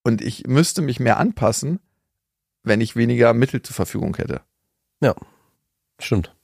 Und 0.04 0.22
ich 0.22 0.46
müsste 0.46 0.82
mich 0.82 1.00
mehr 1.00 1.16
anpassen, 1.16 1.80
wenn 2.62 2.80
ich 2.80 2.94
weniger 2.94 3.34
Mittel 3.34 3.60
zur 3.60 3.74
Verfügung 3.74 4.16
hätte. 4.16 4.40
Stimmt. 6.04 6.34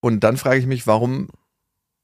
Und 0.00 0.20
dann 0.20 0.36
frage 0.36 0.58
ich 0.58 0.66
mich, 0.66 0.86
warum 0.86 1.28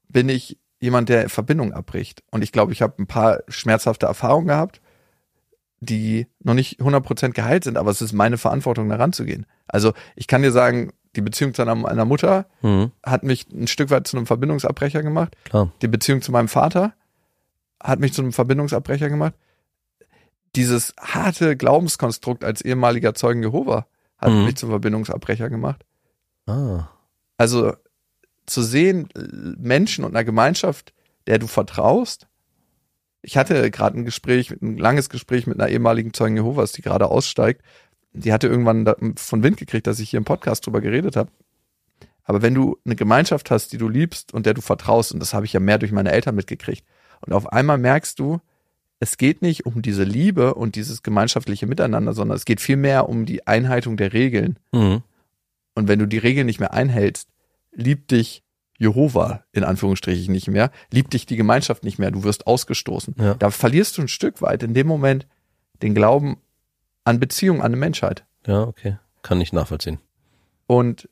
bin 0.09 0.27
ich 0.29 0.57
jemand, 0.79 1.09
der 1.09 1.29
Verbindung 1.29 1.73
abbricht? 1.73 2.23
Und 2.31 2.43
ich 2.43 2.51
glaube, 2.51 2.73
ich 2.73 2.81
habe 2.81 2.95
ein 3.01 3.07
paar 3.07 3.39
schmerzhafte 3.47 4.07
Erfahrungen 4.07 4.47
gehabt, 4.47 4.81
die 5.79 6.27
noch 6.43 6.53
nicht 6.53 6.79
100% 6.79 7.31
geheilt 7.33 7.63
sind, 7.63 7.77
aber 7.77 7.91
es 7.91 8.01
ist 8.01 8.13
meine 8.13 8.37
Verantwortung, 8.37 8.89
da 8.89 8.95
ranzugehen. 8.97 9.45
Also 9.67 9.93
ich 10.15 10.27
kann 10.27 10.41
dir 10.41 10.51
sagen, 10.51 10.93
die 11.15 11.21
Beziehung 11.21 11.53
zu 11.53 11.61
einer, 11.61 11.75
meiner 11.75 12.05
Mutter 12.05 12.45
Mhm. 12.61 12.91
hat 13.03 13.23
mich 13.23 13.47
ein 13.51 13.67
Stück 13.67 13.89
weit 13.89 14.07
zu 14.07 14.17
einem 14.17 14.25
Verbindungsabbrecher 14.27 15.03
gemacht. 15.03 15.35
Klar. 15.45 15.71
Die 15.81 15.87
Beziehung 15.87 16.21
zu 16.21 16.31
meinem 16.31 16.47
Vater 16.47 16.93
hat 17.81 17.99
mich 17.99 18.13
zu 18.13 18.21
einem 18.21 18.31
Verbindungsabbrecher 18.33 19.09
gemacht. 19.09 19.33
Dieses 20.55 20.93
harte 20.99 21.55
Glaubenskonstrukt 21.55 22.43
als 22.43 22.61
ehemaliger 22.61 23.13
Zeugen 23.13 23.41
Jehova 23.43 23.85
hat 24.17 24.31
Mhm. 24.31 24.45
mich 24.45 24.55
zum 24.57 24.69
Verbindungsabbrecher 24.69 25.49
gemacht. 25.49 25.83
Ah. 26.45 26.89
Also 27.37 27.73
zu 28.45 28.61
sehen, 28.61 29.09
Menschen 29.57 30.03
und 30.03 30.15
einer 30.15 30.23
Gemeinschaft, 30.23 30.93
der 31.27 31.39
du 31.39 31.47
vertraust. 31.47 32.27
Ich 33.21 33.37
hatte 33.37 33.69
gerade 33.71 33.99
ein 33.99 34.05
Gespräch, 34.05 34.51
ein 34.61 34.77
langes 34.77 35.09
Gespräch 35.09 35.47
mit 35.47 35.59
einer 35.59 35.69
ehemaligen 35.69 36.13
Zeugen 36.13 36.35
Jehovas, 36.35 36.71
die 36.71 36.81
gerade 36.81 37.07
aussteigt. 37.07 37.61
Die 38.13 38.33
hatte 38.33 38.47
irgendwann 38.47 39.15
von 39.15 39.43
Wind 39.43 39.57
gekriegt, 39.57 39.87
dass 39.87 39.99
ich 39.99 40.09
hier 40.09 40.17
im 40.17 40.25
Podcast 40.25 40.65
drüber 40.65 40.81
geredet 40.81 41.15
habe. 41.15 41.31
Aber 42.23 42.41
wenn 42.41 42.53
du 42.53 42.77
eine 42.85 42.95
Gemeinschaft 42.95 43.51
hast, 43.51 43.71
die 43.73 43.77
du 43.77 43.89
liebst 43.89 44.33
und 44.33 44.45
der 44.45 44.53
du 44.53 44.61
vertraust, 44.61 45.11
und 45.11 45.19
das 45.19 45.33
habe 45.33 45.45
ich 45.45 45.53
ja 45.53 45.59
mehr 45.59 45.77
durch 45.77 45.91
meine 45.91 46.11
Eltern 46.11 46.35
mitgekriegt, 46.35 46.83
und 47.25 47.33
auf 47.33 47.51
einmal 47.51 47.77
merkst 47.77 48.19
du, 48.19 48.39
es 48.99 49.17
geht 49.17 49.41
nicht 49.41 49.65
um 49.65 49.81
diese 49.81 50.03
Liebe 50.03 50.53
und 50.53 50.75
dieses 50.75 51.03
gemeinschaftliche 51.03 51.67
Miteinander, 51.67 52.13
sondern 52.13 52.35
es 52.35 52.45
geht 52.45 52.61
vielmehr 52.61 53.09
um 53.09 53.25
die 53.25 53.47
Einhaltung 53.47 53.97
der 53.97 54.13
Regeln. 54.13 54.57
Mhm. 54.71 55.03
Und 55.81 55.87
wenn 55.87 55.97
du 55.97 56.05
die 56.05 56.19
Regeln 56.19 56.45
nicht 56.45 56.59
mehr 56.59 56.73
einhältst, 56.73 57.27
liebt 57.71 58.11
dich 58.11 58.43
Jehova 58.77 59.45
in 59.51 59.63
Anführungsstrichen 59.63 60.31
nicht 60.31 60.47
mehr, 60.47 60.69
liebt 60.91 61.13
dich 61.13 61.25
die 61.25 61.37
Gemeinschaft 61.37 61.83
nicht 61.83 61.97
mehr, 61.97 62.11
du 62.11 62.23
wirst 62.23 62.45
ausgestoßen. 62.45 63.15
Ja. 63.17 63.33
Da 63.33 63.49
verlierst 63.49 63.97
du 63.97 64.03
ein 64.03 64.07
Stück 64.07 64.43
weit 64.43 64.61
in 64.61 64.75
dem 64.75 64.85
Moment 64.85 65.25
den 65.81 65.95
Glauben 65.95 66.37
an 67.03 67.19
Beziehung, 67.19 67.61
an 67.61 67.71
eine 67.71 67.77
Menschheit. 67.77 68.25
Ja, 68.45 68.61
okay. 68.61 68.99
Kann 69.23 69.41
ich 69.41 69.53
nachvollziehen. 69.53 69.97
Und 70.67 71.09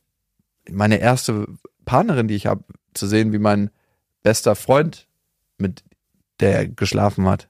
meine 0.70 0.98
erste 1.00 1.48
Partnerin, 1.84 2.28
die 2.28 2.36
ich 2.36 2.46
habe, 2.46 2.64
zu 2.94 3.08
sehen, 3.08 3.34
wie 3.34 3.40
mein 3.40 3.72
bester 4.22 4.56
Freund 4.56 5.08
mit 5.58 5.84
der 6.42 6.68
geschlafen 6.68 7.28
hat. 7.28 7.50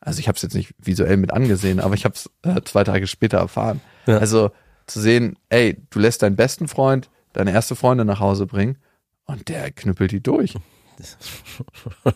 Also 0.00 0.20
ich 0.20 0.28
habe 0.28 0.36
es 0.36 0.42
jetzt 0.42 0.54
nicht 0.54 0.74
visuell 0.78 1.18
mit 1.18 1.34
angesehen, 1.34 1.80
aber 1.80 1.94
ich 1.94 2.06
habe 2.06 2.14
es 2.14 2.30
äh, 2.44 2.62
zwei 2.62 2.84
Tage 2.84 3.06
später 3.06 3.36
erfahren. 3.36 3.82
Ja. 4.06 4.16
Also 4.16 4.52
zu 4.90 5.00
sehen, 5.00 5.36
ey, 5.48 5.80
du 5.90 5.98
lässt 5.98 6.22
deinen 6.22 6.36
besten 6.36 6.68
Freund, 6.68 7.10
deine 7.32 7.52
erste 7.52 7.76
Freundin 7.76 8.06
nach 8.06 8.20
Hause 8.20 8.46
bringen 8.46 8.78
und 9.24 9.48
der 9.48 9.70
knüppelt 9.70 10.12
die 10.12 10.22
durch. 10.22 10.54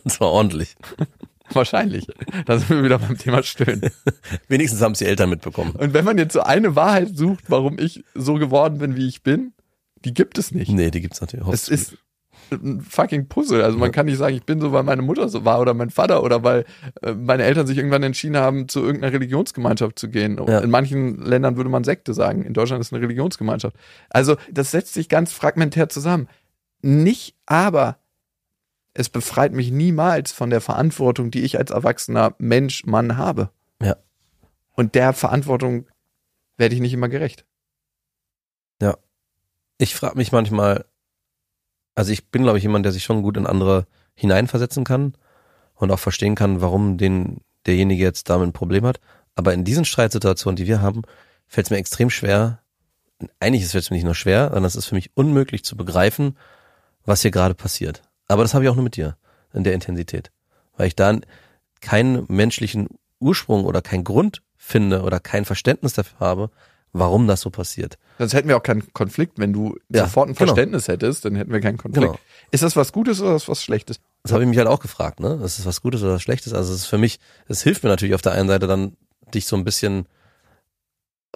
Das 0.04 0.20
war 0.20 0.30
ordentlich. 0.30 0.76
Wahrscheinlich. 1.52 2.06
Da 2.44 2.58
sind 2.58 2.70
wir 2.70 2.84
wieder 2.84 2.98
beim 2.98 3.16
Thema 3.16 3.42
Stöhnen. 3.42 3.90
Wenigstens 4.48 4.82
haben 4.82 4.92
es 4.92 4.98
die 4.98 5.06
Eltern 5.06 5.30
mitbekommen. 5.30 5.72
Und 5.72 5.94
wenn 5.94 6.04
man 6.04 6.18
jetzt 6.18 6.34
so 6.34 6.40
eine 6.40 6.76
Wahrheit 6.76 7.16
sucht, 7.16 7.44
warum 7.48 7.78
ich 7.78 8.04
so 8.14 8.34
geworden 8.34 8.78
bin, 8.78 8.94
wie 8.96 9.08
ich 9.08 9.22
bin, 9.22 9.54
die 10.04 10.12
gibt 10.12 10.36
es 10.36 10.52
nicht. 10.52 10.70
Nee, 10.70 10.90
die 10.90 11.00
gibt's 11.00 11.20
natürlich. 11.20 11.48
Es 11.48 11.68
ist 11.68 11.96
ein 12.50 12.80
fucking 12.80 13.28
Puzzle. 13.28 13.62
Also 13.62 13.78
man 13.78 13.92
kann 13.92 14.06
nicht 14.06 14.18
sagen, 14.18 14.34
ich 14.34 14.44
bin 14.44 14.60
so, 14.60 14.72
weil 14.72 14.82
meine 14.82 15.02
Mutter 15.02 15.28
so 15.28 15.44
war 15.44 15.60
oder 15.60 15.74
mein 15.74 15.90
Vater 15.90 16.22
oder 16.22 16.42
weil 16.42 16.64
äh, 17.02 17.12
meine 17.12 17.44
Eltern 17.44 17.66
sich 17.66 17.76
irgendwann 17.76 18.02
entschieden 18.02 18.36
haben, 18.36 18.68
zu 18.68 18.80
irgendeiner 18.80 19.12
Religionsgemeinschaft 19.12 19.98
zu 19.98 20.08
gehen. 20.08 20.40
Ja. 20.46 20.58
In 20.60 20.70
manchen 20.70 21.24
Ländern 21.24 21.56
würde 21.56 21.70
man 21.70 21.84
Sekte 21.84 22.14
sagen. 22.14 22.44
In 22.44 22.54
Deutschland 22.54 22.80
ist 22.80 22.88
es 22.88 22.92
eine 22.92 23.02
Religionsgemeinschaft. 23.02 23.76
Also 24.10 24.36
das 24.50 24.70
setzt 24.70 24.94
sich 24.94 25.08
ganz 25.08 25.32
fragmentär 25.32 25.88
zusammen. 25.88 26.28
Nicht 26.82 27.36
aber 27.46 27.98
es 28.94 29.08
befreit 29.08 29.52
mich 29.52 29.70
niemals 29.70 30.32
von 30.32 30.50
der 30.50 30.60
Verantwortung, 30.60 31.30
die 31.30 31.42
ich 31.42 31.58
als 31.58 31.70
erwachsener 31.70 32.34
Mensch, 32.38 32.84
Mann 32.84 33.16
habe. 33.16 33.50
Ja. 33.82 33.96
Und 34.74 34.94
der 34.94 35.12
Verantwortung 35.12 35.86
werde 36.56 36.74
ich 36.74 36.80
nicht 36.80 36.92
immer 36.92 37.08
gerecht. 37.08 37.44
ich 39.78 39.94
frage 39.94 40.16
mich 40.16 40.32
manchmal, 40.32 40.84
also 41.94 42.12
ich 42.12 42.30
bin, 42.30 42.42
glaube 42.42 42.58
ich, 42.58 42.64
jemand, 42.64 42.84
der 42.84 42.92
sich 42.92 43.04
schon 43.04 43.22
gut 43.22 43.36
in 43.36 43.46
andere 43.46 43.86
hineinversetzen 44.14 44.84
kann 44.84 45.14
und 45.74 45.90
auch 45.90 45.98
verstehen 45.98 46.34
kann, 46.34 46.60
warum 46.60 46.98
den 46.98 47.40
derjenige 47.66 48.02
jetzt 48.02 48.28
damit 48.30 48.48
ein 48.48 48.52
Problem 48.52 48.84
hat. 48.84 49.00
Aber 49.34 49.52
in 49.52 49.64
diesen 49.64 49.84
Streitsituationen, 49.84 50.56
die 50.56 50.66
wir 50.66 50.80
haben, 50.80 51.02
fällt 51.46 51.66
es 51.66 51.70
mir 51.70 51.78
extrem 51.78 52.10
schwer. 52.10 52.60
Eigentlich 53.40 53.62
ist 53.62 53.74
es 53.74 53.90
mir 53.90 53.96
nicht 53.96 54.04
nur 54.04 54.14
schwer, 54.14 54.46
sondern 54.46 54.64
es 54.64 54.76
ist 54.76 54.86
für 54.86 54.94
mich 54.94 55.10
unmöglich 55.14 55.64
zu 55.64 55.76
begreifen, 55.76 56.36
was 57.04 57.22
hier 57.22 57.30
gerade 57.30 57.54
passiert. 57.54 58.02
Aber 58.28 58.42
das 58.42 58.54
habe 58.54 58.64
ich 58.64 58.70
auch 58.70 58.74
nur 58.74 58.84
mit 58.84 58.96
dir 58.96 59.16
in 59.52 59.64
der 59.64 59.74
Intensität, 59.74 60.30
weil 60.76 60.88
ich 60.88 60.96
da 60.96 61.16
keinen 61.80 62.24
menschlichen 62.28 62.88
Ursprung 63.20 63.64
oder 63.64 63.82
keinen 63.82 64.04
Grund 64.04 64.42
finde 64.56 65.02
oder 65.02 65.20
kein 65.20 65.44
Verständnis 65.44 65.92
dafür 65.92 66.18
habe, 66.20 66.50
warum 66.94 67.26
das 67.26 67.42
so 67.42 67.50
passiert. 67.50 67.98
Sonst 68.18 68.32
hätten 68.32 68.48
wir 68.48 68.56
auch 68.56 68.62
keinen 68.62 68.90
Konflikt. 68.94 69.38
Wenn 69.38 69.52
du 69.52 69.76
Ja, 69.90 70.04
sofort 70.04 70.28
ein 70.28 70.34
genau. 70.34 70.46
Verständnis 70.46 70.88
hättest, 70.88 71.24
dann 71.24 71.34
hätten 71.34 71.52
wir 71.52 71.60
keinen 71.60 71.76
Konflikt. 71.76 72.06
Genau. 72.06 72.18
Ist 72.52 72.62
das 72.62 72.76
was 72.76 72.92
Gutes 72.92 73.20
oder 73.20 73.34
ist 73.34 73.42
das 73.42 73.48
was 73.48 73.62
Schlechtes? 73.62 74.00
Das 74.22 74.32
habe 74.32 74.44
ich 74.44 74.48
mich 74.48 74.56
halt 74.56 74.68
auch 74.68 74.80
gefragt, 74.80 75.20
ne? 75.20 75.40
Ist 75.44 75.58
es 75.58 75.66
was 75.66 75.82
Gutes 75.82 76.02
oder 76.02 76.14
was 76.14 76.22
Schlechtes? 76.22 76.54
Also 76.54 76.72
es 76.72 76.80
ist 76.80 76.86
für 76.86 76.96
mich, 76.96 77.18
es 77.48 77.62
hilft 77.62 77.82
mir 77.82 77.90
natürlich 77.90 78.14
auf 78.14 78.22
der 78.22 78.32
einen 78.32 78.48
Seite 78.48 78.66
dann, 78.66 78.96
dich 79.34 79.46
so 79.46 79.56
ein 79.56 79.64
bisschen 79.64 80.06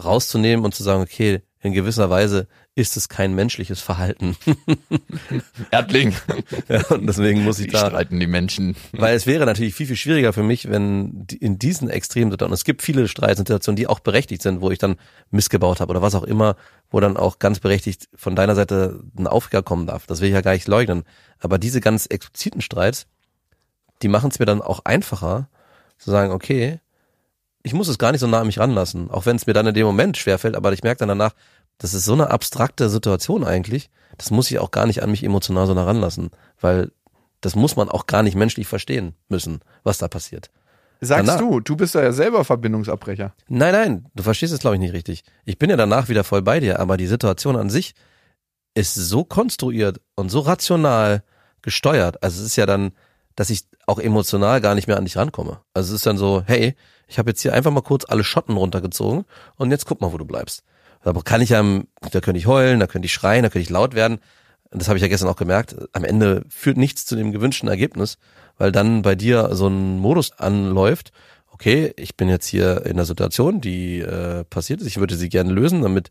rauszunehmen 0.03 0.65
und 0.65 0.75
zu 0.75 0.83
sagen, 0.83 1.03
okay, 1.03 1.43
in 1.61 1.73
gewisser 1.73 2.09
Weise 2.09 2.47
ist 2.75 2.97
es 2.97 3.09
kein 3.09 3.35
menschliches 3.35 3.81
Verhalten. 3.81 4.37
Erdling. 5.71 6.15
ja, 6.69 6.85
und 6.87 7.07
deswegen 7.07 7.43
muss 7.43 7.59
ich 7.59 7.67
Die 7.67 7.73
da, 7.73 7.87
streiten 7.87 8.21
die 8.21 8.27
Menschen. 8.27 8.77
weil 8.93 9.17
es 9.17 9.27
wäre 9.27 9.45
natürlich 9.45 9.75
viel, 9.75 9.87
viel 9.87 9.97
schwieriger 9.97 10.33
für 10.33 10.43
mich, 10.43 10.71
wenn 10.71 11.27
in 11.41 11.59
diesen 11.59 11.91
extremen 11.91 12.31
Situationen, 12.31 12.55
es 12.55 12.65
gibt 12.65 12.83
viele 12.83 13.09
Streitsituationen, 13.09 13.77
die 13.77 13.87
auch 13.89 14.01
berechtigt 14.01 14.43
sind, 14.43 14.61
wo 14.61 14.71
ich 14.71 14.79
dann 14.79 14.97
missgebaut 15.31 15.81
habe 15.81 15.91
oder 15.91 16.03
was 16.03 16.15
auch 16.15 16.23
immer, 16.23 16.57
wo 16.91 17.01
dann 17.01 17.17
auch 17.17 17.39
ganz 17.39 17.59
berechtigt 17.61 18.09
von 18.15 18.37
deiner 18.37 18.55
Seite 18.55 19.03
ein 19.19 19.27
Aufreger 19.27 19.63
kommen 19.63 19.87
darf. 19.87 20.07
Das 20.07 20.21
will 20.21 20.29
ich 20.29 20.35
ja 20.35 20.41
gar 20.43 20.53
nicht 20.53 20.69
leugnen. 20.69 21.03
Aber 21.41 21.59
diese 21.59 21.81
ganz 21.81 22.07
expliziten 22.07 22.61
Streits, 22.61 23.07
die 24.03 24.09
machen 24.09 24.31
es 24.31 24.39
mir 24.39 24.47
dann 24.47 24.63
auch 24.63 24.81
einfacher, 24.85 25.49
zu 25.99 26.13
sagen, 26.13 26.33
okay, 26.33 26.79
ich 27.63 27.75
muss 27.75 27.89
es 27.89 27.99
gar 27.99 28.13
nicht 28.13 28.21
so 28.21 28.27
nah 28.27 28.41
an 28.41 28.47
mich 28.47 28.59
ranlassen, 28.59 29.11
auch 29.11 29.27
wenn 29.27 29.37
es 29.37 29.47
mir 29.47 29.53
dann 29.53 29.67
in 29.67 29.75
dem 29.75 29.87
Moment 29.87 30.17
schwerfällt, 30.17 30.55
aber 30.57 30.73
ich 30.73 30.83
merke 30.83 31.01
dann 31.01 31.09
danach, 31.09 31.33
das 31.79 31.95
ist 31.95 32.05
so 32.05 32.13
eine 32.13 32.31
abstrakte 32.31 32.89
Situation 32.89 33.45
eigentlich, 33.45 33.91
das 34.17 34.31
muss 34.31 34.51
ich 34.51 34.59
auch 34.59 34.71
gar 34.71 34.87
nicht 34.87 35.03
an 35.03 35.11
mich 35.11 35.23
emotional 35.25 35.67
so 35.67 35.75
nah 35.75 35.85
ranlassen, 35.85 36.31
weil 36.61 36.91
das 37.41 37.55
muss 37.55 37.77
man 37.77 37.89
auch 37.89 38.07
gar 38.07 38.23
nicht 38.23 38.35
menschlich 38.35 38.67
verstehen 38.67 39.15
müssen, 39.29 39.61
was 39.85 39.99
da 39.99 40.09
passiert. 40.09 40.51
Sagst 41.01 41.29
Danach- 41.29 41.39
du, 41.41 41.61
du 41.61 41.77
bist 41.77 41.95
ja 41.95 42.11
selber 42.11 42.45
Verbindungsabbrecher. 42.45 43.33
Nein, 43.49 43.73
nein, 43.73 44.07
du 44.17 44.23
verstehst 44.25 44.53
es 44.53 44.59
glaube 44.59 44.75
ich 44.77 44.81
nicht 44.81 44.93
richtig. 44.93 45.23
Ich 45.45 45.57
bin 45.59 45.71
ja 45.71 45.77
danach 45.77 46.09
wieder 46.09 46.25
voll 46.25 46.43
bei 46.43 46.59
dir, 46.59 46.81
aber 46.81 46.97
die 46.97 47.07
Situation 47.07 47.55
an 47.55 47.71
sich 47.71 47.95
ist 48.75 48.95
so 48.95 49.23
konstruiert 49.25 50.01
und 50.17 50.31
so 50.31 50.41
rational 50.41 51.23
gesteuert. 51.63 52.23
Also 52.23 52.41
es 52.41 52.47
ist 52.47 52.57
ja 52.57 52.67
dann, 52.67 52.91
dass 53.37 53.51
ich 53.51 53.63
auch 53.87 54.01
emotional 54.01 54.61
gar 54.61 54.75
nicht 54.75 54.89
mehr 54.89 54.97
an 54.97 55.05
dich 55.05 55.17
rankomme. 55.17 55.61
Also 55.75 55.91
es 55.91 56.01
ist 56.01 56.07
dann 56.07 56.19
so, 56.19 56.43
hey, 56.47 56.75
ich 57.09 57.19
habe 57.19 57.31
jetzt 57.31 57.41
hier 57.41 57.55
einfach 57.55 57.71
mal 57.71 57.81
kurz 57.81 58.05
alle 58.07 58.23
Schotten 58.23 58.57
runtergezogen 58.57 59.25
und 59.57 59.71
jetzt 59.71 59.87
guck 59.87 60.01
mal, 60.01 60.13
wo 60.13 60.19
du 60.19 60.25
bleibst. 60.25 60.63
Da 61.03 61.13
kann 61.13 61.41
ich 61.41 61.51
ja, 61.51 61.63
da 62.13 62.21
könnte 62.21 62.39
ich 62.39 62.47
heulen, 62.47 62.81
da 62.81 62.87
könnte 62.87 63.07
ich 63.07 63.13
schreien, 63.13 63.43
da 63.43 63.49
könnte 63.49 63.63
ich 63.63 63.71
laut 63.71 63.95
werden. 63.95 64.19
Das 64.71 64.89
habe 64.89 64.99
ich 64.99 65.03
ja 65.03 65.09
gestern 65.09 65.29
auch 65.29 65.37
gemerkt. 65.37 65.77
Am 65.93 66.05
Ende 66.05 66.45
führt 66.51 66.77
nichts 66.77 67.07
zu 67.07 67.17
dem 67.17 67.33
gewünschten 67.33 67.69
Ergebnis, 67.69 68.19
weil 68.59 68.73
dann 68.73 69.03
bei 69.03 69.15
dir 69.15 69.55
so 69.55 69.69
ein 69.69 69.99
Modus 69.99 70.33
anläuft. 70.33 71.13
Okay, 71.51 71.93
ich 71.97 72.17
bin 72.17 72.29
jetzt 72.29 72.47
hier 72.47 72.85
in 72.85 72.93
einer 72.93 73.07
Situation, 73.07 73.61
die 73.61 74.01
äh, 74.01 74.45
passiert 74.45 74.81
ist. 74.81 74.87
Ich 74.87 74.99
würde 74.99 75.17
sie 75.17 75.29
gerne 75.29 75.53
lösen, 75.53 75.83
damit 75.83 76.11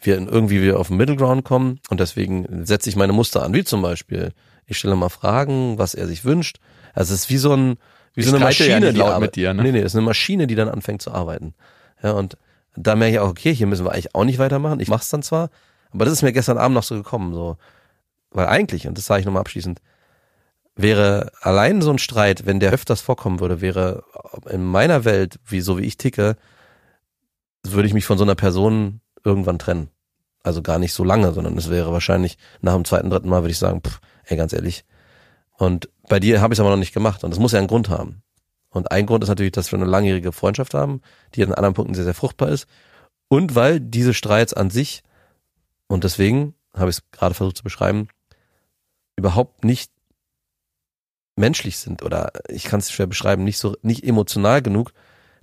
wir 0.00 0.16
irgendwie 0.16 0.62
wieder 0.62 0.78
auf 0.78 0.88
den 0.88 0.98
Middle 0.98 1.16
Ground 1.16 1.44
kommen. 1.44 1.80
Und 1.88 2.00
deswegen 2.00 2.66
setze 2.66 2.90
ich 2.90 2.96
meine 2.96 3.12
Muster 3.12 3.42
an, 3.42 3.54
wie 3.54 3.64
zum 3.64 3.82
Beispiel, 3.82 4.32
ich 4.66 4.78
stelle 4.78 4.94
mal 4.94 5.08
Fragen, 5.08 5.78
was 5.78 5.94
er 5.94 6.06
sich 6.06 6.24
wünscht. 6.24 6.58
Also 6.92 7.14
es 7.14 7.22
ist 7.22 7.30
wie 7.30 7.38
so 7.38 7.54
ein, 7.54 7.76
wie 8.18 8.22
so 8.24 8.30
eine 8.30 8.40
ja 8.40 8.46
Maschine, 8.46 8.80
nicht 8.80 8.94
die 8.94 8.98
laut 8.98 9.20
mit 9.20 9.36
dir, 9.36 9.54
ne? 9.54 9.62
Nee, 9.62 9.72
nee, 9.72 9.80
ist 9.80 9.94
eine 9.94 10.04
Maschine, 10.04 10.46
die 10.46 10.54
dann 10.54 10.68
anfängt 10.68 11.02
zu 11.02 11.12
arbeiten. 11.12 11.54
Ja, 12.02 12.12
und 12.12 12.36
da 12.76 12.96
merke 12.96 13.14
ich 13.14 13.20
auch, 13.20 13.28
okay, 13.28 13.54
hier 13.54 13.66
müssen 13.66 13.84
wir 13.84 13.92
eigentlich 13.92 14.14
auch 14.14 14.24
nicht 14.24 14.38
weitermachen. 14.38 14.80
Ich 14.80 14.88
mach's 14.88 15.08
dann 15.08 15.22
zwar, 15.22 15.50
aber 15.90 16.04
das 16.04 16.14
ist 16.14 16.22
mir 16.22 16.32
gestern 16.32 16.58
Abend 16.58 16.74
noch 16.74 16.82
so 16.82 16.94
gekommen, 16.96 17.32
so. 17.32 17.56
Weil 18.30 18.46
eigentlich, 18.46 18.86
und 18.86 18.98
das 18.98 19.06
sage 19.06 19.20
ich 19.20 19.26
nochmal 19.26 19.40
abschließend, 19.40 19.80
wäre 20.76 21.32
allein 21.40 21.80
so 21.80 21.90
ein 21.90 21.98
Streit, 21.98 22.46
wenn 22.46 22.60
der 22.60 22.72
öfters 22.72 23.00
vorkommen 23.00 23.40
würde, 23.40 23.60
wäre 23.60 24.04
in 24.48 24.64
meiner 24.64 25.04
Welt, 25.04 25.38
wie 25.46 25.60
so 25.60 25.78
wie 25.78 25.84
ich 25.84 25.96
ticke, 25.96 26.36
würde 27.64 27.88
ich 27.88 27.94
mich 27.94 28.04
von 28.04 28.18
so 28.18 28.24
einer 28.24 28.36
Person 28.36 29.00
irgendwann 29.24 29.58
trennen. 29.58 29.90
Also 30.42 30.62
gar 30.62 30.78
nicht 30.78 30.92
so 30.92 31.04
lange, 31.04 31.32
sondern 31.32 31.58
es 31.58 31.68
wäre 31.68 31.92
wahrscheinlich 31.92 32.38
nach 32.60 32.74
dem 32.74 32.84
zweiten, 32.84 33.10
dritten 33.10 33.28
Mal 33.28 33.42
würde 33.42 33.50
ich 33.50 33.58
sagen, 33.58 33.80
pff, 33.80 34.00
ey, 34.24 34.36
ganz 34.36 34.52
ehrlich. 34.52 34.84
Und 35.56 35.88
Bei 36.08 36.20
dir 36.20 36.40
habe 36.40 36.52
ich 36.52 36.58
es 36.58 36.60
aber 36.60 36.70
noch 36.70 36.76
nicht 36.76 36.94
gemacht 36.94 37.24
und 37.24 37.30
das 37.30 37.38
muss 37.38 37.52
ja 37.52 37.58
einen 37.58 37.68
Grund 37.68 37.88
haben. 37.88 38.22
Und 38.70 38.90
ein 38.92 39.06
Grund 39.06 39.22
ist 39.22 39.28
natürlich, 39.28 39.52
dass 39.52 39.72
wir 39.72 39.78
eine 39.78 39.88
langjährige 39.88 40.32
Freundschaft 40.32 40.74
haben, 40.74 41.00
die 41.34 41.44
an 41.44 41.52
anderen 41.52 41.74
Punkten 41.74 41.94
sehr, 41.94 42.04
sehr 42.04 42.14
fruchtbar 42.14 42.50
ist. 42.50 42.66
Und 43.28 43.54
weil 43.54 43.80
diese 43.80 44.14
Streits 44.14 44.54
an 44.54 44.70
sich, 44.70 45.02
und 45.86 46.04
deswegen 46.04 46.54
habe 46.74 46.90
ich 46.90 46.98
es 46.98 47.10
gerade 47.10 47.34
versucht 47.34 47.58
zu 47.58 47.62
beschreiben, 47.62 48.08
überhaupt 49.16 49.64
nicht 49.64 49.90
menschlich 51.36 51.78
sind 51.78 52.02
oder 52.02 52.32
ich 52.48 52.64
kann 52.64 52.80
es 52.80 52.90
schwer 52.90 53.06
beschreiben, 53.06 53.44
nicht 53.44 53.58
so 53.58 53.76
nicht 53.82 54.04
emotional 54.04 54.60
genug, 54.60 54.92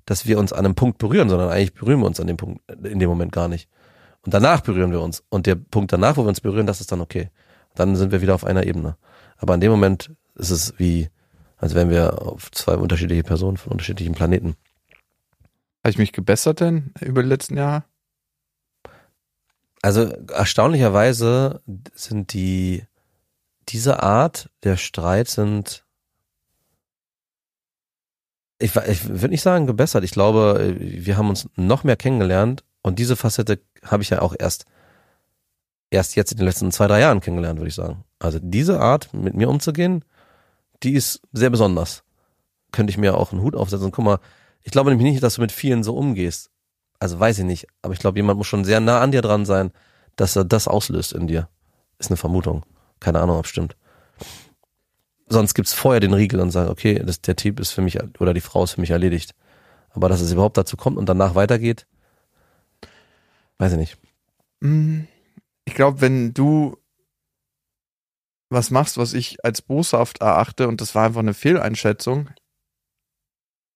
dass 0.06 0.28
wir 0.28 0.38
uns 0.38 0.54
an 0.54 0.66
einem 0.66 0.76
Punkt 0.76 0.98
berühren, 0.98 1.30
sondern 1.30 1.50
eigentlich 1.50 1.74
berühren 1.74 2.00
wir 2.00 2.08
uns 2.08 2.20
an 2.20 2.28
dem 2.28 2.38
Punkt 2.38 2.62
in 2.70 3.00
dem 3.00 3.10
Moment 3.10 3.32
gar 3.32 3.48
nicht. 3.48 3.70
Und 4.24 4.34
danach 4.34 4.62
berühren 4.62 4.92
wir 4.92 5.02
uns. 5.02 5.24
Und 5.30 5.46
der 5.46 5.56
Punkt 5.56 5.94
danach, 5.94 6.18
wo 6.18 6.24
wir 6.24 6.30
uns 6.30 6.42
berühren, 6.42 6.68
das 6.68 6.82
ist 6.82 6.92
dann 6.92 7.02
okay. 7.02 7.30
Dann 7.76 7.96
sind 7.96 8.12
wir 8.12 8.22
wieder 8.22 8.36
auf 8.36 8.44
einer 8.44 8.66
Ebene. 8.66 8.98
Aber 9.38 9.54
in 9.54 9.62
dem 9.62 9.72
Moment 9.72 10.12
ist 10.36 10.52
es 10.52 10.74
wie, 10.78 11.10
als 11.58 11.74
wären 11.74 11.90
wir 11.90 12.22
auf 12.22 12.52
zwei 12.52 12.76
unterschiedliche 12.76 13.24
Personen 13.24 13.58
von 13.58 13.72
unterschiedlichen 13.72 14.14
Planeten. 14.14 14.56
Habe 15.84 15.92
ich 15.92 15.98
mich 15.98 16.14
gebessert 16.14 16.60
denn 16.60 16.92
über 17.02 17.24
die 17.24 17.30
letzten 17.30 17.58
Jahre? 17.58 17.84
Also 19.82 20.02
erstaunlicherweise 20.02 21.62
sind 21.94 22.34
die 22.34 22.84
diese 23.70 24.02
Art 24.04 24.50
der 24.64 24.78
Streit 24.78 25.28
sind 25.28 25.84
ich, 28.58 28.76
ich 28.76 29.08
würde 29.08 29.30
nicht 29.30 29.42
sagen 29.42 29.68
gebessert. 29.68 30.04
Ich 30.04 30.12
glaube, 30.12 30.76
wir 30.80 31.18
haben 31.18 31.30
uns 31.30 31.50
noch 31.56 31.84
mehr 31.84 31.98
kennengelernt 31.98 32.64
und 32.82 33.00
diese 33.00 33.16
Facette 33.16 33.60
habe 33.84 34.02
ich 34.02 34.10
ja 34.10 34.22
auch 34.22 34.34
erst 34.38 34.66
erst 35.92 36.16
jetzt 36.16 36.32
in 36.32 36.38
den 36.38 36.48
letzten 36.48 36.72
zwei, 36.72 36.88
drei 36.88 37.02
Jahren 37.02 37.22
kennengelernt, 37.22 37.60
würde 37.60 37.70
ich 37.70 37.76
sagen. 37.76 38.04
Also 38.20 38.40
diese 38.42 38.80
Art, 38.80 39.14
mit 39.14 39.36
mir 39.36 39.50
umzugehen, 39.50 40.04
die 40.86 40.94
ist 40.94 41.22
sehr 41.34 41.50
besonders. 41.50 42.04
Könnte 42.72 42.92
ich 42.92 42.98
mir 42.98 43.18
auch 43.18 43.32
einen 43.32 43.42
Hut 43.42 43.56
aufsetzen. 43.56 43.92
Guck 43.92 44.06
mal, 44.06 44.20
ich 44.62 44.72
glaube 44.72 44.90
nämlich 44.90 45.12
nicht, 45.12 45.24
dass 45.24 45.36
du 45.36 45.42
mit 45.42 45.52
vielen 45.52 45.84
so 45.84 45.96
umgehst. 45.96 46.50
Also 47.00 47.20
weiß 47.20 47.40
ich 47.40 47.46
nicht. 47.46 47.68
Aber 47.82 47.94
ich 47.94 48.00
glaube, 48.00 48.18
jemand 48.20 48.38
muss 48.38 48.48
schon 48.48 48.66
sehr 48.66 48.80
nah 48.80 49.02
an 49.02 49.12
dir 49.12 49.22
dran 49.22 49.46
sein, 49.46 49.72
dass 50.16 50.36
er 50.36 50.46
das 50.46 50.68
auslöst 50.68 51.14
in 51.14 51.28
dir. 51.28 51.50
Ist 52.00 52.10
eine 52.10 52.18
Vermutung. 52.18 52.66
Keine 53.00 53.20
Ahnung, 53.20 53.38
ob 53.38 53.48
stimmt. 53.48 53.76
Sonst 55.28 55.56
gibt's 55.56 55.74
vorher 55.74 56.00
den 56.00 56.14
Riegel 56.14 56.40
und 56.40 56.52
sagen, 56.52 56.70
okay, 56.70 57.02
das, 57.04 57.22
der 57.22 57.36
Typ 57.36 57.60
ist 57.60 57.72
für 57.72 57.82
mich 57.82 58.00
oder 58.20 58.34
die 58.34 58.42
Frau 58.42 58.64
ist 58.64 58.74
für 58.74 58.82
mich 58.82 58.92
erledigt. 58.92 59.34
Aber 59.90 60.10
dass 60.10 60.22
es 60.22 60.32
überhaupt 60.32 60.58
dazu 60.58 60.78
kommt 60.78 60.98
und 60.98 61.08
danach 61.08 61.36
weitergeht, 61.36 61.88
weiß 63.58 63.72
ich 63.74 63.78
nicht. 63.78 63.98
Hm, 64.62 65.08
Ich 65.66 65.74
glaube, 65.74 66.02
wenn 66.02 66.34
du 66.34 66.78
was 68.50 68.72
machst, 68.72 68.98
was 68.98 69.14
ich 69.14 69.44
als 69.44 69.62
boshaft 69.62 70.22
erachte, 70.22 70.68
und 70.68 70.82
das 70.82 70.96
war 70.96 71.06
einfach 71.06 71.22
eine 71.22 71.34
Fehleinschätzung. 71.34 72.30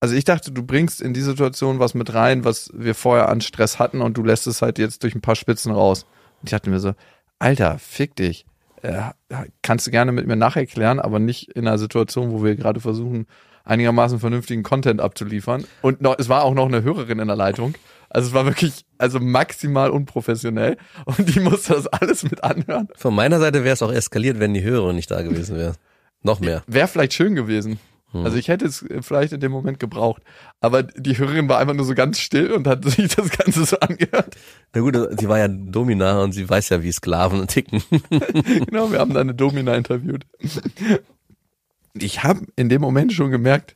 Also 0.01 0.15
ich 0.15 0.23
dachte, 0.23 0.51
du 0.51 0.63
bringst 0.63 1.01
in 1.01 1.13
die 1.13 1.21
Situation 1.21 1.79
was 1.79 1.93
mit 1.93 2.13
rein, 2.13 2.45
was 2.45 2.71
wir 2.73 2.95
vorher 2.95 3.29
an 3.29 3.41
Stress 3.41 3.79
hatten 3.79 4.01
und 4.01 4.17
du 4.17 4.23
lässt 4.23 4.47
es 4.47 4.62
halt 4.62 4.79
jetzt 4.79 5.03
durch 5.03 5.13
ein 5.13 5.21
paar 5.21 5.36
Spitzen 5.36 5.73
raus. 5.73 6.03
Und 6.39 6.45
ich 6.45 6.51
dachte 6.51 6.69
mir 6.69 6.79
so, 6.79 6.93
Alter, 7.38 7.79
fick 7.79 8.15
dich. 8.15 8.45
Äh, 8.82 9.12
kannst 9.62 9.88
du 9.88 9.91
gerne 9.91 10.13
mit 10.13 10.25
mir 10.25 10.38
nacherklären, 10.38 11.01
aber 11.01 11.19
nicht 11.19 11.49
in 11.49 11.67
einer 11.67 11.77
Situation, 11.77 12.32
wo 12.32 12.43
wir 12.43 12.55
gerade 12.55 12.79
versuchen, 12.79 13.27
einigermaßen 13.63 14.19
vernünftigen 14.19 14.63
Content 14.63 15.02
abzuliefern. 15.02 15.65
Und 15.82 16.02
noch, 16.02 16.17
es 16.17 16.30
war 16.30 16.43
auch 16.43 16.54
noch 16.54 16.67
eine 16.67 16.84
Hörerin 16.84 17.19
in 17.19 17.28
der 17.28 17.38
Leitung. 17.38 17.76
Also 18.10 18.30
es 18.30 18.34
war 18.34 18.45
wirklich, 18.45 18.86
also 18.98 19.19
maximal 19.19 19.91
unprofessionell. 19.91 20.78
Und 21.06 21.36
die 21.36 21.39
musste 21.39 21.74
das 21.74 21.88
alles 21.88 22.24
mit 22.24 22.43
anhören. 22.43 22.88
Von 22.95 23.13
meiner 23.13 23.39
Seite 23.39 23.63
wäre 23.63 23.74
es 23.74 23.84
auch 23.84 23.91
eskaliert, 23.91 24.39
wenn 24.39 24.54
die 24.54 24.63
Hörerin 24.63 24.95
nicht 24.95 25.12
da 25.12 25.22
gewesen 25.22 25.56
wäre. 25.56 25.74
Noch 26.24 26.39
mehr. 26.39 26.63
Wäre 26.67 26.88
vielleicht 26.88 27.13
schön 27.13 27.36
gewesen. 27.36 27.80
Hm. 28.12 28.26
Also 28.26 28.38
ich 28.38 28.48
hätte 28.48 28.65
es 28.65 28.84
vielleicht 29.02 29.34
in 29.34 29.39
dem 29.39 29.52
Moment 29.52 29.80
gebraucht. 29.80 30.24
Aber 30.60 30.84
die 30.84 31.17
Hörerin 31.17 31.48
war 31.48 31.60
einfach 31.60 31.76
nur 31.76 31.86
so 31.86 31.93
ganz 31.93 32.19
still 32.19 32.52
und 32.52 32.67
hat 32.67 32.84
sich 32.89 33.15
das 33.15 33.30
Ganze 33.30 33.65
so 33.65 33.80
angehört. 33.80 34.36
Na 34.74 34.82
gut, 34.82 34.98
sie 35.19 35.30
war 35.30 35.38
ja 35.38 35.48
Domina 35.48 36.22
und 36.22 36.32
sie 36.32 36.50
weiß 36.50 36.69
ja, 36.69 36.82
wie 36.82 36.91
Sklaven 36.91 37.48
ticken. 37.48 37.84
genau, 38.10 38.91
wir 38.91 39.00
haben 39.00 39.13
da 39.13 39.22
eine 39.22 39.36
Domina 39.36 39.76
interviewt. 39.76 40.26
Ich 41.93 42.23
habe 42.23 42.45
in 42.56 42.69
dem 42.69 42.82
Moment 42.82 43.13
schon 43.13 43.32
gemerkt, 43.32 43.75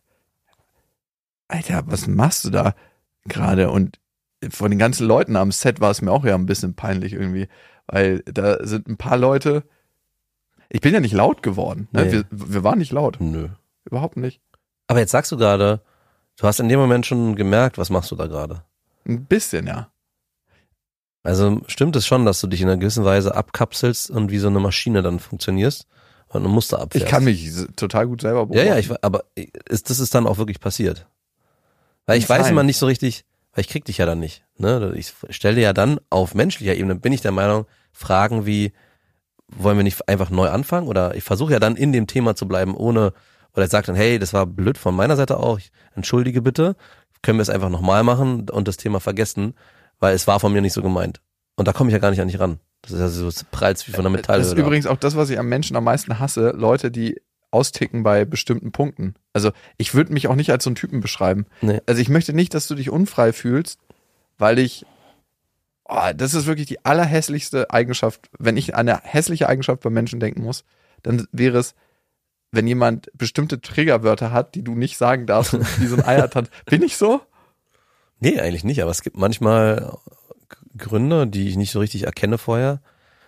Alter, 1.47 1.83
was 1.85 2.07
machst 2.07 2.45
du 2.45 2.49
da 2.49 2.73
gerade? 3.25 3.69
Und 3.69 3.99
von 4.49 4.71
den 4.71 4.79
ganzen 4.79 5.07
Leuten 5.07 5.35
am 5.35 5.51
Set 5.51 5.79
war 5.79 5.91
es 5.91 6.01
mir 6.01 6.11
auch 6.11 6.25
ja 6.25 6.35
ein 6.35 6.45
bisschen 6.45 6.75
peinlich 6.75 7.13
irgendwie, 7.13 7.47
weil 7.87 8.19
da 8.21 8.65
sind 8.65 8.87
ein 8.87 8.97
paar 8.97 9.17
Leute. 9.17 9.63
Ich 10.69 10.81
bin 10.81 10.93
ja 10.93 10.99
nicht 10.99 11.13
laut 11.13 11.43
geworden. 11.43 11.87
Ne? 11.91 12.05
Nee. 12.05 12.11
Wir, 12.11 12.25
wir 12.31 12.63
waren 12.63 12.79
nicht 12.79 12.91
laut. 12.91 13.17
Nö. 13.19 13.49
Überhaupt 13.85 14.17
nicht. 14.17 14.41
Aber 14.87 14.99
jetzt 14.99 15.11
sagst 15.11 15.31
du 15.31 15.37
gerade, 15.37 15.81
du 16.37 16.47
hast 16.47 16.59
in 16.59 16.69
dem 16.69 16.79
Moment 16.79 17.05
schon 17.05 17.35
gemerkt, 17.35 17.77
was 17.77 17.89
machst 17.89 18.11
du 18.11 18.15
da 18.15 18.27
gerade? 18.27 18.63
Ein 19.07 19.25
bisschen, 19.25 19.67
ja. 19.67 19.89
Also 21.23 21.61
stimmt 21.67 21.95
es 21.95 22.05
schon, 22.05 22.25
dass 22.25 22.41
du 22.41 22.47
dich 22.47 22.61
in 22.61 22.67
einer 22.67 22.77
gewissen 22.77 23.05
Weise 23.05 23.35
abkapselst 23.35 24.09
und 24.09 24.29
wie 24.29 24.39
so 24.39 24.47
eine 24.47 24.59
Maschine 24.59 25.01
dann 25.01 25.19
funktionierst 25.19 25.87
und 26.35 26.45
ein 26.45 26.51
Muster 26.51 26.79
abfährst. 26.79 27.05
Ich 27.05 27.09
kann 27.11 27.23
mich 27.23 27.51
total 27.75 28.07
gut 28.07 28.21
selber 28.21 28.39
Ja, 28.39 28.45
beobachten. 28.45 28.67
ja, 28.67 28.77
ich, 28.77 28.89
we- 28.89 29.01
aber 29.03 29.23
ist, 29.35 29.89
das 29.89 29.99
ist 29.99 30.13
dann 30.15 30.27
auch 30.27 30.37
wirklich 30.37 30.59
passiert. 30.59 31.05
Weil 32.05 32.17
ich 32.19 32.27
Nein. 32.27 32.39
weiß 32.39 32.49
immer 32.49 32.63
nicht 32.63 32.77
so 32.77 32.85
richtig, 32.85 33.25
weil 33.53 33.61
ich 33.61 33.69
krieg 33.69 33.85
dich 33.85 33.97
ja 33.99 34.05
dann 34.05 34.19
nicht. 34.19 34.43
Ne? 34.57 34.93
Ich 34.95 35.13
stelle 35.29 35.61
ja 35.61 35.73
dann 35.73 35.99
auf 36.09 36.35
menschlicher 36.35 36.75
Ebene, 36.75 36.95
bin 36.95 37.13
ich 37.13 37.21
der 37.21 37.31
Meinung, 37.31 37.65
Fragen 37.91 38.45
wie, 38.45 38.73
wollen 39.47 39.77
wir 39.77 39.83
nicht 39.83 40.07
einfach 40.09 40.29
neu 40.29 40.49
anfangen? 40.49 40.87
Oder 40.87 41.15
ich 41.15 41.23
versuche 41.23 41.53
ja 41.53 41.59
dann 41.59 41.75
in 41.75 41.93
dem 41.93 42.07
Thema 42.07 42.35
zu 42.35 42.47
bleiben, 42.47 42.75
ohne, 42.75 43.13
oder 43.53 43.65
ich 43.65 43.71
sage 43.71 43.87
dann, 43.87 43.95
hey, 43.95 44.17
das 44.19 44.33
war 44.33 44.45
blöd 44.45 44.77
von 44.77 44.95
meiner 44.95 45.15
Seite 45.15 45.37
auch, 45.37 45.59
ich 45.59 45.71
entschuldige 45.95 46.41
bitte, 46.41 46.75
können 47.21 47.37
wir 47.37 47.43
es 47.43 47.49
einfach 47.49 47.69
nochmal 47.69 48.03
machen 48.03 48.49
und 48.49 48.67
das 48.67 48.77
Thema 48.77 48.99
vergessen, 48.99 49.53
weil 49.99 50.13
es 50.15 50.27
war 50.27 50.39
von 50.39 50.51
mir 50.51 50.61
nicht 50.61 50.73
so 50.73 50.81
gemeint. 50.81 51.21
Und 51.55 51.67
da 51.67 51.73
komme 51.73 51.89
ich 51.89 51.93
ja 51.93 51.99
gar 51.99 52.09
nicht 52.09 52.19
an 52.21 52.27
dich 52.27 52.39
ran. 52.39 52.59
Das 52.83 52.91
ist 52.91 52.99
ja 52.99 53.07
so 53.07 53.29
prallt 53.49 53.85
wie 53.87 53.91
von 53.91 54.01
einer 54.01 54.09
Metallhülle. 54.09 54.43
Das 54.43 54.53
ist 54.53 54.59
übrigens 54.59 54.87
auch 54.87 54.97
das, 54.97 55.15
was 55.15 55.29
ich 55.29 55.39
am 55.39 55.47
Menschen 55.47 55.75
am 55.75 55.85
meisten 55.85 56.19
hasse. 56.19 56.51
Leute, 56.51 56.91
die 56.91 57.19
austicken 57.49 58.03
bei 58.03 58.25
bestimmten 58.25 58.71
Punkten. 58.71 59.15
Also 59.31 59.51
ich 59.77 59.93
würde 59.93 60.11
mich 60.11 60.27
auch 60.27 60.35
nicht 60.35 60.51
als 60.51 60.65
so 60.65 60.69
einen 60.69 60.75
Typen 60.75 60.99
beschreiben. 60.99 61.45
Nee. 61.61 61.79
Also 61.85 62.01
ich 62.01 62.09
möchte 62.09 62.33
nicht, 62.33 62.53
dass 62.53 62.67
du 62.67 62.75
dich 62.75 62.89
unfrei 62.89 63.31
fühlst, 63.31 63.79
weil 64.37 64.59
ich, 64.59 64.85
oh, 65.85 66.11
das 66.15 66.33
ist 66.33 66.45
wirklich 66.45 66.67
die 66.67 66.83
allerhässlichste 66.83 67.71
Eigenschaft. 67.71 68.29
Wenn 68.37 68.57
ich 68.57 68.75
an 68.75 68.89
eine 68.89 68.99
hässliche 69.03 69.47
Eigenschaft 69.47 69.81
bei 69.81 69.89
Menschen 69.89 70.19
denken 70.19 70.43
muss, 70.43 70.65
dann 71.03 71.25
wäre 71.31 71.59
es, 71.59 71.75
wenn 72.51 72.67
jemand 72.67 73.09
bestimmte 73.13 73.61
Triggerwörter 73.61 74.31
hat, 74.31 74.55
die 74.55 74.63
du 74.63 74.75
nicht 74.75 74.97
sagen 74.97 75.25
darfst, 75.25 75.53
und 75.53 75.81
wie 75.81 75.87
so 75.87 75.95
ein 75.95 76.05
Ei 76.05 76.19
hat. 76.19 76.49
Bin 76.65 76.83
ich 76.83 76.97
so? 76.97 77.21
Nee, 78.19 78.39
eigentlich 78.39 78.63
nicht, 78.63 78.81
aber 78.81 78.91
es 78.91 79.01
gibt 79.01 79.17
manchmal 79.17 79.97
Gründe, 80.77 81.27
die 81.27 81.47
ich 81.49 81.55
nicht 81.55 81.71
so 81.71 81.79
richtig 81.79 82.03
erkenne 82.03 82.37
vorher. 82.37 82.81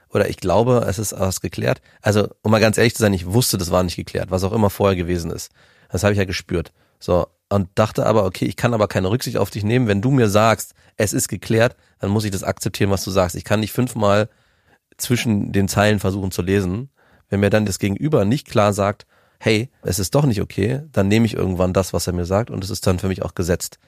Oder 0.09 0.29
ich 0.29 0.37
glaube, 0.37 0.85
es 0.87 0.99
ist 0.99 1.13
was 1.17 1.41
geklärt. 1.41 1.81
Also, 2.01 2.29
um 2.41 2.51
mal 2.51 2.61
ganz 2.61 2.77
ehrlich 2.77 2.95
zu 2.95 3.01
sein, 3.01 3.13
ich 3.13 3.25
wusste, 3.25 3.57
das 3.57 3.71
war 3.71 3.83
nicht 3.83 3.95
geklärt, 3.95 4.31
was 4.31 4.43
auch 4.43 4.53
immer 4.53 4.69
vorher 4.69 4.95
gewesen 4.95 5.31
ist. 5.31 5.51
Das 5.89 6.03
habe 6.03 6.13
ich 6.13 6.19
ja 6.19 6.25
gespürt. 6.25 6.71
So, 6.99 7.27
und 7.49 7.69
dachte 7.75 8.05
aber, 8.05 8.25
okay, 8.25 8.45
ich 8.45 8.55
kann 8.55 8.73
aber 8.73 8.87
keine 8.87 9.09
Rücksicht 9.09 9.37
auf 9.37 9.49
dich 9.49 9.63
nehmen. 9.63 9.87
Wenn 9.87 10.01
du 10.01 10.11
mir 10.11 10.29
sagst, 10.29 10.73
es 10.97 11.13
ist 11.13 11.27
geklärt, 11.27 11.75
dann 11.99 12.09
muss 12.11 12.23
ich 12.23 12.31
das 12.31 12.43
akzeptieren, 12.43 12.91
was 12.91 13.03
du 13.03 13.11
sagst. 13.11 13.35
Ich 13.35 13.43
kann 13.43 13.59
nicht 13.59 13.71
fünfmal 13.71 14.29
zwischen 14.97 15.51
den 15.51 15.67
Zeilen 15.67 15.99
versuchen 15.99 16.31
zu 16.31 16.41
lesen. 16.41 16.89
Wenn 17.29 17.41
mir 17.41 17.49
dann 17.49 17.65
das 17.65 17.79
Gegenüber 17.79 18.25
nicht 18.25 18.47
klar 18.47 18.73
sagt, 18.73 19.05
hey, 19.39 19.69
es 19.83 19.99
ist 19.99 20.15
doch 20.15 20.25
nicht 20.25 20.41
okay, 20.41 20.83
dann 20.91 21.07
nehme 21.07 21.25
ich 21.25 21.33
irgendwann 21.33 21.73
das, 21.73 21.93
was 21.93 22.07
er 22.07 22.13
mir 22.13 22.25
sagt 22.25 22.49
und 22.49 22.63
es 22.63 22.69
ist 22.69 22.87
dann 22.87 22.99
für 22.99 23.07
mich 23.07 23.23
auch 23.23 23.35
gesetzt. 23.35 23.79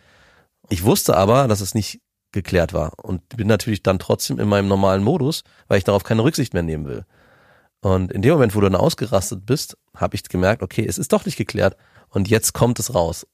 Ich 0.70 0.84
wusste 0.84 1.16
aber, 1.16 1.48
dass 1.48 1.62
es 1.62 1.74
nicht 1.74 2.02
geklärt 2.32 2.74
war 2.74 2.94
und 3.04 3.28
bin 3.36 3.48
natürlich 3.48 3.84
dann 3.84 4.00
trotzdem 4.00 4.40
in 4.40 4.48
meinem 4.48 4.68
normalen 4.68 5.04
Modus, 5.04 5.44
weil 5.68 5.78
ich 5.78 5.84
darauf 5.84 6.04
keine 6.04 6.24
Rücksicht 6.24 6.54
mehr 6.54 6.64
nehmen 6.64 6.86
will. 6.86 7.06
Und 7.82 8.12
in 8.12 8.22
dem 8.22 8.34
Moment, 8.34 8.56
wo 8.56 8.60
du 8.60 8.70
dann 8.70 8.80
ausgerastet 8.80 9.46
bist, 9.46 9.78
habe 9.96 10.16
ich 10.16 10.24
gemerkt, 10.24 10.62
okay, 10.62 10.86
es 10.86 10.98
ist 10.98 11.14
doch 11.14 11.26
nicht 11.26 11.38
geklärt 11.38 11.78
und 12.10 12.28
jetzt 12.28 12.54
kommt 12.54 12.80
es 12.80 12.94
raus. 12.94 13.28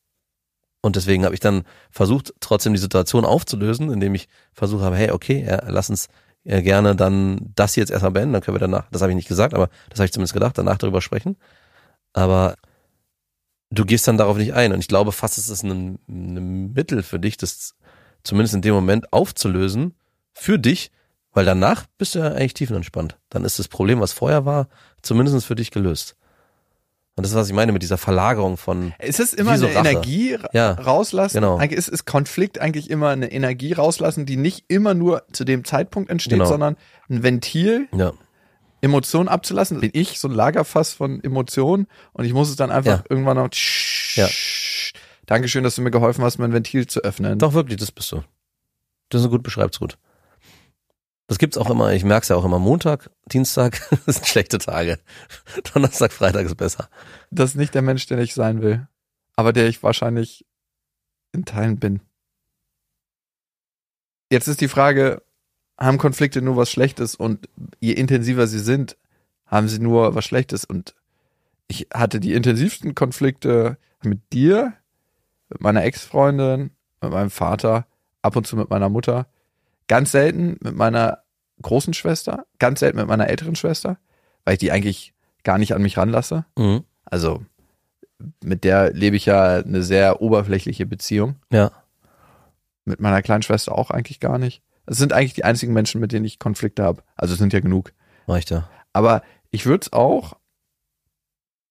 Und 0.81 0.97
deswegen 0.97 1.23
habe 1.23 1.33
ich 1.33 1.39
dann 1.39 1.63
versucht, 1.91 2.33
trotzdem 2.41 2.73
die 2.73 2.79
Situation 2.79 3.23
aufzulösen, 3.23 3.89
indem 3.89 4.15
ich 4.15 4.27
versucht 4.51 4.83
habe, 4.83 4.97
hey, 4.97 5.11
okay, 5.11 5.45
ja, 5.47 5.63
lass 5.67 5.89
uns 5.89 6.09
ja, 6.43 6.59
gerne 6.59 6.95
dann 6.95 7.51
das 7.55 7.77
jetzt 7.77 7.89
erstmal 7.89 8.11
beenden, 8.11 8.33
dann 8.33 8.41
können 8.41 8.55
wir 8.55 8.59
danach, 8.59 8.89
das 8.91 9.01
habe 9.01 9.11
ich 9.11 9.15
nicht 9.15 9.29
gesagt, 9.29 9.53
aber 9.53 9.69
das 9.89 9.99
habe 9.99 10.05
ich 10.05 10.11
zumindest 10.11 10.33
gedacht, 10.33 10.57
danach 10.57 10.77
darüber 10.77 11.01
sprechen. 11.01 11.37
Aber 12.11 12.55
du 13.71 13.85
gehst 13.85 14.07
dann 14.07 14.17
darauf 14.17 14.37
nicht 14.37 14.53
ein. 14.53 14.73
Und 14.73 14.79
ich 14.79 14.87
glaube 14.87 15.11
fast, 15.11 15.37
es 15.37 15.49
ist 15.49 15.63
ein, 15.63 15.99
ein 16.07 16.73
Mittel 16.73 17.01
für 17.01 17.19
dich, 17.19 17.37
das 17.37 17.75
zumindest 18.23 18.55
in 18.55 18.61
dem 18.61 18.73
Moment 18.73 19.11
aufzulösen, 19.13 19.95
für 20.31 20.57
dich, 20.59 20.91
weil 21.33 21.45
danach 21.45 21.85
bist 21.97 22.15
du 22.15 22.19
ja 22.19 22.27
eigentlich 22.27 22.53
tiefenentspannt. 22.53 23.17
Dann 23.29 23.43
ist 23.45 23.59
das 23.59 23.67
Problem, 23.67 23.99
was 23.99 24.13
vorher 24.13 24.45
war, 24.45 24.67
zumindest 25.01 25.45
für 25.45 25.55
dich 25.55 25.71
gelöst. 25.71 26.15
Und 27.15 27.23
das 27.23 27.31
ist, 27.31 27.37
was 27.37 27.47
ich 27.47 27.53
meine 27.53 27.71
mit 27.71 27.83
dieser 27.83 27.99
Verlagerung 27.99 28.57
von, 28.57 28.93
Ist 28.97 29.19
es 29.19 29.35
immer 29.35 29.55
so 29.59 29.67
eine 29.67 29.75
Rache. 29.75 29.89
Energie 29.89 30.37
Ja, 30.51 30.71
rauslassen? 30.71 31.35
genau. 31.37 31.57
Eigentlich 31.57 31.77
ist, 31.77 31.87
ist 31.87 32.05
Konflikt 32.05 32.57
eigentlich 32.59 32.89
immer 32.89 33.09
eine 33.09 33.31
Energie 33.31 33.73
rauslassen, 33.73 34.25
die 34.25 34.35
nicht 34.37 34.65
immer 34.67 34.95
nur 34.95 35.23
zu 35.31 35.43
dem 35.43 35.63
Zeitpunkt 35.63 36.09
entsteht, 36.09 36.33
Genau. 36.33 36.45
sondern 36.45 36.75
ein 37.09 37.21
Ventil, 37.21 37.87
ja, 37.95 38.13
Emotionen 38.81 39.29
abzulassen, 39.29 39.79
bin 39.79 39.91
ich 39.93 40.19
so 40.19 40.27
ein 40.27 40.33
Lagerfass 40.33 40.93
von 40.93 41.23
Emotionen 41.23 41.85
und 42.13 42.25
ich 42.25 42.33
muss 42.33 42.49
es 42.49 42.55
dann 42.55 42.71
einfach 42.71 42.97
Ja. 42.99 43.03
irgendwann 43.09 43.37
noch. 43.37 43.49
Ja. 44.15 44.27
Dankeschön, 45.25 45.63
dass 45.63 45.75
du 45.75 45.81
mir 45.81 45.91
geholfen 45.91 46.23
hast, 46.23 46.37
mein 46.37 46.53
Ventil 46.53 46.87
zu 46.87 47.01
öffnen. 47.01 47.39
Doch, 47.39 47.53
wirklich, 47.53 47.77
das 47.77 47.91
bist 47.91 48.11
du. 48.11 48.23
Das 49.09 49.21
ist 49.21 49.29
gut, 49.29 49.43
beschreibt's 49.43 49.79
gut. 49.79 49.97
Das 51.27 51.39
gibt's 51.39 51.57
auch 51.57 51.69
immer, 51.69 51.93
ich 51.93 52.03
merk's 52.03 52.27
ja 52.27 52.35
auch 52.35 52.43
immer, 52.43 52.59
Montag, 52.59 53.09
Dienstag 53.31 53.81
das 54.05 54.15
sind 54.15 54.27
schlechte 54.27 54.57
Tage. 54.57 54.99
Donnerstag, 55.73 56.11
Freitag 56.11 56.45
ist 56.45 56.57
besser. 56.57 56.89
Das 57.31 57.51
ist 57.51 57.55
nicht 57.55 57.73
der 57.73 57.81
Mensch, 57.81 58.05
der 58.07 58.19
ich 58.19 58.33
sein 58.33 58.61
will, 58.61 58.87
aber 59.35 59.53
der 59.53 59.67
ich 59.67 59.81
wahrscheinlich 59.81 60.45
in 61.31 61.45
Teilen 61.45 61.79
bin. 61.79 62.01
Jetzt 64.29 64.47
ist 64.47 64.61
die 64.61 64.67
Frage, 64.67 65.23
haben 65.77 65.97
Konflikte 65.97 66.41
nur 66.41 66.57
was 66.57 66.69
Schlechtes 66.69 67.15
und 67.15 67.47
je 67.79 67.93
intensiver 67.93 68.47
sie 68.47 68.59
sind, 68.59 68.97
haben 69.45 69.67
sie 69.69 69.79
nur 69.79 70.15
was 70.15 70.25
Schlechtes 70.25 70.65
und 70.65 70.95
ich 71.67 71.87
hatte 71.93 72.19
die 72.19 72.33
intensivsten 72.33 72.93
Konflikte 72.95 73.77
mit 74.03 74.33
dir, 74.33 74.73
mit 75.53 75.61
meiner 75.61 75.83
Ex-Freundin, 75.83 76.71
mit 77.01 77.11
meinem 77.11 77.29
Vater, 77.29 77.85
ab 78.21 78.35
und 78.35 78.47
zu 78.47 78.55
mit 78.55 78.69
meiner 78.69 78.89
Mutter, 78.89 79.27
ganz 79.87 80.11
selten 80.11 80.57
mit 80.61 80.75
meiner 80.75 81.19
großen 81.61 81.93
Schwester, 81.93 82.45
ganz 82.59 82.79
selten 82.79 82.97
mit 82.97 83.07
meiner 83.07 83.29
älteren 83.29 83.55
Schwester, 83.55 83.97
weil 84.45 84.53
ich 84.53 84.59
die 84.59 84.71
eigentlich 84.71 85.13
gar 85.43 85.57
nicht 85.57 85.73
an 85.73 85.81
mich 85.81 85.97
ranlasse. 85.97 86.45
Mhm. 86.57 86.83
Also 87.05 87.43
mit 88.43 88.63
der 88.63 88.93
lebe 88.93 89.15
ich 89.15 89.25
ja 89.25 89.57
eine 89.57 89.83
sehr 89.83 90.21
oberflächliche 90.21 90.85
Beziehung. 90.85 91.35
Ja. 91.51 91.71
Mit 92.85 92.99
meiner 92.99 93.21
kleinen 93.21 93.43
Schwester 93.43 93.77
auch 93.77 93.91
eigentlich 93.91 94.19
gar 94.19 94.37
nicht. 94.37 94.61
Es 94.85 94.97
sind 94.97 95.13
eigentlich 95.13 95.33
die 95.33 95.45
einzigen 95.45 95.73
Menschen, 95.73 96.01
mit 96.01 96.11
denen 96.11 96.25
ich 96.25 96.39
Konflikte 96.39 96.83
habe. 96.83 97.03
Also 97.15 97.33
es 97.33 97.39
sind 97.39 97.53
ja 97.53 97.59
genug. 97.59 97.93
Reicht 98.27 98.49
ja. 98.49 98.69
Aber 98.91 99.21
ich 99.51 99.65
würde 99.65 99.83
es 99.83 99.93
auch 99.93 100.37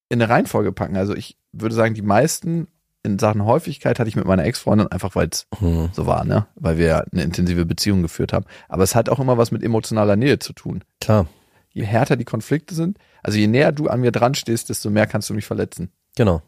in 0.09 0.21
eine 0.21 0.31
Reihenfolge 0.31 0.73
packen. 0.73 0.97
Also 0.97 1.15
ich 1.15 1.39
würde 1.53 1.75
sagen, 1.75 1.95
die 1.95 2.03
meisten 2.03 2.69
in 3.05 3.19
Sachen 3.19 3.45
Häufigkeit 3.45 3.99
hatte 3.99 4.09
ich 4.09 4.17
mit 4.17 4.27
meiner 4.27 4.45
Ex-Freundin 4.45 4.87
einfach, 4.89 5.15
weil 5.17 5.29
es 5.31 5.47
Mhm. 5.61 5.91
so 5.93 6.07
war, 6.07 6.25
ne? 6.25 6.47
Weil 6.55 6.79
wir 6.79 7.05
eine 7.13 7.23
intensive 7.23 7.67
Beziehung 7.67 8.03
geführt 8.03 8.33
haben. 8.33 8.47
Aber 8.69 8.85
es 8.85 8.95
hat 8.95 9.09
auch 9.09 9.19
immer 9.19 9.39
was 9.39 9.51
mit 9.51 9.63
emotionaler 9.63 10.17
Nähe 10.17 10.39
zu 10.39 10.53
tun. 10.53 10.85
Klar, 11.01 11.27
Je 11.75 11.85
härter 11.85 12.17
die 12.17 12.25
Konflikte 12.27 12.75
sind, 12.75 12.99
also 13.23 13.39
je 13.39 13.47
näher 13.47 13.73
du 13.73 13.89
an 13.89 14.01
mir 14.03 14.13
dran 14.13 14.35
stehst, 14.35 14.69
desto 14.69 14.91
mehr 14.91 15.07
kannst 15.07 15.31
du 15.31 15.35
mich 15.35 15.47
verletzen. 15.47 15.91
genau. 16.17 16.43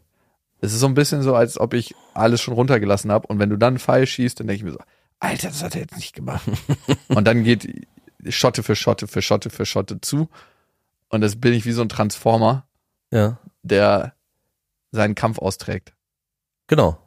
Es 0.61 0.72
ist 0.72 0.80
so 0.80 0.86
ein 0.86 0.94
bisschen 0.94 1.22
so, 1.22 1.34
als 1.34 1.59
ob 1.61 1.74
ich 1.74 1.94
alles 2.14 2.40
schon 2.40 2.55
runtergelassen 2.55 3.11
habe 3.12 3.26
und 3.26 3.38
wenn 3.38 3.50
du 3.50 3.57
dann 3.59 3.74
einen 3.74 3.78
Pfeil 3.78 4.07
schießt, 4.07 4.38
dann 4.40 4.46
denke 4.46 4.59
ich 4.59 4.64
mir 4.64 4.72
so, 4.72 4.78
Alter, 5.20 5.48
das 5.48 5.62
hat 5.62 5.74
er 5.74 5.82
jetzt 5.82 5.96
nicht 5.96 6.14
gemacht. 6.14 6.42
und 7.09 7.26
dann 7.26 7.42
geht 7.44 7.86
Schotte 8.28 8.62
für 8.62 8.74
Schotte 8.76 9.07
für 9.07 9.20
Schotte 9.22 9.50
für 9.50 9.66
Schotte 9.66 10.00
zu 10.00 10.28
und 11.11 11.20
das 11.22 11.36
bin 11.36 11.52
ich 11.52 11.64
wie 11.66 11.72
so 11.72 11.82
ein 11.82 11.88
Transformer, 11.90 12.66
Ja, 13.11 13.38
der 13.62 14.12
seinen 14.92 15.14
Kampf 15.14 15.38
austrägt. 15.38 15.93
Genau. 16.66 16.98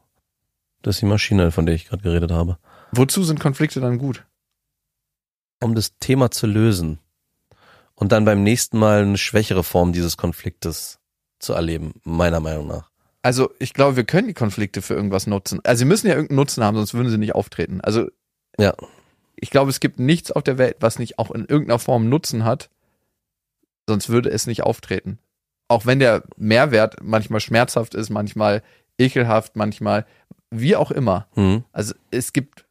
Das 0.82 0.96
ist 0.96 1.02
die 1.02 1.06
Maschine, 1.08 1.52
von 1.52 1.66
der 1.66 1.76
ich 1.76 1.86
gerade 1.88 2.04
geredet 2.04 2.32
habe. 2.32 2.58
Wozu 2.92 3.24
sind 3.24 3.40
Konflikte 3.40 3.82
dann 3.82 3.98
gut? 3.98 4.26
Um 5.62 5.76
das 5.76 5.98
Thema 6.00 6.30
zu 6.32 6.46
lösen 6.48 7.00
und 7.96 8.12
dann 8.12 8.26
beim 8.26 8.44
nächsten 8.44 8.78
Mal 8.78 9.02
eine 9.02 9.18
schwächere 9.18 9.64
Form 9.64 9.92
dieses 9.92 10.18
Konfliktes 10.18 11.00
zu 11.40 11.54
erleben, 11.54 12.00
meiner 12.04 12.40
Meinung 12.40 12.68
nach. 12.68 12.90
Also 13.24 13.52
ich 13.60 13.74
glaube, 13.74 13.96
wir 13.96 14.04
können 14.06 14.28
die 14.28 14.34
Konflikte 14.34 14.82
für 14.82 14.94
irgendwas 14.94 15.28
nutzen. 15.28 15.60
Also 15.64 15.80
sie 15.80 15.86
müssen 15.86 16.08
ja 16.08 16.14
irgendeinen 16.14 16.38
Nutzen 16.38 16.64
haben, 16.64 16.78
sonst 16.78 16.94
würden 16.94 17.10
sie 17.10 17.18
nicht 17.18 17.36
auftreten. 17.36 17.82
Also 17.82 18.08
Ja. 18.60 18.74
ich 19.36 19.50
glaube, 19.50 19.72
es 19.72 19.80
gibt 19.80 20.00
nichts 20.00 20.32
auf 20.32 20.44
der 20.44 20.58
Welt, 20.58 20.78
was 20.80 21.00
nicht 21.00 21.20
auch 21.20 21.32
in 21.32 21.42
irgendeiner 21.46 21.80
Form 21.80 22.08
Nutzen 22.08 22.44
hat, 22.46 22.70
sonst 23.88 24.10
würde 24.10 24.30
es 24.30 24.48
nicht 24.48 24.62
auftreten. 24.64 25.18
Auch 25.68 25.86
wenn 25.86 26.00
der 26.00 26.24
Mehrwert 26.38 26.98
manchmal 27.04 27.42
schmerzhaft 27.42 27.96
ist, 27.96 28.10
manchmal 28.10 28.64
ekelhaft, 28.98 29.56
manchmal 29.56 30.06
wie 30.50 30.76
auch 30.76 30.92
immer. 30.92 31.28
Mhm. 31.36 31.64
Also 31.72 31.94
es 32.12 32.34
gibt, 32.34 32.66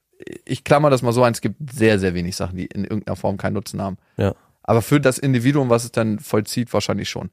ich 0.45 0.64
klammer 0.64 0.91
das 0.91 1.03
mal 1.03 1.12
so 1.12 1.22
ein, 1.22 1.33
es 1.33 1.41
gibt 1.41 1.57
sehr, 1.72 1.99
sehr 1.99 2.14
wenig 2.14 2.37
Sachen, 2.37 2.57
die 2.57 2.66
in 2.66 2.85
irgendeiner 2.85 3.16
Form 3.16 3.37
keinen 3.37 3.55
Nutzen 3.55 3.83
haben. 3.83 3.99
Ja. 4.16 4.35
Aber 4.62 4.83
für 4.83 5.01
das 5.01 5.18
Individuum, 5.18 5.70
was 5.70 5.85
es 5.85 5.93
dann 5.93 6.18
vollzieht, 6.18 6.72
wahrscheinlich 6.72 7.09
schon. 7.09 7.31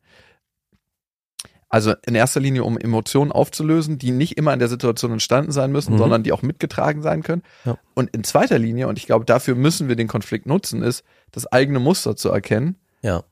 Also 1.70 1.96
in 2.06 2.14
erster 2.14 2.40
Linie, 2.40 2.64
um 2.66 2.78
Emotionen 2.78 3.32
aufzulösen, 3.32 3.98
die 3.98 4.12
nicht 4.12 4.38
immer 4.38 4.54
in 4.54 4.60
der 4.60 4.68
Situation 4.68 5.12
entstanden 5.12 5.52
sein 5.52 5.72
müssen, 5.72 5.94
Mhm. 5.94 5.98
sondern 5.98 6.22
die 6.24 6.32
auch 6.32 6.44
mitgetragen 6.44 7.02
sein 7.02 7.24
können. 7.24 7.42
Ja. 7.66 7.80
Und 7.96 8.12
in 8.16 8.24
zweiter 8.24 8.60
Linie, 8.60 8.88
und 8.88 9.00
ich 9.00 9.08
glaube, 9.08 9.26
dafür 9.26 9.56
müssen 9.56 9.88
wir 9.88 9.96
den 9.96 10.08
Konflikt 10.08 10.46
nutzen, 10.46 10.84
ist, 10.84 11.04
das 11.32 11.48
eigene 11.52 11.80
Muster 11.80 12.16
zu 12.16 12.30
erkennen 12.30 12.76
Ja. 13.02 13.24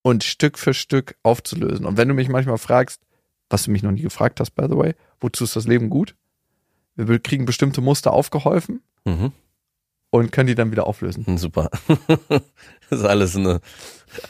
und 0.00 0.24
Stück 0.24 0.56
für 0.58 0.72
Stück 0.72 1.16
aufzulösen. 1.22 1.84
Und 1.84 1.98
wenn 1.98 2.08
du 2.08 2.14
mich 2.14 2.30
manchmal 2.30 2.56
fragst, 2.56 3.02
was 3.50 3.64
du 3.64 3.70
mich 3.70 3.82
noch 3.82 3.92
nie 3.92 4.02
gefragt 4.02 4.40
hast, 4.40 4.50
by 4.52 4.64
the 4.68 4.76
way, 4.76 4.94
wozu 5.20 5.44
ist 5.44 5.56
das 5.56 5.66
Leben 5.66 5.90
gut? 5.90 6.14
Wir 6.96 7.18
kriegen 7.18 7.44
bestimmte 7.44 7.80
Muster 7.80 8.12
aufgeholfen 8.12 8.82
Mhm. 9.04 9.32
und 10.10 10.32
können 10.32 10.46
die 10.48 10.54
dann 10.54 10.70
wieder 10.72 10.86
auflösen. 10.86 11.24
Super. 11.38 11.70
das 12.18 12.40
ist 13.00 13.04
alles 13.04 13.36
eine, 13.36 13.60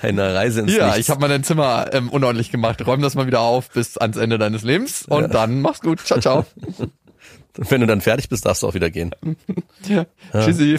eine 0.02 0.34
Reise 0.34 0.60
ins 0.60 0.74
Ja, 0.74 0.86
Nichts. 0.86 1.00
ich 1.00 1.10
habe 1.10 1.20
mal 1.20 1.28
dein 1.28 1.44
Zimmer 1.44 1.92
ähm, 1.92 2.10
unordentlich 2.10 2.50
gemacht. 2.50 2.84
Räum 2.86 3.00
das 3.02 3.14
mal 3.14 3.26
wieder 3.26 3.40
auf 3.40 3.70
bis 3.70 3.96
ans 3.96 4.16
Ende 4.16 4.36
deines 4.38 4.62
Lebens 4.62 5.04
und 5.06 5.22
Ja. 5.22 5.28
dann 5.28 5.60
mach's 5.62 5.80
gut. 5.80 6.00
Ciao, 6.00 6.20
ciao. 6.20 6.44
Wenn 7.54 7.80
du 7.80 7.86
dann 7.86 8.02
fertig 8.02 8.28
bist, 8.28 8.44
darfst 8.44 8.62
du 8.62 8.66
auch 8.68 8.74
wieder 8.74 8.90
gehen. 8.90 9.14
ja. 9.88 10.04
Ja. 10.34 10.44
Tschüssi. 10.44 10.78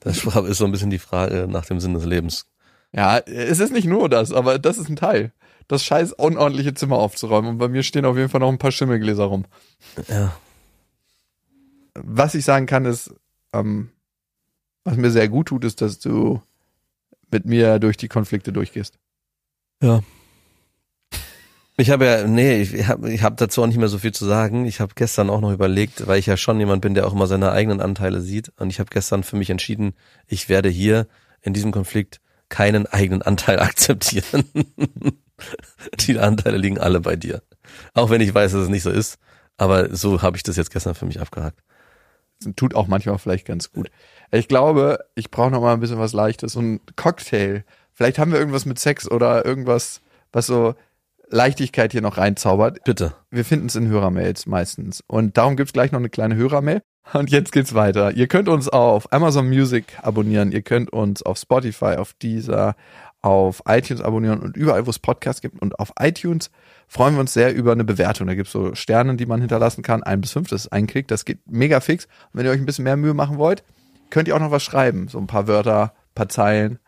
Das 0.00 0.18
ist 0.24 0.58
so 0.58 0.64
ein 0.66 0.72
bisschen 0.72 0.90
die 0.90 0.98
Frage 0.98 1.46
nach 1.48 1.64
dem 1.64 1.78
Sinn 1.80 1.94
des 1.94 2.04
Lebens. 2.04 2.46
Ja, 2.92 3.18
es 3.18 3.60
ist 3.60 3.72
nicht 3.72 3.86
nur 3.86 4.08
das, 4.10 4.32
aber 4.32 4.58
das 4.58 4.76
ist 4.76 4.90
ein 4.90 4.96
Teil. 4.96 5.32
Das 5.68 5.84
scheiß 5.84 6.12
unordentliche 6.12 6.74
Zimmer 6.74 6.96
aufzuräumen. 6.96 7.50
Und 7.50 7.58
bei 7.58 7.68
mir 7.68 7.82
stehen 7.82 8.04
auf 8.04 8.16
jeden 8.16 8.28
Fall 8.28 8.40
noch 8.40 8.50
ein 8.50 8.58
paar 8.58 8.72
Schimmelgläser 8.72 9.24
rum. 9.24 9.44
Ja. 10.08 10.36
Was 11.94 12.34
ich 12.34 12.44
sagen 12.44 12.66
kann, 12.66 12.84
ist, 12.84 13.14
ähm, 13.52 13.90
was 14.84 14.96
mir 14.96 15.10
sehr 15.10 15.28
gut 15.28 15.48
tut, 15.48 15.64
ist, 15.64 15.80
dass 15.80 15.98
du 15.98 16.42
mit 17.30 17.46
mir 17.46 17.78
durch 17.78 17.96
die 17.96 18.08
Konflikte 18.08 18.52
durchgehst. 18.52 18.98
Ja. 19.82 20.02
Ich 21.78 21.90
habe 21.90 22.04
ja, 22.04 22.26
nee, 22.26 22.60
ich 22.60 22.86
habe 22.86 23.10
ich 23.10 23.22
hab 23.22 23.38
dazu 23.38 23.62
auch 23.62 23.66
nicht 23.66 23.78
mehr 23.78 23.88
so 23.88 23.98
viel 23.98 24.12
zu 24.12 24.26
sagen. 24.26 24.66
Ich 24.66 24.80
habe 24.80 24.92
gestern 24.94 25.30
auch 25.30 25.40
noch 25.40 25.52
überlegt, 25.52 26.06
weil 26.06 26.18
ich 26.18 26.26
ja 26.26 26.36
schon 26.36 26.60
jemand 26.60 26.82
bin, 26.82 26.94
der 26.94 27.06
auch 27.06 27.14
immer 27.14 27.26
seine 27.26 27.50
eigenen 27.50 27.80
Anteile 27.80 28.20
sieht. 28.20 28.52
Und 28.58 28.70
ich 28.70 28.78
habe 28.78 28.90
gestern 28.90 29.22
für 29.22 29.36
mich 29.36 29.50
entschieden, 29.50 29.94
ich 30.26 30.48
werde 30.48 30.68
hier 30.68 31.06
in 31.40 31.54
diesem 31.54 31.72
Konflikt 31.72 32.20
keinen 32.50 32.86
eigenen 32.86 33.22
Anteil 33.22 33.58
akzeptieren. 33.60 34.44
Die 36.00 36.18
Anteile 36.18 36.56
liegen 36.56 36.78
alle 36.78 37.00
bei 37.00 37.16
dir. 37.16 37.42
Auch 37.94 38.10
wenn 38.10 38.20
ich 38.20 38.34
weiß, 38.34 38.52
dass 38.52 38.62
es 38.62 38.68
nicht 38.68 38.82
so 38.82 38.90
ist. 38.90 39.18
Aber 39.56 39.94
so 39.94 40.22
habe 40.22 40.36
ich 40.36 40.42
das 40.42 40.56
jetzt 40.56 40.70
gestern 40.70 40.94
für 40.94 41.06
mich 41.06 41.20
abgehakt. 41.20 41.58
Tut 42.56 42.74
auch 42.74 42.88
manchmal 42.88 43.18
vielleicht 43.18 43.46
ganz 43.46 43.70
gut. 43.72 43.90
Ich 44.32 44.48
glaube, 44.48 44.98
ich 45.14 45.30
brauche 45.30 45.50
noch 45.50 45.60
mal 45.60 45.74
ein 45.74 45.80
bisschen 45.80 45.98
was 45.98 46.12
Leichtes. 46.12 46.54
So 46.54 46.60
ein 46.60 46.80
Cocktail. 46.96 47.64
Vielleicht 47.92 48.18
haben 48.18 48.32
wir 48.32 48.38
irgendwas 48.38 48.66
mit 48.66 48.78
Sex 48.78 49.08
oder 49.08 49.44
irgendwas, 49.44 50.00
was 50.32 50.46
so 50.46 50.74
Leichtigkeit 51.28 51.92
hier 51.92 52.02
noch 52.02 52.18
reinzaubert. 52.18 52.82
Bitte. 52.84 53.14
Wir 53.30 53.44
finden 53.44 53.66
es 53.66 53.76
in 53.76 53.88
Hörermails 53.88 54.46
meistens. 54.46 55.02
Und 55.06 55.36
darum 55.36 55.56
gibt's 55.56 55.72
gleich 55.72 55.92
noch 55.92 55.98
eine 55.98 56.10
kleine 56.10 56.36
Hörermail. 56.36 56.82
Und 57.12 57.30
jetzt 57.30 57.52
geht's 57.52 57.74
weiter. 57.74 58.12
Ihr 58.12 58.28
könnt 58.28 58.48
uns 58.48 58.68
auf 58.68 59.12
Amazon 59.12 59.48
Music 59.48 59.98
abonnieren. 60.02 60.52
Ihr 60.52 60.62
könnt 60.62 60.92
uns 60.92 61.22
auf 61.22 61.38
Spotify, 61.38 61.96
auf 61.96 62.12
Deezer, 62.14 62.74
auf 63.22 63.62
iTunes 63.66 64.02
abonnieren 64.02 64.40
und 64.40 64.56
überall, 64.56 64.86
wo 64.86 64.90
es 64.90 64.98
Podcasts 64.98 65.40
gibt. 65.40 65.62
Und 65.62 65.78
auf 65.78 65.92
iTunes 65.98 66.50
freuen 66.88 67.14
wir 67.14 67.20
uns 67.20 67.32
sehr 67.32 67.54
über 67.54 67.72
eine 67.72 67.84
Bewertung. 67.84 68.26
Da 68.26 68.34
gibt's 68.34 68.52
so 68.52 68.74
Sterne, 68.74 69.14
die 69.16 69.26
man 69.26 69.40
hinterlassen 69.40 69.82
kann. 69.82 70.02
Ein 70.02 70.20
bis 70.20 70.32
fünf, 70.32 70.48
das 70.48 70.62
ist 70.62 70.72
ein 70.72 70.88
Klick. 70.88 71.08
Das 71.08 71.24
geht 71.24 71.38
mega 71.46 71.80
fix. 71.80 72.06
Und 72.06 72.38
wenn 72.38 72.46
ihr 72.46 72.52
euch 72.52 72.58
ein 72.58 72.66
bisschen 72.66 72.84
mehr 72.84 72.96
Mühe 72.96 73.14
machen 73.14 73.38
wollt, 73.38 73.62
könnt 74.10 74.28
ihr 74.28 74.36
auch 74.36 74.40
noch 74.40 74.50
was 74.50 74.64
schreiben. 74.64 75.08
So 75.08 75.18
ein 75.18 75.28
paar 75.28 75.46
Wörter, 75.46 75.94
paar 76.14 76.28
Zeilen. 76.28 76.80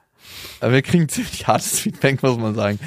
Aber 0.61 0.73
wir 0.73 0.83
kriegen 0.83 1.09
ziemlich 1.09 1.47
hartes 1.47 1.79
Feedback, 1.79 2.23
muss 2.23 2.37
man 2.37 2.55
sagen. 2.55 2.81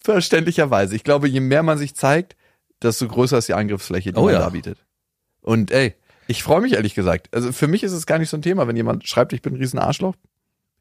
Verständlicherweise. 0.00 0.96
Ich 0.96 1.04
glaube, 1.04 1.28
je 1.28 1.40
mehr 1.40 1.62
man 1.62 1.78
sich 1.78 1.94
zeigt, 1.94 2.36
desto 2.82 3.06
größer 3.06 3.38
ist 3.38 3.48
die 3.48 3.54
Angriffsfläche, 3.54 4.12
die 4.12 4.18
Oh 4.18 4.24
man 4.24 4.34
ja. 4.34 4.40
da 4.40 4.50
bietet. 4.50 4.84
Und 5.40 5.70
ey, 5.70 5.94
ich 6.26 6.42
freue 6.42 6.60
mich 6.60 6.72
ehrlich 6.72 6.94
gesagt. 6.94 7.28
Also 7.32 7.52
für 7.52 7.68
mich 7.68 7.84
ist 7.84 7.92
es 7.92 8.06
gar 8.06 8.18
nicht 8.18 8.30
so 8.30 8.36
ein 8.36 8.42
Thema, 8.42 8.66
wenn 8.66 8.76
jemand 8.76 9.06
schreibt, 9.06 9.32
ich 9.32 9.42
bin 9.42 9.54
ein 9.54 9.58
riesen 9.58 9.78
Arschloch. 9.78 10.14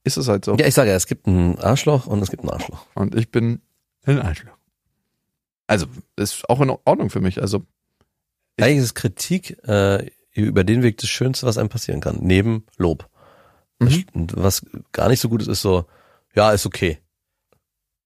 Ist 0.04 0.18
es 0.18 0.28
halt 0.28 0.44
so. 0.46 0.56
Ja, 0.56 0.66
ich 0.68 0.74
sage 0.74 0.90
ja, 0.90 0.96
es 0.96 1.08
gibt 1.08 1.28
ein 1.28 1.58
Arschloch 1.60 2.08
und 2.08 2.22
es 2.22 2.30
gibt 2.30 2.44
ein 2.44 2.50
Arschloch. 2.50 2.86
Und 2.96 3.16
ich 3.16 3.32
bin 3.32 3.62
ein 4.06 4.20
Arschloch. 4.22 4.52
Also, 5.68 5.86
ist 6.18 6.50
auch 6.50 6.60
in 6.62 6.70
Ordnung 6.70 7.10
für 7.10 7.22
mich. 7.22 7.42
Also, 7.42 7.66
Ich- 8.58 8.64
Eigentlich 8.66 8.80
ist 8.84 8.96
Kritik 8.96 9.58
äh, 9.68 10.10
über 10.34 10.64
den 10.64 10.84
Weg 10.84 10.98
das 10.98 11.10
Schönste, 11.10 11.46
was 11.46 11.58
einem 11.58 11.70
passieren 11.70 12.02
kann. 12.02 12.18
Neben 12.22 12.66
Lob. 12.78 13.10
Mhm. 13.80 14.06
Was 14.34 14.66
gar 14.92 15.08
nicht 15.10 15.20
so 15.22 15.30
gut 15.30 15.42
ist, 15.42 15.48
ist 15.48 15.62
so, 15.62 15.86
ja, 16.36 16.52
ist 16.52 16.66
okay. 16.66 17.00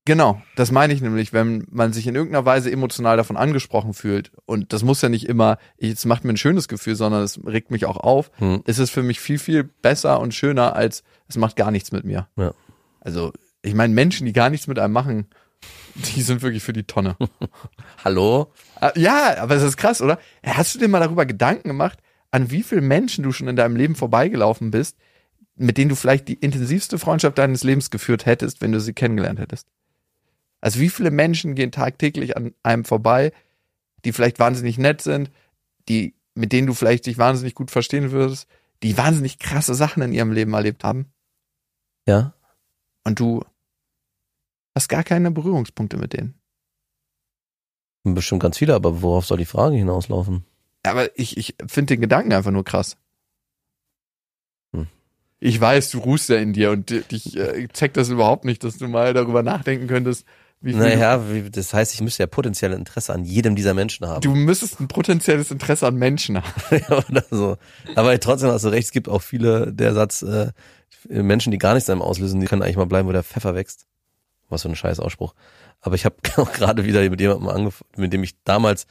Genau, 0.08 0.42
das 0.56 0.72
meine 0.72 0.94
ich 0.94 1.02
nämlich, 1.02 1.34
wenn 1.34 1.68
man 1.70 1.92
sich 1.92 2.08
in 2.08 2.16
irgendeiner 2.16 2.46
Weise 2.46 2.72
emotional 2.72 3.18
davon 3.18 3.36
angesprochen 3.36 3.94
fühlt 3.94 4.32
und 4.46 4.72
das 4.72 4.82
muss 4.82 5.02
ja 5.02 5.10
nicht 5.10 5.28
immer, 5.28 5.58
es 5.78 6.06
macht 6.06 6.24
mir 6.24 6.32
ein 6.32 6.38
schönes 6.38 6.70
Gefühl, 6.70 6.96
sondern 6.96 7.24
es 7.24 7.38
regt 7.46 7.72
mich 7.72 7.84
auch 7.86 7.98
auf, 7.98 8.32
Hm. 8.38 8.62
ist 8.66 8.80
es 8.80 8.90
für 8.90 9.04
mich 9.04 9.20
viel, 9.20 9.38
viel 9.38 9.66
besser 9.66 10.22
und 10.22 10.34
schöner 10.34 10.78
als 10.78 11.04
es 11.28 11.36
macht 11.36 11.58
gar 11.58 11.72
nichts 11.72 11.92
mit 11.92 12.06
mir. 12.06 12.30
Ja. 12.38 12.54
Also 13.02 13.34
Ich 13.64 13.74
meine, 13.74 13.94
Menschen, 13.94 14.26
die 14.26 14.32
gar 14.32 14.50
nichts 14.50 14.68
mit 14.68 14.80
einem 14.80 14.94
machen, 14.94 15.28
die 16.16 16.22
sind 16.22 16.42
wirklich 16.42 16.64
für 16.64 16.72
die 16.72 16.84
Tonne. 16.86 17.18
Hallo? 18.06 18.54
Ah, 18.80 18.94
Ja, 18.96 19.36
aber 19.40 19.56
es 19.56 19.64
ist 19.64 19.76
krass, 19.76 20.02
oder? 20.02 20.20
Hast 20.42 20.74
du 20.74 20.80
dir 20.80 20.88
mal 20.88 21.02
darüber 21.02 21.26
Gedanken 21.26 21.68
gemacht, 21.68 22.00
an 22.32 22.50
wie 22.50 22.64
viele 22.64 22.80
Menschen 22.82 23.26
du 23.26 23.34
schon 23.34 23.50
in 23.50 23.58
deinem 23.58 23.76
Leben 23.76 23.96
vorbeigelaufen 23.96 24.72
bist, 24.72 24.96
mit 25.58 25.78
denen 25.78 25.90
du 25.90 25.96
vielleicht 25.96 26.30
die 26.30 26.36
intensivste 26.36 26.98
Freundschaft 26.98 27.38
deines 27.38 27.66
Lebens 27.66 27.90
geführt 27.90 28.26
hättest, 28.26 28.62
wenn 28.62 28.72
du 28.72 28.80
sie 28.80 28.94
kennengelernt 28.94 29.40
hättest? 29.40 29.68
Also 30.68 30.82
wie 30.82 30.90
viele 30.90 31.12
Menschen 31.12 31.56
gehen 31.56 31.72
tagtäglich 31.72 32.36
an 32.36 32.54
einem 32.62 32.84
vorbei, 32.84 33.32
die 34.04 34.12
vielleicht 34.12 34.38
wahnsinnig 34.38 34.78
nett 34.78 35.02
sind, 35.02 35.32
die, 35.88 36.14
mit 36.36 36.52
denen 36.52 36.68
du 36.68 36.74
vielleicht 36.74 37.06
dich 37.06 37.18
wahnsinnig 37.18 37.56
gut 37.56 37.72
verstehen 37.72 38.12
würdest, 38.12 38.50
die 38.84 38.98
wahnsinnig 38.98 39.40
krasse 39.40 39.76
Sachen 39.76 40.04
in 40.04 40.12
ihrem 40.12 40.34
Leben 40.34 40.54
erlebt 40.54 40.84
haben 40.84 41.06
Ja? 42.06 42.34
und 43.06 43.18
du 43.22 43.46
hast 44.76 44.90
gar 44.90 45.06
keine 45.06 45.32
Berührungspunkte 45.32 45.96
mit 45.96 46.12
denen. 46.12 46.38
Bestimmt 48.04 48.44
ganz 48.44 48.58
viele, 48.58 48.76
aber 48.76 49.02
worauf 49.02 49.26
soll 49.26 49.38
die 49.38 49.46
Frage 49.46 49.78
hinauslaufen? 49.78 50.44
Aber 50.84 51.18
ich, 51.18 51.38
ich 51.38 51.56
finde 51.66 51.94
den 51.94 52.02
Gedanken 52.02 52.34
einfach 52.34 52.52
nur 52.52 52.66
krass. 52.66 52.98
Hm. 54.76 54.88
Ich 55.40 55.62
weiß, 55.62 55.92
du 55.92 56.00
ruhst 56.00 56.28
ja 56.28 56.36
in 56.36 56.52
dir 56.52 56.72
und 56.72 56.90
dich 56.90 57.38
äh, 57.38 57.70
zeigt 57.72 57.96
das 57.96 58.10
überhaupt 58.10 58.44
nicht, 58.44 58.66
dass 58.66 58.78
du 58.78 58.90
mal 58.90 59.14
darüber 59.14 59.44
nachdenken 59.44 59.88
könntest, 59.88 60.26
wie 60.60 60.74
Naja, 60.74 61.22
wie, 61.32 61.50
das 61.50 61.74
heißt, 61.74 61.94
ich 61.94 62.02
müsste 62.02 62.24
ja 62.24 62.28
potenzielle 62.28 62.76
Interesse 62.76 63.14
an 63.14 63.24
jedem 63.24 63.56
dieser 63.56 63.74
Menschen 63.74 64.08
haben. 64.08 64.22
du, 64.22 64.34
müsstest 64.34 64.80
ein 64.80 64.88
potenzielles 64.88 65.52
Interesse 65.52 65.86
an 65.86 65.96
Menschen 65.96 66.38
haben. 66.38 67.04
Oder 67.10 67.24
so. 67.30 67.58
Aber 67.96 68.20
trotzdem 68.20 68.50
hast 68.50 68.66
du 68.66 68.70
recht, 68.70 68.86
es 68.86 68.92
gibt 68.92 69.08
auch 69.08 69.22
viele, 69.22 69.72
der 69.72 69.94
Satz, 69.94 70.24
äh, 70.24 70.52
Menschen, 71.08 71.52
die 71.52 71.60
gar 71.60 71.76
nichts 71.76 71.90
einem 71.90 72.02
auslösen, 72.02 72.40
die 72.40 72.48
können 72.48 72.64
eigentlich 72.64 72.78
mal 72.78 72.86
bleiben, 72.86 73.08
wo 73.08 73.12
der 73.12 73.24
Pfeffer 73.24 73.54
wächst. 73.54 73.86
Was 74.50 74.64
für 74.64 74.70
ein 74.70 74.76
scheiß 74.76 75.00
Ausspruch. 75.00 75.36
Aber 75.82 75.96
ich 75.96 76.06
habe 76.06 76.16
auch 76.38 76.52
gerade 76.52 76.86
wieder 76.86 77.08
mit 77.10 77.22
jemandem 77.22 77.50
angefangen, 77.50 77.92
mit 77.98 78.14
dem 78.14 78.24
ich 78.24 78.42
damals 78.44 78.88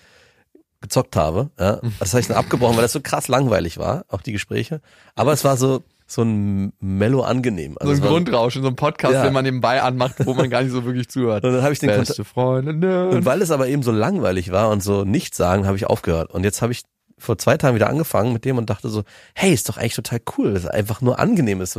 gezockt 0.80 1.16
habe. 1.16 1.50
Ja. 1.58 1.80
Das 1.98 2.12
habe 2.12 2.20
ich 2.20 2.28
dann 2.28 2.36
abgebrochen, 2.36 2.76
weil 2.76 2.82
das 2.82 2.92
so 2.92 3.00
krass 3.00 3.26
langweilig 3.26 3.78
war, 3.78 4.04
auch 4.08 4.22
die 4.22 4.32
Gespräche. 4.32 4.80
Aber 5.14 5.32
es 5.32 5.42
war 5.42 5.56
so 5.56 5.82
so 6.06 6.22
ein 6.22 6.72
mellow 6.80 7.22
angenehm. 7.22 7.76
Also 7.80 7.94
So 7.94 8.02
ein 8.02 8.08
Grundrauschen, 8.08 8.62
so 8.62 8.68
ein 8.68 8.76
Podcast, 8.76 9.14
Ja. 9.14 9.24
den 9.24 9.32
man 9.32 9.44
nebenbei 9.44 9.82
anmacht, 9.82 10.14
wo 10.24 10.34
man 10.34 10.48
gar 10.50 10.62
nicht 10.62 10.72
so 10.72 10.84
wirklich 10.84 11.08
zuhört. 11.08 11.44
Und 11.44 11.52
dann 11.52 11.62
habe 11.62 11.72
ich 11.72 11.80
den 11.80 11.88
Beste 11.88 12.24
Freunde, 12.24 12.70
und 13.08 13.14
ne? 13.14 13.24
weil 13.24 13.42
es 13.42 13.50
aber 13.50 13.66
eben 13.68 13.82
so 13.82 13.90
langweilig 13.90 14.52
war 14.52 14.70
und 14.70 14.82
so 14.82 15.04
nichts 15.04 15.36
sagen, 15.36 15.66
habe 15.66 15.76
ich 15.76 15.86
aufgehört. 15.86 16.30
Und 16.32 16.44
jetzt 16.44 16.62
habe 16.62 16.72
ich 16.72 16.82
vor 17.18 17.38
zwei 17.38 17.56
Tagen 17.56 17.74
wieder 17.74 17.88
angefangen 17.88 18.32
mit 18.32 18.44
dem 18.44 18.58
und 18.58 18.70
dachte 18.70 18.88
so, 18.88 19.02
hey, 19.34 19.52
ist 19.52 19.68
doch 19.68 19.78
eigentlich 19.78 19.94
total 19.94 20.20
cool, 20.36 20.54
dass 20.54 20.64
es 20.64 20.68
einfach 20.68 21.00
nur 21.00 21.18
angenehm 21.18 21.60
ist. 21.60 21.76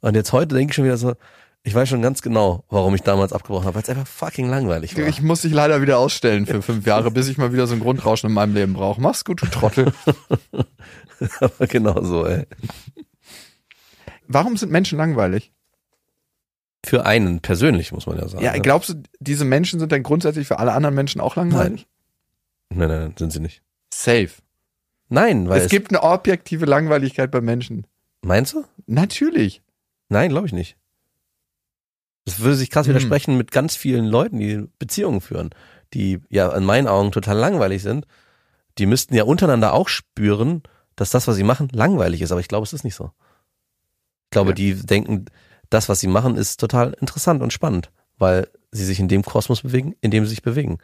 Und 0.00 0.14
jetzt 0.14 0.32
heute 0.32 0.54
denke 0.54 0.70
ich 0.70 0.74
schon 0.76 0.84
wieder 0.84 0.96
so, 0.96 1.14
ich 1.64 1.74
weiß 1.74 1.88
schon 1.88 2.00
ganz 2.00 2.22
genau, 2.22 2.64
warum 2.70 2.94
ich 2.94 3.02
damals 3.02 3.32
abgebrochen 3.32 3.66
habe, 3.66 3.74
weil 3.74 3.82
es 3.82 3.90
einfach 3.90 4.06
fucking 4.06 4.48
langweilig 4.48 4.96
war. 4.96 5.06
Ich 5.06 5.20
muss 5.20 5.42
dich 5.42 5.52
leider 5.52 5.82
wieder 5.82 5.98
ausstellen 5.98 6.46
für 6.46 6.62
fünf 6.62 6.86
Jahre, 6.86 7.10
bis 7.10 7.28
ich 7.28 7.36
mal 7.36 7.52
wieder 7.52 7.66
so 7.66 7.74
ein 7.74 7.80
Grundrauschen 7.80 8.28
in 8.30 8.34
meinem 8.34 8.54
Leben 8.54 8.72
brauche. 8.74 9.00
Mach's 9.00 9.24
gut, 9.24 9.42
du 9.42 9.46
Trottel. 9.46 9.92
aber 11.40 11.66
genau 11.66 12.02
so, 12.02 12.24
ey. 12.26 12.46
Warum 14.28 14.56
sind 14.56 14.70
Menschen 14.70 14.98
langweilig? 14.98 15.52
Für 16.86 17.04
einen 17.06 17.40
persönlich, 17.40 17.90
muss 17.92 18.06
man 18.06 18.18
ja 18.18 18.28
sagen. 18.28 18.44
Ja, 18.44 18.52
ne? 18.52 18.60
glaubst 18.60 18.90
du, 18.90 19.02
diese 19.18 19.44
Menschen 19.44 19.80
sind 19.80 19.90
dann 19.90 20.02
grundsätzlich 20.04 20.46
für 20.46 20.58
alle 20.60 20.72
anderen 20.72 20.94
Menschen 20.94 21.20
auch 21.20 21.34
langweilig? 21.34 21.88
Nein, 22.70 22.88
nein, 22.88 23.00
nein, 23.00 23.14
sind 23.18 23.32
sie 23.32 23.40
nicht. 23.40 23.62
Safe. 23.92 24.30
Nein, 25.08 25.48
weil 25.48 25.58
es 25.58 25.64
es, 25.64 25.70
gibt 25.70 25.90
eine 25.90 26.02
objektive 26.02 26.66
Langweiligkeit 26.66 27.30
bei 27.30 27.40
Menschen. 27.40 27.86
meinst 28.22 28.52
du? 28.52 28.64
Natürlich. 28.86 29.62
Nein, 30.08 30.28
glaube 30.30 30.46
ich 30.46 30.52
nicht. 30.52 30.76
Das 32.26 32.40
würde 32.40 32.56
sich 32.56 32.70
krass 32.70 32.86
Hm. 32.86 32.90
widersprechen 32.94 33.36
mit 33.38 33.50
ganz 33.50 33.74
vielen 33.74 34.04
Leuten, 34.04 34.38
die 34.38 34.68
Beziehungen 34.78 35.20
führen, 35.22 35.50
die 35.94 36.20
ja 36.28 36.54
in 36.54 36.64
meinen 36.64 36.86
Augen 36.86 37.10
total 37.10 37.38
langweilig 37.38 37.82
sind. 37.82 38.06
Die 38.76 38.86
müssten 38.86 39.14
ja 39.14 39.24
untereinander 39.24 39.72
auch 39.72 39.88
spüren, 39.88 40.62
dass 40.94 41.10
das, 41.10 41.26
was 41.26 41.36
sie 41.36 41.42
machen, 41.42 41.68
langweilig 41.72 42.20
ist. 42.20 42.30
Aber 42.30 42.40
ich 42.40 42.48
glaube, 42.48 42.64
es 42.64 42.72
ist 42.72 42.84
nicht 42.84 42.94
so. 42.94 43.10
Ich 44.28 44.30
glaube, 44.30 44.50
Ja. 44.50 44.54
die 44.54 44.74
denken, 44.74 45.24
das, 45.70 45.88
was 45.88 46.00
sie 46.00 46.06
machen, 46.06 46.36
ist 46.36 46.60
total 46.60 46.94
interessant 47.00 47.42
und 47.42 47.50
spannend, 47.52 47.90
weil 48.18 48.48
sie 48.70 48.84
sich 48.84 49.00
in 49.00 49.08
dem 49.08 49.22
Kosmos 49.22 49.62
bewegen, 49.62 49.94
in 50.02 50.10
dem 50.10 50.24
sie 50.24 50.30
sich 50.30 50.42
bewegen. 50.42 50.78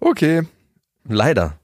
Okay. 0.00 0.42
Leider. 1.06 1.58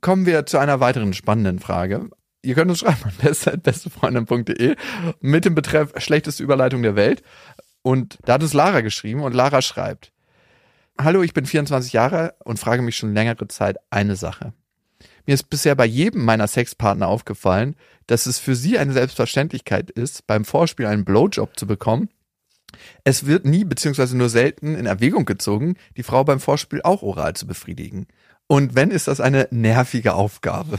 Kommen 0.00 0.26
wir 0.26 0.44
zu 0.46 0.58
einer 0.58 0.80
weiteren 0.80 1.14
spannenden 1.14 1.60
Frage. 1.60 2.10
Ihr 2.42 2.54
könnt 2.54 2.70
uns 2.70 2.80
schreiben 2.80 3.04
an 3.04 3.12
beste.bestefreundin.de 3.22 4.76
mit 5.20 5.44
dem 5.46 5.54
Betreff 5.54 5.92
schlechteste 5.96 6.42
Überleitung 6.42 6.82
der 6.82 6.96
Welt. 6.96 7.22
Und 7.82 8.18
da 8.24 8.34
hat 8.34 8.42
uns 8.42 8.52
Lara 8.52 8.80
geschrieben 8.82 9.22
und 9.22 9.34
Lara 9.34 9.62
schreibt, 9.62 10.12
Hallo, 11.00 11.22
ich 11.22 11.32
bin 11.32 11.46
24 11.46 11.92
Jahre 11.92 12.34
und 12.44 12.58
frage 12.58 12.82
mich 12.82 12.96
schon 12.96 13.14
längere 13.14 13.48
Zeit 13.48 13.78
eine 13.90 14.14
Sache. 14.16 14.52
Mir 15.26 15.34
ist 15.34 15.50
bisher 15.50 15.74
bei 15.74 15.86
jedem 15.86 16.24
meiner 16.24 16.46
Sexpartner 16.46 17.08
aufgefallen, 17.08 17.76
dass 18.06 18.26
es 18.26 18.38
für 18.38 18.54
sie 18.54 18.78
eine 18.78 18.92
Selbstverständlichkeit 18.92 19.90
ist, 19.90 20.26
beim 20.26 20.44
Vorspiel 20.44 20.86
einen 20.86 21.04
Blowjob 21.04 21.58
zu 21.58 21.66
bekommen. 21.66 22.10
Es 23.04 23.26
wird 23.26 23.46
nie 23.46 23.64
beziehungsweise 23.64 24.16
nur 24.16 24.28
selten 24.28 24.74
in 24.74 24.86
Erwägung 24.86 25.24
gezogen, 25.24 25.76
die 25.96 26.02
Frau 26.02 26.24
beim 26.24 26.40
Vorspiel 26.40 26.82
auch 26.82 27.02
oral 27.02 27.34
zu 27.34 27.46
befriedigen. 27.46 28.06
Und 28.46 28.74
wenn, 28.74 28.90
ist 28.90 29.08
das 29.08 29.20
eine 29.20 29.48
nervige 29.50 30.14
Aufgabe. 30.14 30.78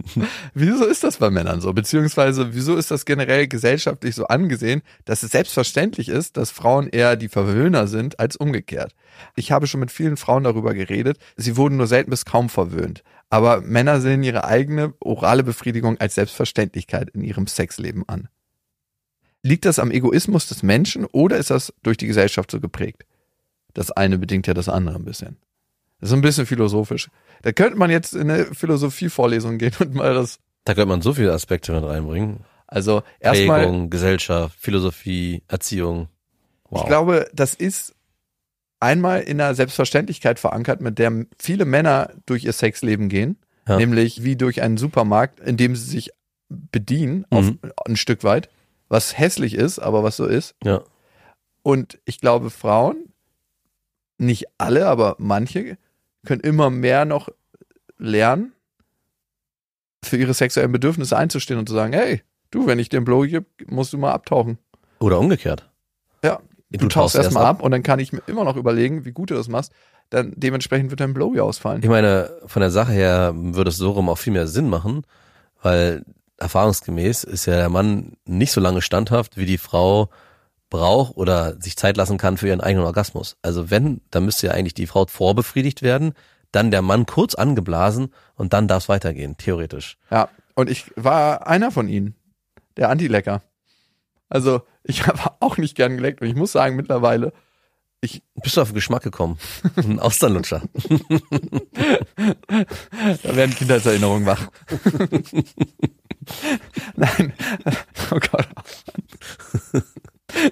wieso 0.54 0.86
ist 0.86 1.04
das 1.04 1.18
bei 1.18 1.30
Männern 1.30 1.60
so? 1.60 1.72
Beziehungsweise, 1.72 2.52
wieso 2.52 2.74
ist 2.76 2.90
das 2.90 3.04
generell 3.04 3.46
gesellschaftlich 3.46 4.16
so 4.16 4.26
angesehen, 4.26 4.82
dass 5.04 5.22
es 5.22 5.30
selbstverständlich 5.30 6.08
ist, 6.08 6.36
dass 6.36 6.50
Frauen 6.50 6.88
eher 6.88 7.14
die 7.14 7.28
Verwöhner 7.28 7.86
sind 7.86 8.18
als 8.18 8.36
umgekehrt? 8.36 8.92
Ich 9.36 9.52
habe 9.52 9.68
schon 9.68 9.80
mit 9.80 9.92
vielen 9.92 10.16
Frauen 10.16 10.42
darüber 10.42 10.74
geredet. 10.74 11.18
Sie 11.36 11.56
wurden 11.56 11.76
nur 11.76 11.86
selten 11.86 12.10
bis 12.10 12.24
kaum 12.24 12.48
verwöhnt. 12.48 13.04
Aber 13.30 13.60
Männer 13.60 14.00
sehen 14.00 14.24
ihre 14.24 14.44
eigene 14.44 14.92
orale 14.98 15.44
Befriedigung 15.44 15.98
als 15.98 16.16
Selbstverständlichkeit 16.16 17.10
in 17.10 17.22
ihrem 17.22 17.46
Sexleben 17.46 18.02
an. 18.08 18.28
Liegt 19.42 19.64
das 19.64 19.78
am 19.78 19.92
Egoismus 19.92 20.48
des 20.48 20.64
Menschen 20.64 21.04
oder 21.04 21.36
ist 21.36 21.50
das 21.50 21.72
durch 21.84 21.96
die 21.96 22.08
Gesellschaft 22.08 22.50
so 22.50 22.60
geprägt? 22.60 23.04
Das 23.74 23.92
eine 23.92 24.18
bedingt 24.18 24.48
ja 24.48 24.54
das 24.54 24.68
andere 24.68 24.96
ein 24.96 25.04
bisschen. 25.04 25.36
Das 26.00 26.10
ist 26.10 26.14
ein 26.14 26.20
bisschen 26.20 26.46
philosophisch. 26.46 27.08
Da 27.42 27.52
könnte 27.52 27.78
man 27.78 27.90
jetzt 27.90 28.14
in 28.14 28.30
eine 28.30 28.44
Philosophievorlesung 28.46 29.58
gehen 29.58 29.72
und 29.80 29.94
mal 29.94 30.14
das, 30.14 30.38
Da 30.64 30.74
könnte 30.74 30.88
man 30.88 31.02
so 31.02 31.14
viele 31.14 31.32
Aspekte 31.32 31.72
mit 31.72 31.84
reinbringen. 31.84 32.40
also 32.66 33.02
erstmal, 33.20 33.62
Prägung, 33.64 33.90
Gesellschaft, 33.90 34.56
Philosophie, 34.60 35.42
Erziehung. 35.48 36.08
Wow. 36.68 36.80
ich 36.82 36.86
glaube, 36.88 37.28
das 37.32 37.54
ist 37.54 37.94
einmal 38.80 39.20
in 39.22 39.40
einer 39.40 39.54
Selbstverständlichkeit 39.54 40.38
verankert, 40.38 40.80
mit 40.80 40.98
der 40.98 41.26
viele 41.38 41.64
Männer 41.64 42.10
durch 42.26 42.44
ihr 42.44 42.52
Sexleben 42.52 43.08
gehen, 43.08 43.38
Ja. 43.68 43.76
nämlich 43.76 44.22
wie 44.24 44.36
durch 44.36 44.60
einen 44.62 44.76
Supermarkt, 44.76 45.40
in 45.40 45.56
dem 45.56 45.76
sie 45.76 45.88
sich 45.90 46.10
bedienen, 46.48 47.24
auf 47.30 47.44
Mhm. 47.46 47.58
ein 47.86 47.96
Stück 47.96 48.22
weit, 48.24 48.48
was 48.88 49.16
hässlich 49.18 49.54
ist, 49.54 49.78
aber 49.78 50.02
was 50.02 50.16
so 50.16 50.26
ist. 50.26 50.54
ja. 50.64 50.82
Und 51.62 51.98
ich 52.04 52.20
glaube, 52.20 52.50
Frauen, 52.50 53.12
nicht 54.18 54.44
alle, 54.58 54.86
aber 54.86 55.16
manche, 55.18 55.78
können 56.26 56.42
immer 56.42 56.68
mehr 56.70 57.04
noch 57.04 57.28
lernen, 57.98 58.52
für 60.04 60.16
ihre 60.16 60.34
sexuellen 60.34 60.72
Bedürfnisse 60.72 61.16
einzustehen 61.16 61.58
und 61.58 61.68
zu 61.68 61.74
sagen, 61.74 61.92
hey, 61.92 62.22
du, 62.50 62.66
wenn 62.66 62.78
ich 62.78 62.88
dir 62.88 62.98
einen 62.98 63.06
Blow 63.06 63.22
gebe, 63.22 63.46
musst 63.66 63.92
du 63.92 63.98
mal 63.98 64.12
abtauchen. 64.12 64.58
Oder 65.00 65.18
umgekehrt. 65.18 65.68
Ja, 66.22 66.40
Du, 66.70 66.78
Du, 66.78 66.88
tauchst 66.88 67.14
tauchst 67.14 67.24
erstmal 67.24 67.44
ab 67.44 67.62
und 67.62 67.70
dann 67.70 67.82
kann 67.82 68.00
ich 68.00 68.12
mir 68.12 68.22
immer 68.26 68.44
noch 68.44 68.56
überlegen, 68.56 69.04
wie 69.04 69.12
gut 69.12 69.30
du 69.30 69.34
das 69.34 69.48
machst. 69.48 69.72
Dann 70.10 70.32
dementsprechend 70.36 70.90
wird 70.90 71.00
dein 71.00 71.14
Blow 71.14 71.34
ja 71.34 71.42
ausfallen. 71.42 71.80
Ich 71.82 71.88
meine, 71.88 72.30
von 72.46 72.60
der 72.60 72.70
Sache 72.70 72.92
her 72.92 73.32
würde 73.36 73.70
es 73.70 73.76
so 73.76 73.92
rum 73.92 74.08
auch 74.08 74.18
viel 74.18 74.32
mehr 74.32 74.48
Sinn 74.48 74.68
machen, 74.68 75.02
weil 75.62 76.04
erfahrungsgemäß 76.38 77.24
ist 77.24 77.46
ja 77.46 77.56
der 77.56 77.68
Mann 77.68 78.16
nicht 78.24 78.52
so 78.52 78.60
lange 78.60 78.82
standhaft, 78.82 79.36
wie 79.36 79.46
die 79.46 79.58
Frau 79.58 80.10
braucht 80.70 81.16
oder 81.16 81.60
sich 81.60 81.76
Zeit 81.76 81.96
lassen 81.96 82.18
kann 82.18 82.36
für 82.36 82.48
ihren 82.48 82.60
eigenen 82.60 82.86
Orgasmus. 82.86 83.36
Also 83.42 83.70
wenn, 83.70 84.00
dann 84.10 84.24
müsste 84.24 84.48
ja 84.48 84.52
eigentlich 84.52 84.74
die 84.74 84.86
Frau 84.86 85.06
vorbefriedigt 85.06 85.82
werden, 85.82 86.14
dann 86.52 86.70
der 86.70 86.82
Mann 86.82 87.06
kurz 87.06 87.34
angeblasen 87.34 88.12
und 88.34 88.52
dann 88.52 88.68
darf 88.68 88.84
es 88.84 88.88
weitergehen, 88.88 89.36
theoretisch. 89.36 89.98
Ja, 90.10 90.28
und 90.54 90.70
ich 90.70 90.90
war 90.96 91.46
einer 91.46 91.70
von 91.70 91.88
ihnen, 91.88 92.14
der 92.76 92.88
Anti-Lecker. 92.88 93.42
Also, 94.28 94.62
ich 94.82 95.06
habe 95.06 95.36
auch 95.40 95.56
nicht 95.56 95.76
gern 95.76 95.96
geleckt 95.96 96.20
und 96.20 96.28
ich 96.28 96.34
muss 96.34 96.52
sagen, 96.52 96.76
mittlerweile, 96.76 97.32
Bist 98.00 98.56
du 98.56 98.60
auf 98.60 98.68
den 98.68 98.74
Geschmack 98.74 99.02
gekommen? 99.02 99.38
Ein 99.76 100.00
Austernlutscher. 100.00 100.62
Da 103.22 103.36
werden 103.36 103.54
Kindheitserinnerungen 103.54 104.26
wach. 104.26 104.48
Nein. 106.96 107.32
Oh 108.10 108.18
Gott. 108.18 108.48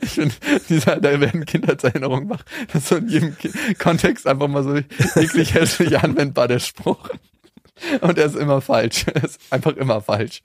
Ich 0.03 0.11
finde, 0.11 0.35
dieser, 0.69 0.97
da 1.01 1.21
werden 1.21 1.45
Kindheitserinnerungen 1.45 2.29
wach. 2.31 2.43
Das 2.73 2.83
ist 2.83 2.89
so 2.89 2.97
in 2.97 3.09
jedem 3.09 3.37
Ki 3.39 3.51
Kontext 3.79 4.27
einfach 4.27 4.49
mal 4.49 4.63
so 4.63 4.77
eklig 5.21 5.55
hässlich 5.55 5.99
anwendbar, 5.99 6.49
der 6.49 6.59
Spruch. 6.59 7.09
Und 8.01 8.19
er 8.19 8.27
ist 8.27 8.37
immer 8.37 8.61
falsch. 8.61 9.05
Er 9.15 9.25
ist 9.25 9.41
einfach 9.51 9.77
immer 9.77 10.01
falsch. 10.01 10.43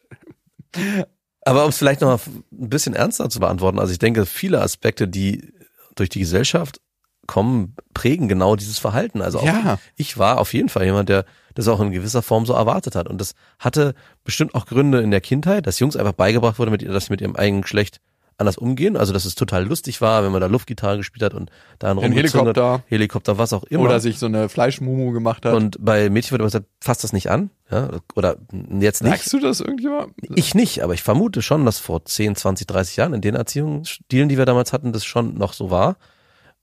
Aber 1.41 1.63
um 1.63 1.69
es 1.69 1.77
vielleicht 1.77 2.01
noch 2.01 2.09
mal 2.09 2.19
ein 2.51 2.69
bisschen 2.69 2.93
ernster 2.95 3.29
zu 3.29 3.39
beantworten, 3.39 3.79
also 3.79 3.91
ich 3.91 3.99
denke, 3.99 4.25
viele 4.25 4.61
Aspekte, 4.61 5.07
die 5.07 5.53
durch 5.95 6.09
die 6.09 6.19
Gesellschaft 6.19 6.81
kommen, 7.27 7.75
prägen 7.93 8.27
genau 8.27 8.55
dieses 8.55 8.79
Verhalten. 8.79 9.21
Also 9.21 9.39
auch 9.39 9.45
Ja. 9.45 9.79
ich 9.95 10.17
war 10.17 10.39
auf 10.39 10.53
jeden 10.53 10.69
Fall 10.69 10.85
jemand, 10.85 11.09
der 11.09 11.25
das 11.53 11.67
auch 11.67 11.79
in 11.79 11.91
gewisser 11.91 12.21
Form 12.21 12.45
so 12.45 12.53
erwartet 12.53 12.95
hat. 12.95 13.07
Und 13.07 13.19
das 13.19 13.33
hatte 13.59 13.93
bestimmt 14.23 14.55
auch 14.55 14.65
Gründe 14.65 15.01
in 15.01 15.11
der 15.11 15.21
Kindheit, 15.21 15.67
dass 15.67 15.79
Jungs 15.79 15.95
einfach 15.95 16.13
beigebracht 16.13 16.57
wurde, 16.59 16.71
mit, 16.71 16.87
dass 16.87 17.05
sie 17.05 17.11
mit 17.13 17.21
ihrem 17.21 17.35
eigenen 17.35 17.61
Geschlecht 17.61 17.99
anders 18.39 18.57
umgehen. 18.57 18.97
Also 18.97 19.13
dass 19.13 19.25
es 19.25 19.35
total 19.35 19.65
lustig 19.65 20.01
war, 20.01 20.23
wenn 20.23 20.31
man 20.31 20.41
da 20.41 20.47
Luftgitarre 20.47 20.97
gespielt 20.97 21.23
hat 21.23 21.33
und 21.33 21.49
da 21.77 21.91
einen 21.91 22.11
Helikopter. 22.11 22.83
Helikopter, 22.87 23.37
was 23.37 23.53
auch 23.53 23.63
immer. 23.65 23.83
Oder 23.83 23.99
sich 23.99 24.17
so 24.17 24.25
eine 24.25 24.49
Fleischmumu 24.49 25.11
gemacht 25.11 25.45
hat. 25.45 25.53
und 25.53 25.77
bei 25.79 26.09
Mädchen 26.09 26.31
wird 26.31 26.41
immer 26.41 26.47
gesagt, 26.47 26.65
fass 26.81 26.99
das 26.99 27.13
nicht 27.13 27.29
an. 27.29 27.49
Ja, 27.71 27.89
oder 28.15 28.37
jetzt 28.79 29.03
nicht. 29.03 29.09
Merkst 29.11 29.31
du 29.33 29.39
das 29.39 29.59
irgendjemand? 29.59 30.13
Ich 30.35 30.55
nicht, 30.55 30.83
aber 30.83 30.93
ich 30.95 31.03
vermute 31.03 31.41
schon, 31.41 31.65
dass 31.65 31.77
vor 31.79 32.03
10, 32.03 32.35
20, 32.35 32.65
30 32.65 32.97
Jahren 32.97 33.13
in 33.13 33.21
den 33.21 33.35
Erziehungsstilen, 33.35 34.27
die 34.29 34.37
wir 34.37 34.45
damals 34.45 34.73
hatten, 34.73 34.91
das 34.91 35.05
schon 35.05 35.35
noch 35.37 35.53
so 35.53 35.69
war. 35.69 35.97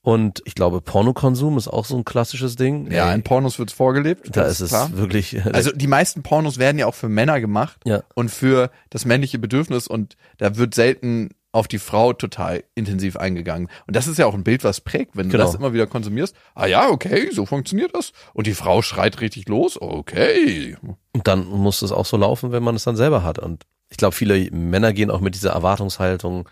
Und 0.03 0.41
ich 0.45 0.55
glaube, 0.55 0.81
Pornokonsum 0.81 1.59
ist 1.59 1.67
auch 1.67 1.85
so 1.85 1.97
ein 1.97 2.05
klassisches 2.05 2.55
Ding. 2.55 2.89
Ja, 2.93 3.13
in 3.13 3.25
Pornos 3.25 3.59
wird's 3.59 3.73
vorgelebt. 3.73 4.37
da 4.37 4.43
ist 4.45 4.61
es 4.61 4.69
klar. 4.69 4.89
wirklich. 4.97 5.45
Also 5.53 5.73
die 5.73 5.89
meisten 5.89 6.23
Pornos 6.23 6.59
werden 6.59 6.79
ja 6.79 6.87
auch 6.87 6.95
für 6.95 7.09
Männer 7.09 7.41
gemacht 7.41 7.81
Ja. 7.85 8.03
und 8.15 8.31
für 8.31 8.71
das 8.91 9.05
männliche 9.05 9.41
Bedürfnis 9.41 9.89
und 9.89 10.17
da 10.39 10.57
wird 10.57 10.75
selten 10.77 11.31
auf 11.57 11.69
die 11.69 11.79
Frau 11.79 12.13
total 12.13 12.63
intensiv 12.75 13.17
eingegangen. 13.17 13.69
Und 13.87 13.97
das 13.97 14.07
ist 14.07 14.19
ja 14.19 14.27
auch 14.27 14.35
ein 14.35 14.45
Bild, 14.45 14.63
was 14.63 14.81
prägt, 14.81 15.17
wenn 15.17 15.29
du 15.29 15.33
Genau. 15.33 15.45
das 15.45 15.55
immer 15.55 15.73
wieder 15.73 15.87
konsumierst. 15.87 16.37
Ah 16.55 16.67
ja, 16.67 16.89
okay, 16.91 17.31
so 17.33 17.47
funktioniert 17.47 17.95
das. 17.95 18.13
Und 18.35 18.47
die 18.47 18.55
Frau 18.55 18.83
schreit 18.83 19.21
richtig 19.21 19.49
los. 19.49 19.81
Okay. 19.81 20.77
Und 21.13 21.27
dann 21.27 21.47
muss 21.47 21.83
es 21.83 21.93
auch 21.93 22.07
so 22.07 22.17
laufen, 22.17 22.53
wenn 22.53 22.63
man 22.63 22.77
es 22.77 22.85
dann 22.85 22.97
selber 22.97 23.23
hat. 23.23 23.39
Und 23.39 23.65
ich 23.89 23.97
glaube, 23.97 24.15
viele 24.15 24.51
Männer 24.51 24.93
gehen 24.93 25.11
auch 25.11 25.21
mit 25.21 25.35
dieser 25.35 25.51
Erwartungshaltung 25.53 26.49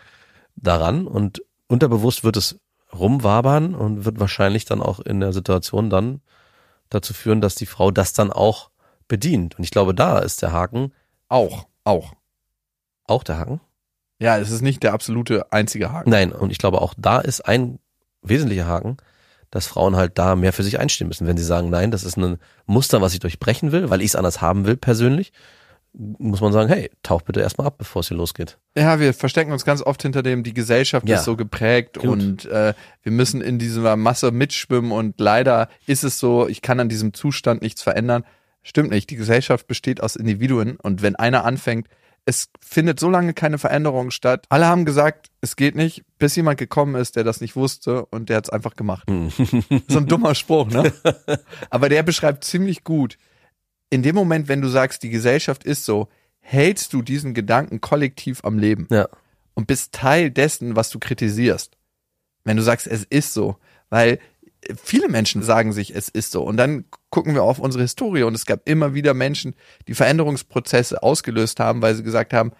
daran 0.56 1.06
und 1.06 1.42
unterbewusst 1.68 2.24
wird 2.24 2.36
es 2.36 2.58
rumwabern 2.92 3.74
und 3.74 4.04
wird 4.04 4.20
wahrscheinlich 4.20 4.64
dann 4.64 4.80
auch 4.80 5.00
in 5.00 5.20
der 5.20 5.32
Situation 5.32 5.90
dann 5.90 6.20
dazu 6.90 7.12
führen, 7.12 7.40
dass 7.40 7.56
die 7.56 7.66
Frau 7.66 7.90
das 7.90 8.12
dann 8.12 8.32
auch 8.32 8.70
bedient. 9.08 9.56
Und 9.58 9.64
ich 9.64 9.70
glaube, 9.70 9.94
da 9.94 10.18
ist 10.20 10.42
der 10.42 10.52
Haken, 10.52 10.92
Auch, 11.28 11.66
auch. 11.84 12.12
auch 13.06 13.24
der 13.24 13.38
Haken. 13.38 13.60
Ja, 14.24 14.38
es 14.38 14.50
ist 14.50 14.62
nicht 14.62 14.82
der 14.82 14.92
absolute 14.94 15.52
einzige 15.52 15.92
Haken. 15.92 16.10
Nein, 16.10 16.32
und 16.32 16.50
ich 16.50 16.58
glaube 16.58 16.80
auch 16.80 16.94
da 16.96 17.20
ist 17.20 17.42
ein 17.42 17.78
wesentlicher 18.22 18.66
Haken, 18.66 18.96
dass 19.50 19.66
Frauen 19.66 19.94
halt 19.96 20.18
da 20.18 20.34
mehr 20.34 20.52
für 20.52 20.62
sich 20.64 20.80
einstehen 20.80 21.06
müssen. 21.08 21.26
Wenn 21.26 21.36
sie 21.36 21.44
sagen, 21.44 21.70
nein, 21.70 21.90
das 21.90 22.02
ist 22.04 22.16
ein 22.16 22.38
Muster, 22.66 23.00
was 23.02 23.12
ich 23.14 23.20
durchbrechen 23.20 23.70
will, 23.70 23.90
weil 23.90 24.00
ich 24.00 24.08
es 24.08 24.16
anders 24.16 24.40
haben 24.40 24.66
will 24.66 24.76
persönlich, 24.76 25.32
muss 25.96 26.40
man 26.40 26.52
sagen, 26.52 26.68
hey, 26.68 26.90
tauch 27.04 27.22
bitte 27.22 27.40
erstmal 27.40 27.68
ab, 27.68 27.78
bevor 27.78 28.00
es 28.00 28.08
hier 28.08 28.16
losgeht. 28.16 28.58
Ja, 28.76 28.98
wir 28.98 29.14
verstecken 29.14 29.52
uns 29.52 29.64
ganz 29.64 29.80
oft 29.80 30.02
hinter 30.02 30.24
dem, 30.24 30.42
die 30.42 30.52
Gesellschaft 30.54 31.08
Ja. 31.08 31.18
ist 31.18 31.24
so 31.24 31.36
geprägt 31.36 31.98
Gut. 32.00 32.08
und 32.10 32.44
äh, 32.46 32.74
wir 33.04 33.12
müssen 33.12 33.40
in 33.40 33.60
dieser 33.60 33.94
Masse 33.96 34.32
mitschwimmen 34.32 34.90
und 34.90 35.20
leider 35.20 35.68
ist 35.86 36.02
es 36.02 36.18
so, 36.18 36.48
ich 36.48 36.62
kann 36.62 36.80
an 36.80 36.88
diesem 36.88 37.14
Zustand 37.14 37.62
nichts 37.62 37.80
verändern. 37.82 38.24
Stimmt 38.64 38.90
nicht, 38.90 39.08
die 39.10 39.16
Gesellschaft 39.16 39.68
besteht 39.68 40.02
aus 40.02 40.16
Individuen 40.16 40.76
und 40.82 41.02
wenn 41.02 41.14
einer 41.14 41.44
anfängt, 41.44 41.86
es 42.26 42.48
findet 42.60 42.98
so 42.98 43.10
lange 43.10 43.34
keine 43.34 43.58
Veränderung 43.58 44.10
statt. 44.10 44.46
Alle 44.48 44.66
haben 44.66 44.84
gesagt, 44.84 45.30
es 45.42 45.56
geht 45.56 45.74
nicht, 45.74 46.04
bis 46.18 46.34
jemand 46.36 46.58
gekommen 46.58 46.94
ist, 46.94 47.16
der 47.16 47.24
das 47.24 47.40
nicht 47.40 47.54
wusste 47.56 48.06
und 48.06 48.28
der 48.30 48.38
hat 48.38 48.44
es 48.46 48.50
einfach 48.50 48.76
gemacht. 48.76 49.06
So 49.88 49.98
ein 49.98 50.06
dummer 50.06 50.34
Spruch, 50.34 50.68
ne? 50.68 50.92
Aber 51.70 51.88
der 51.88 52.02
beschreibt 52.02 52.44
ziemlich 52.44 52.82
gut. 52.84 53.18
In 53.90 54.02
dem 54.02 54.14
Moment, 54.14 54.48
wenn 54.48 54.62
du 54.62 54.68
sagst, 54.68 55.02
die 55.02 55.10
Gesellschaft 55.10 55.64
ist 55.64 55.84
so, 55.84 56.08
hältst 56.40 56.92
du 56.92 57.02
diesen 57.02 57.34
Gedanken 57.34 57.80
kollektiv 57.80 58.40
am 58.44 58.58
Leben 58.58 58.86
Ja. 58.90 59.06
und 59.54 59.66
bist 59.66 59.92
Teil 59.92 60.30
dessen, 60.30 60.76
was 60.76 60.90
du 60.90 60.98
kritisierst. 60.98 61.76
Wenn 62.44 62.56
du 62.56 62.62
sagst, 62.62 62.86
es 62.86 63.04
ist 63.04 63.34
so, 63.34 63.56
weil 63.90 64.18
viele 64.82 65.08
Menschen 65.08 65.42
sagen 65.42 65.72
sich, 65.72 65.94
es 65.94 66.08
ist 66.08 66.30
so. 66.32 66.42
Und 66.42 66.56
dann 66.56 66.84
gucken 67.10 67.34
wir 67.34 67.42
auf 67.42 67.58
unsere 67.58 67.82
Historie 67.82 68.22
und 68.22 68.34
es 68.34 68.46
gab 68.46 68.68
immer 68.68 68.94
wieder 68.94 69.14
Menschen, 69.14 69.54
die 69.88 69.94
Veränderungsprozesse 69.94 71.02
ausgelöst 71.02 71.60
haben, 71.60 71.82
weil 71.82 71.94
sie 71.94 72.02
gesagt 72.02 72.32
haben, 72.32 72.52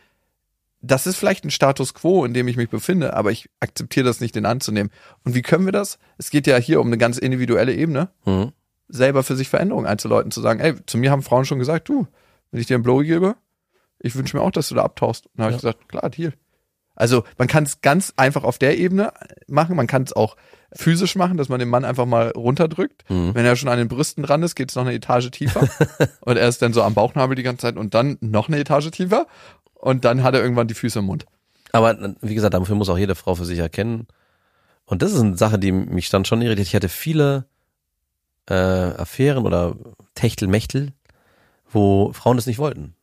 das 0.81 1.07
ist 1.07 1.17
vielleicht 1.17 1.45
ein 1.45 1.51
Status 1.51 1.95
quo, 1.95 2.25
in 2.25 2.35
dem 2.35 2.47
ich 2.47 2.57
mich 2.59 2.69
befinde, 2.69 3.15
aber 3.15 3.31
ich 3.31 3.49
akzeptiere 3.61 4.05
das 4.05 4.21
nicht, 4.21 4.35
den 4.35 4.45
anzunehmen. 4.45 4.93
Und 5.25 5.35
wie 5.35 5.41
können 5.43 5.65
wir 5.65 5.73
das? 5.73 5.99
Es 6.19 6.31
geht 6.31 6.47
ja 6.47 6.57
hier 6.59 6.81
um 6.81 6.89
eine 6.89 6.99
ganz 6.99 7.17
individuelle 7.19 7.73
Ebene, 7.75 8.11
Mhm. 8.27 8.53
selber 8.89 9.23
für 9.23 9.35
sich 9.35 9.49
Veränderungen 9.49 9.87
einzuläuten, 9.87 10.31
zu 10.31 10.43
sagen, 10.43 10.61
ey, 10.61 10.75
zu 10.87 10.99
mir 10.99 11.11
haben 11.11 11.23
Frauen 11.23 11.47
schon 11.47 11.59
gesagt, 11.59 11.89
du, 11.89 12.07
wenn 12.51 12.61
ich 12.61 12.67
dir 12.67 12.75
einen 12.75 12.83
Blowy 12.85 13.07
gebe, 13.07 13.37
ich 13.99 14.15
wünsche 14.15 14.37
mir 14.37 14.43
auch, 14.43 14.51
dass 14.51 14.69
du 14.69 14.75
da 14.75 14.83
abtauchst. 14.83 15.25
Und 15.27 15.33
dann 15.37 15.45
habe 15.45 15.53
Ja. 15.53 15.57
ich 15.57 15.63
gesagt, 15.63 15.89
klar, 15.89 16.11
Deal. 16.11 16.35
Also 16.95 17.25
man 17.39 17.49
kann 17.49 17.65
es 17.65 17.81
ganz 17.81 18.13
einfach 18.17 18.45
auf 18.45 18.59
der 18.59 18.79
Ebene 18.79 19.13
machen, 19.47 19.77
man 19.77 19.87
kann 19.87 20.03
es 20.03 20.13
auch 20.13 20.37
physisch 20.73 21.17
machen, 21.17 21.37
dass 21.37 21.49
man 21.49 21.61
den 21.61 21.69
Mann 21.69 21.85
einfach 21.85 22.07
mal 22.07 22.31
runterdrückt. 22.31 23.09
Mhm. 23.09 23.35
Wenn 23.35 23.47
er 23.47 23.57
schon 23.57 23.69
an 23.69 23.79
den 23.79 23.89
Brüsten 23.89 24.23
dran 24.23 24.43
ist, 24.43 24.55
geht 24.55 24.71
es 24.71 24.77
noch 24.77 24.83
eine 24.83 24.95
Etage 24.95 25.31
tiefer. 25.31 25.69
und 26.21 26.37
er 26.37 26.49
ist 26.49 26.63
dann 26.63 26.73
so 26.73 26.83
am 26.83 26.95
Bauchnabel 26.95 27.37
die 27.37 27.43
ganze 27.43 27.63
Zeit 27.63 27.77
und 27.77 27.95
dann 27.95 28.19
noch 28.21 28.49
eine 28.49 28.59
Etage 28.59 28.91
tiefer. 28.91 29.27
Und 29.75 30.05
dann 30.05 30.23
hat 30.23 30.35
er 30.35 30.43
irgendwann 30.43 30.69
die 30.69 30.75
Füße 30.75 30.99
im 30.99 31.07
Mund. 31.07 31.27
Aber 31.73 32.15
wie 32.21 32.35
gesagt, 32.35 32.55
dafür 32.55 32.77
muss 32.77 32.89
auch 32.89 32.99
jede 32.99 33.15
Frau 33.15 33.35
für 33.35 33.45
sich 33.45 33.59
erkennen. 33.59 34.07
Und 34.87 35.03
das 35.03 35.13
ist 35.13 35.21
eine 35.21 35.37
Sache, 35.37 35.59
die 35.59 35.73
mich 35.73 36.11
dann 36.11 36.25
schon 36.25 36.43
irritiert. 36.43 36.69
Ich 36.69 36.75
hatte 36.75 36.89
viele 36.89 37.47
äh, 38.49 38.55
Affären 38.55 39.45
oder 39.45 39.77
Techtelmechtel, 40.15 40.93
wo 41.71 42.13
Frauen 42.13 42.37
das 42.37 42.47
nicht 42.47 42.59
wollten. 42.59 42.95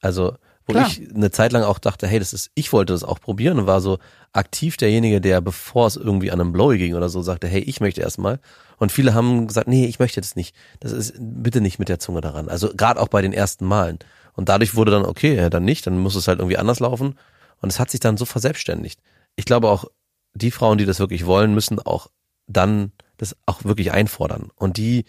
Also 0.00 0.36
wo 0.68 0.74
Klar. 0.74 0.86
ich 0.86 1.14
eine 1.14 1.30
Zeit 1.30 1.52
lang 1.52 1.62
auch 1.62 1.78
dachte, 1.78 2.06
hey, 2.06 2.18
das 2.18 2.34
ist, 2.34 2.50
ich 2.54 2.74
wollte 2.74 2.92
das 2.92 3.02
auch 3.02 3.20
probieren 3.20 3.58
und 3.58 3.66
war 3.66 3.80
so 3.80 3.98
aktiv 4.34 4.76
derjenige, 4.76 5.18
der, 5.18 5.40
bevor 5.40 5.86
es 5.86 5.96
irgendwie 5.96 6.30
an 6.30 6.40
einem 6.40 6.52
Blowy 6.52 6.76
ging 6.76 6.94
oder 6.94 7.08
so, 7.08 7.22
sagte, 7.22 7.48
hey, 7.48 7.60
ich 7.62 7.80
möchte 7.80 8.02
erstmal. 8.02 8.38
Und 8.76 8.92
viele 8.92 9.14
haben 9.14 9.46
gesagt, 9.46 9.66
nee, 9.66 9.86
ich 9.86 9.98
möchte 9.98 10.20
das 10.20 10.36
nicht. 10.36 10.54
Das 10.80 10.92
ist 10.92 11.14
bitte 11.18 11.62
nicht 11.62 11.78
mit 11.78 11.88
der 11.88 11.98
Zunge 11.98 12.20
daran. 12.20 12.50
Also 12.50 12.68
gerade 12.76 13.00
auch 13.00 13.08
bei 13.08 13.22
den 13.22 13.32
ersten 13.32 13.64
Malen. 13.64 13.98
Und 14.34 14.50
dadurch 14.50 14.74
wurde 14.74 14.90
dann, 14.90 15.06
okay, 15.06 15.36
ja, 15.36 15.48
dann 15.48 15.64
nicht, 15.64 15.86
dann 15.86 15.98
muss 15.98 16.14
es 16.14 16.28
halt 16.28 16.38
irgendwie 16.38 16.58
anders 16.58 16.80
laufen. 16.80 17.18
Und 17.62 17.70
es 17.70 17.80
hat 17.80 17.90
sich 17.90 18.00
dann 18.00 18.18
so 18.18 18.26
verselbstständigt. 18.26 19.00
Ich 19.36 19.46
glaube 19.46 19.70
auch, 19.70 19.86
die 20.34 20.50
Frauen, 20.50 20.76
die 20.76 20.84
das 20.84 21.00
wirklich 21.00 21.24
wollen, 21.24 21.54
müssen 21.54 21.80
auch 21.80 22.08
dann 22.46 22.92
das 23.16 23.34
auch 23.46 23.64
wirklich 23.64 23.90
einfordern. 23.90 24.50
Und 24.54 24.76
die, 24.76 25.06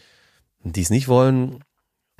die 0.64 0.82
es 0.82 0.89
nicht 0.89 1.10
wollen 1.10 1.66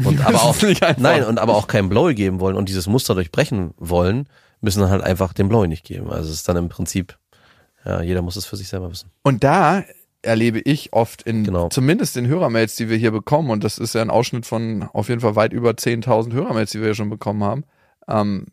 und 0.04 0.20
aber 0.26 0.44
auch, 0.44 0.56
nein, 0.98 1.24
und 1.24 1.40
aber 1.40 1.56
auch 1.56 1.68
kein 1.68 1.90
Blowy 1.90 2.16
geben 2.16 2.40
wollen 2.40 2.56
und 2.56 2.70
dieses 2.70 2.88
Muster 2.88 3.16
durchbrechen 3.16 3.74
wollen, 3.78 4.28
müssen 4.62 4.82
dann 4.82 4.90
halt 4.90 5.04
einfach 5.04 5.34
den 5.34 5.50
Blowy 5.50 5.68
nicht 5.68 5.86
geben. 5.86 6.10
Also 6.10 6.30
es 6.30 6.38
ist 6.38 6.50
dann 6.50 6.58
im 6.58 6.70
Prinzip, 6.70 7.18
ja, 7.86 8.02
jeder 8.02 8.22
muss 8.22 8.36
es 8.36 8.46
für 8.46 8.58
sich 8.58 8.68
selber 8.68 8.90
wissen. 8.92 9.12
Und 9.24 9.44
da 9.44 9.84
erlebe 10.22 10.60
ich 10.60 10.92
oft 10.94 11.22
in, 11.22 11.44
Genau. 11.44 11.70
zumindest 11.70 12.18
in 12.18 12.28
Hörermails, 12.28 12.76
die 12.76 12.90
wir 12.90 12.98
hier 12.98 13.12
bekommen, 13.12 13.50
und 13.52 13.64
das 13.64 13.78
ist 13.78 13.96
ja 13.96 14.02
ein 14.02 14.10
Ausschnitt 14.10 14.46
von 14.46 14.84
auf 14.92 15.08
jeden 15.10 15.22
Fall 15.22 15.36
weit 15.36 15.54
über 15.54 15.72
10.000 15.72 16.34
Hörermails, 16.34 16.72
die 16.72 16.82
wir 16.82 16.90
ja 16.90 16.94
schon 16.94 17.10
bekommen 17.10 17.44
haben, 17.44 17.64
ähm, 18.08 18.48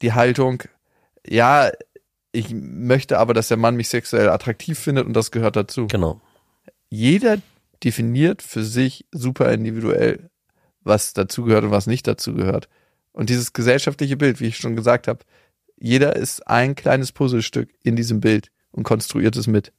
die 0.00 0.12
Haltung, 0.12 0.62
ja, 1.26 1.70
ich 2.30 2.50
möchte 2.52 3.18
aber, 3.18 3.34
dass 3.34 3.48
der 3.48 3.56
Mann 3.56 3.74
mich 3.74 3.88
sexuell 3.88 4.28
attraktiv 4.28 4.78
findet 4.78 5.06
und 5.06 5.14
das 5.14 5.30
gehört 5.30 5.56
dazu. 5.56 5.88
Genau. 5.88 6.20
Jeder 6.88 7.38
definiert 7.82 8.42
für 8.42 8.62
sich 8.62 9.06
super 9.12 9.52
individuell, 9.52 10.30
was 10.88 11.12
dazugehört 11.12 11.64
und 11.64 11.70
was 11.70 11.86
nicht 11.86 12.06
dazugehört. 12.06 12.68
Und 13.12 13.30
dieses 13.30 13.52
gesellschaftliche 13.52 14.16
Bild, 14.16 14.40
wie 14.40 14.46
ich 14.46 14.56
schon 14.56 14.76
gesagt 14.76 15.08
habe, 15.08 15.20
jeder 15.78 16.16
ist 16.16 16.46
ein 16.48 16.74
kleines 16.74 17.12
Puzzlestück 17.12 17.70
in 17.82 17.94
diesem 17.94 18.20
Bild 18.20 18.50
und 18.72 18.82
konstruiert 18.82 19.36
es 19.36 19.46
mit. 19.46 19.72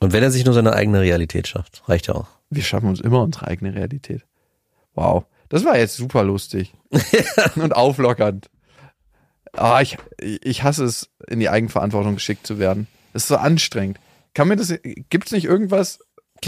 Und 0.00 0.12
wenn 0.12 0.22
er 0.22 0.30
sich 0.30 0.44
nur 0.44 0.54
seine 0.54 0.72
eigene 0.72 1.00
Realität 1.00 1.48
schafft, 1.48 1.82
reicht 1.88 2.08
ja 2.08 2.14
auch. 2.14 2.28
Wir 2.50 2.62
schaffen 2.62 2.88
uns 2.88 3.00
immer 3.00 3.22
unsere 3.22 3.46
eigene 3.48 3.74
Realität. 3.74 4.24
Wow. 4.94 5.24
Das 5.48 5.64
war 5.64 5.78
jetzt 5.78 5.96
super 5.96 6.22
lustig. 6.22 6.74
und 7.56 7.74
auflockernd. 7.74 8.50
Ah, 9.52 9.80
ich, 9.80 9.96
ich 10.20 10.62
hasse 10.62 10.84
es, 10.84 11.08
in 11.28 11.40
die 11.40 11.48
Eigenverantwortung 11.48 12.14
geschickt 12.14 12.46
zu 12.46 12.58
werden. 12.58 12.88
Das 13.12 13.22
ist 13.22 13.28
so 13.28 13.36
anstrengend. 13.36 13.98
Kann 14.34 14.48
mir 14.48 14.56
das, 14.56 14.74
gibt's 15.08 15.32
nicht 15.32 15.46
irgendwas? 15.46 16.00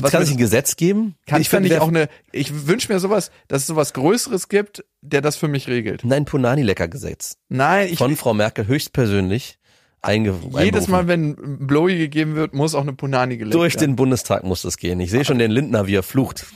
Was 0.03 0.13
kann 0.13 0.23
es 0.23 0.31
ein 0.31 0.37
Gesetz 0.37 0.77
geben? 0.77 1.17
Kann, 1.27 1.41
ich 1.41 1.49
finde 1.49 1.69
ich 1.69 1.79
auch 1.79 1.89
eine, 1.89 2.09
ich 2.33 2.67
wünsche 2.67 2.93
mir 2.93 3.01
sowas, 3.01 3.31
dass 3.49 3.63
es 3.63 3.67
sowas 3.67 3.93
Größeres 3.93 4.49
gibt, 4.49 4.85
der 5.01 5.21
das 5.21 5.37
für 5.37 5.49
mich 5.49 5.69
regelt. 5.69 6.05
Nein, 6.05 6.25
Punani-Lecker-Gesetz. 6.25 7.37
Nein, 7.49 7.89
ich, 7.91 7.99
Von 7.99 8.17
Frau 8.17 8.35
Merkel 8.35 8.67
höchstpersönlich 8.67 9.58
einge 10.03 10.35
jedes. 10.61 10.89
Mal, 10.89 11.07
wenn 11.09 11.67
Blowy 11.67 11.99
gegeben 11.99 12.35
wird, 12.35 12.55
muss 12.55 12.75
auch 12.75 12.83
eine 12.83 12.93
Punani 12.93 13.37
gelegt 13.37 13.55
Durch 13.55 13.75
werden. 13.75 13.93
den 13.93 13.97
Bundestag 13.97 14.45
muss 14.45 14.63
das 14.63 14.77
gehen. 14.77 15.01
Ich 15.01 15.11
sehe 15.11 15.25
schon 15.25 15.39
den 15.39 15.51
Lindner, 15.51 15.87
wie 15.87 15.97
er 15.97 16.03
flucht. 16.03 16.47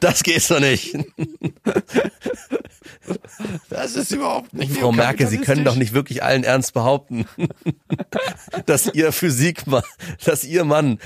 das 0.00 0.22
geht 0.22 0.42
so 0.42 0.58
nicht. 0.58 0.96
Das 3.68 3.96
ist 3.96 4.12
überhaupt 4.12 4.52
nicht 4.54 4.76
Frau 4.78 4.92
Merkel, 4.92 5.26
Sie 5.26 5.38
können 5.38 5.64
doch 5.64 5.76
nicht 5.76 5.92
wirklich 5.92 6.22
allen 6.22 6.44
Ernst 6.44 6.74
behaupten, 6.74 7.26
dass 8.66 8.92
Ihr 8.92 9.12
Physik, 9.12 9.62
dass 10.24 10.44
Ihr 10.44 10.64
Mann 10.64 10.98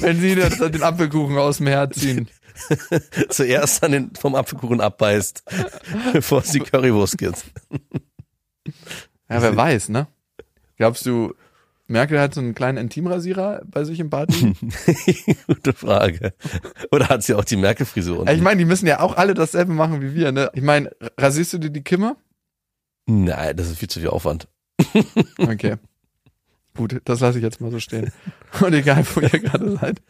Wenn 0.00 0.20
Sie 0.20 0.34
das- 0.34 0.58
den 0.58 0.82
Apfelkuchen 0.82 1.36
aus 1.38 1.58
dem 1.58 1.68
Herz 1.68 1.98
ziehen. 2.00 2.28
zuerst 3.28 3.84
an 3.84 3.92
den, 3.92 4.10
vom 4.18 4.34
Apfelkuchen 4.34 4.80
abbeißt, 4.80 5.44
bevor 6.12 6.40
es 6.40 6.50
die 6.50 6.58
Currywurst 6.58 7.16
gibt. 7.16 7.44
Ja, 9.28 9.42
wer 9.42 9.56
weiß, 9.56 9.88
ne? 9.90 10.06
Glaubst 10.76 11.06
du, 11.06 11.34
Merkel 11.86 12.20
hat 12.20 12.34
so 12.34 12.40
einen 12.40 12.54
kleinen 12.54 12.78
Intimrasierer 12.78 13.62
bei 13.64 13.84
sich 13.84 13.98
im 13.98 14.10
Bad? 14.10 14.28
Gute 15.46 15.72
Frage. 15.72 16.34
Oder 16.92 17.08
hat 17.08 17.22
sie 17.22 17.34
auch 17.34 17.44
die 17.44 17.56
Merkel-Frisur? 17.56 18.28
ich 18.28 18.42
meine, 18.42 18.58
die 18.58 18.64
müssen 18.64 18.86
ja 18.86 19.00
auch 19.00 19.16
alle 19.16 19.34
dasselbe 19.34 19.72
machen 19.72 20.02
wie 20.02 20.14
wir, 20.14 20.30
ne? 20.32 20.50
Ich 20.54 20.62
meine, 20.62 20.90
rasierst 21.18 21.54
du 21.54 21.58
dir 21.58 21.70
die 21.70 21.82
Kimme? 21.82 22.16
Nein, 23.06 23.56
das 23.56 23.70
ist 23.70 23.78
viel 23.78 23.88
zu 23.88 24.00
viel 24.00 24.10
Aufwand. 24.10 24.48
Okay. 25.38 25.76
Gut, 26.76 27.00
das 27.06 27.20
lasse 27.20 27.38
ich 27.38 27.44
jetzt 27.44 27.60
mal 27.60 27.70
so 27.70 27.80
stehen. 27.80 28.12
Und 28.60 28.72
egal, 28.74 29.04
wo 29.14 29.20
ihr 29.20 29.30
gerade 29.30 29.76
seid. 29.78 30.02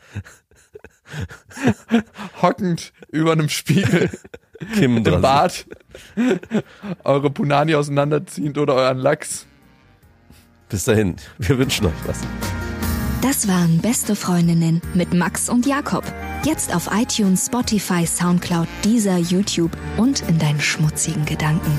Hockend 2.43 2.93
über 3.11 3.33
einem 3.33 3.49
Spiegel 3.49 4.11
Kim 4.75 4.99
im. 4.99 5.03
Bad, 5.05 5.67
eure 7.05 7.31
Punani 7.31 7.75
auseinanderziehend 7.75 8.59
oder 8.59 8.75
euren 8.75 8.99
Lachs. 8.99 9.47
Bis 10.69 10.85
dahin, 10.85 11.17
wir 11.39 11.59
wünschen 11.59 11.87
euch 11.87 11.93
was. 12.07 12.21
Das 13.23 13.49
waren 13.49 13.79
Beste 13.79 14.15
Freundinnen 14.15 14.81
mit 14.95 15.13
Max 15.13 15.49
und 15.49 15.67
Jakob. 15.67 16.05
Jetzt 16.45 16.75
auf 16.75 16.89
iTunes, 16.93 17.47
Spotify, 17.47 18.07
Soundcloud, 18.07 18.69
dieser 18.85 19.19
YouTube 19.19 19.73
und 19.97 20.21
in 20.29 20.39
deinen 20.39 20.61
schmutzigen 20.61 21.25
Gedanken. 21.25 21.73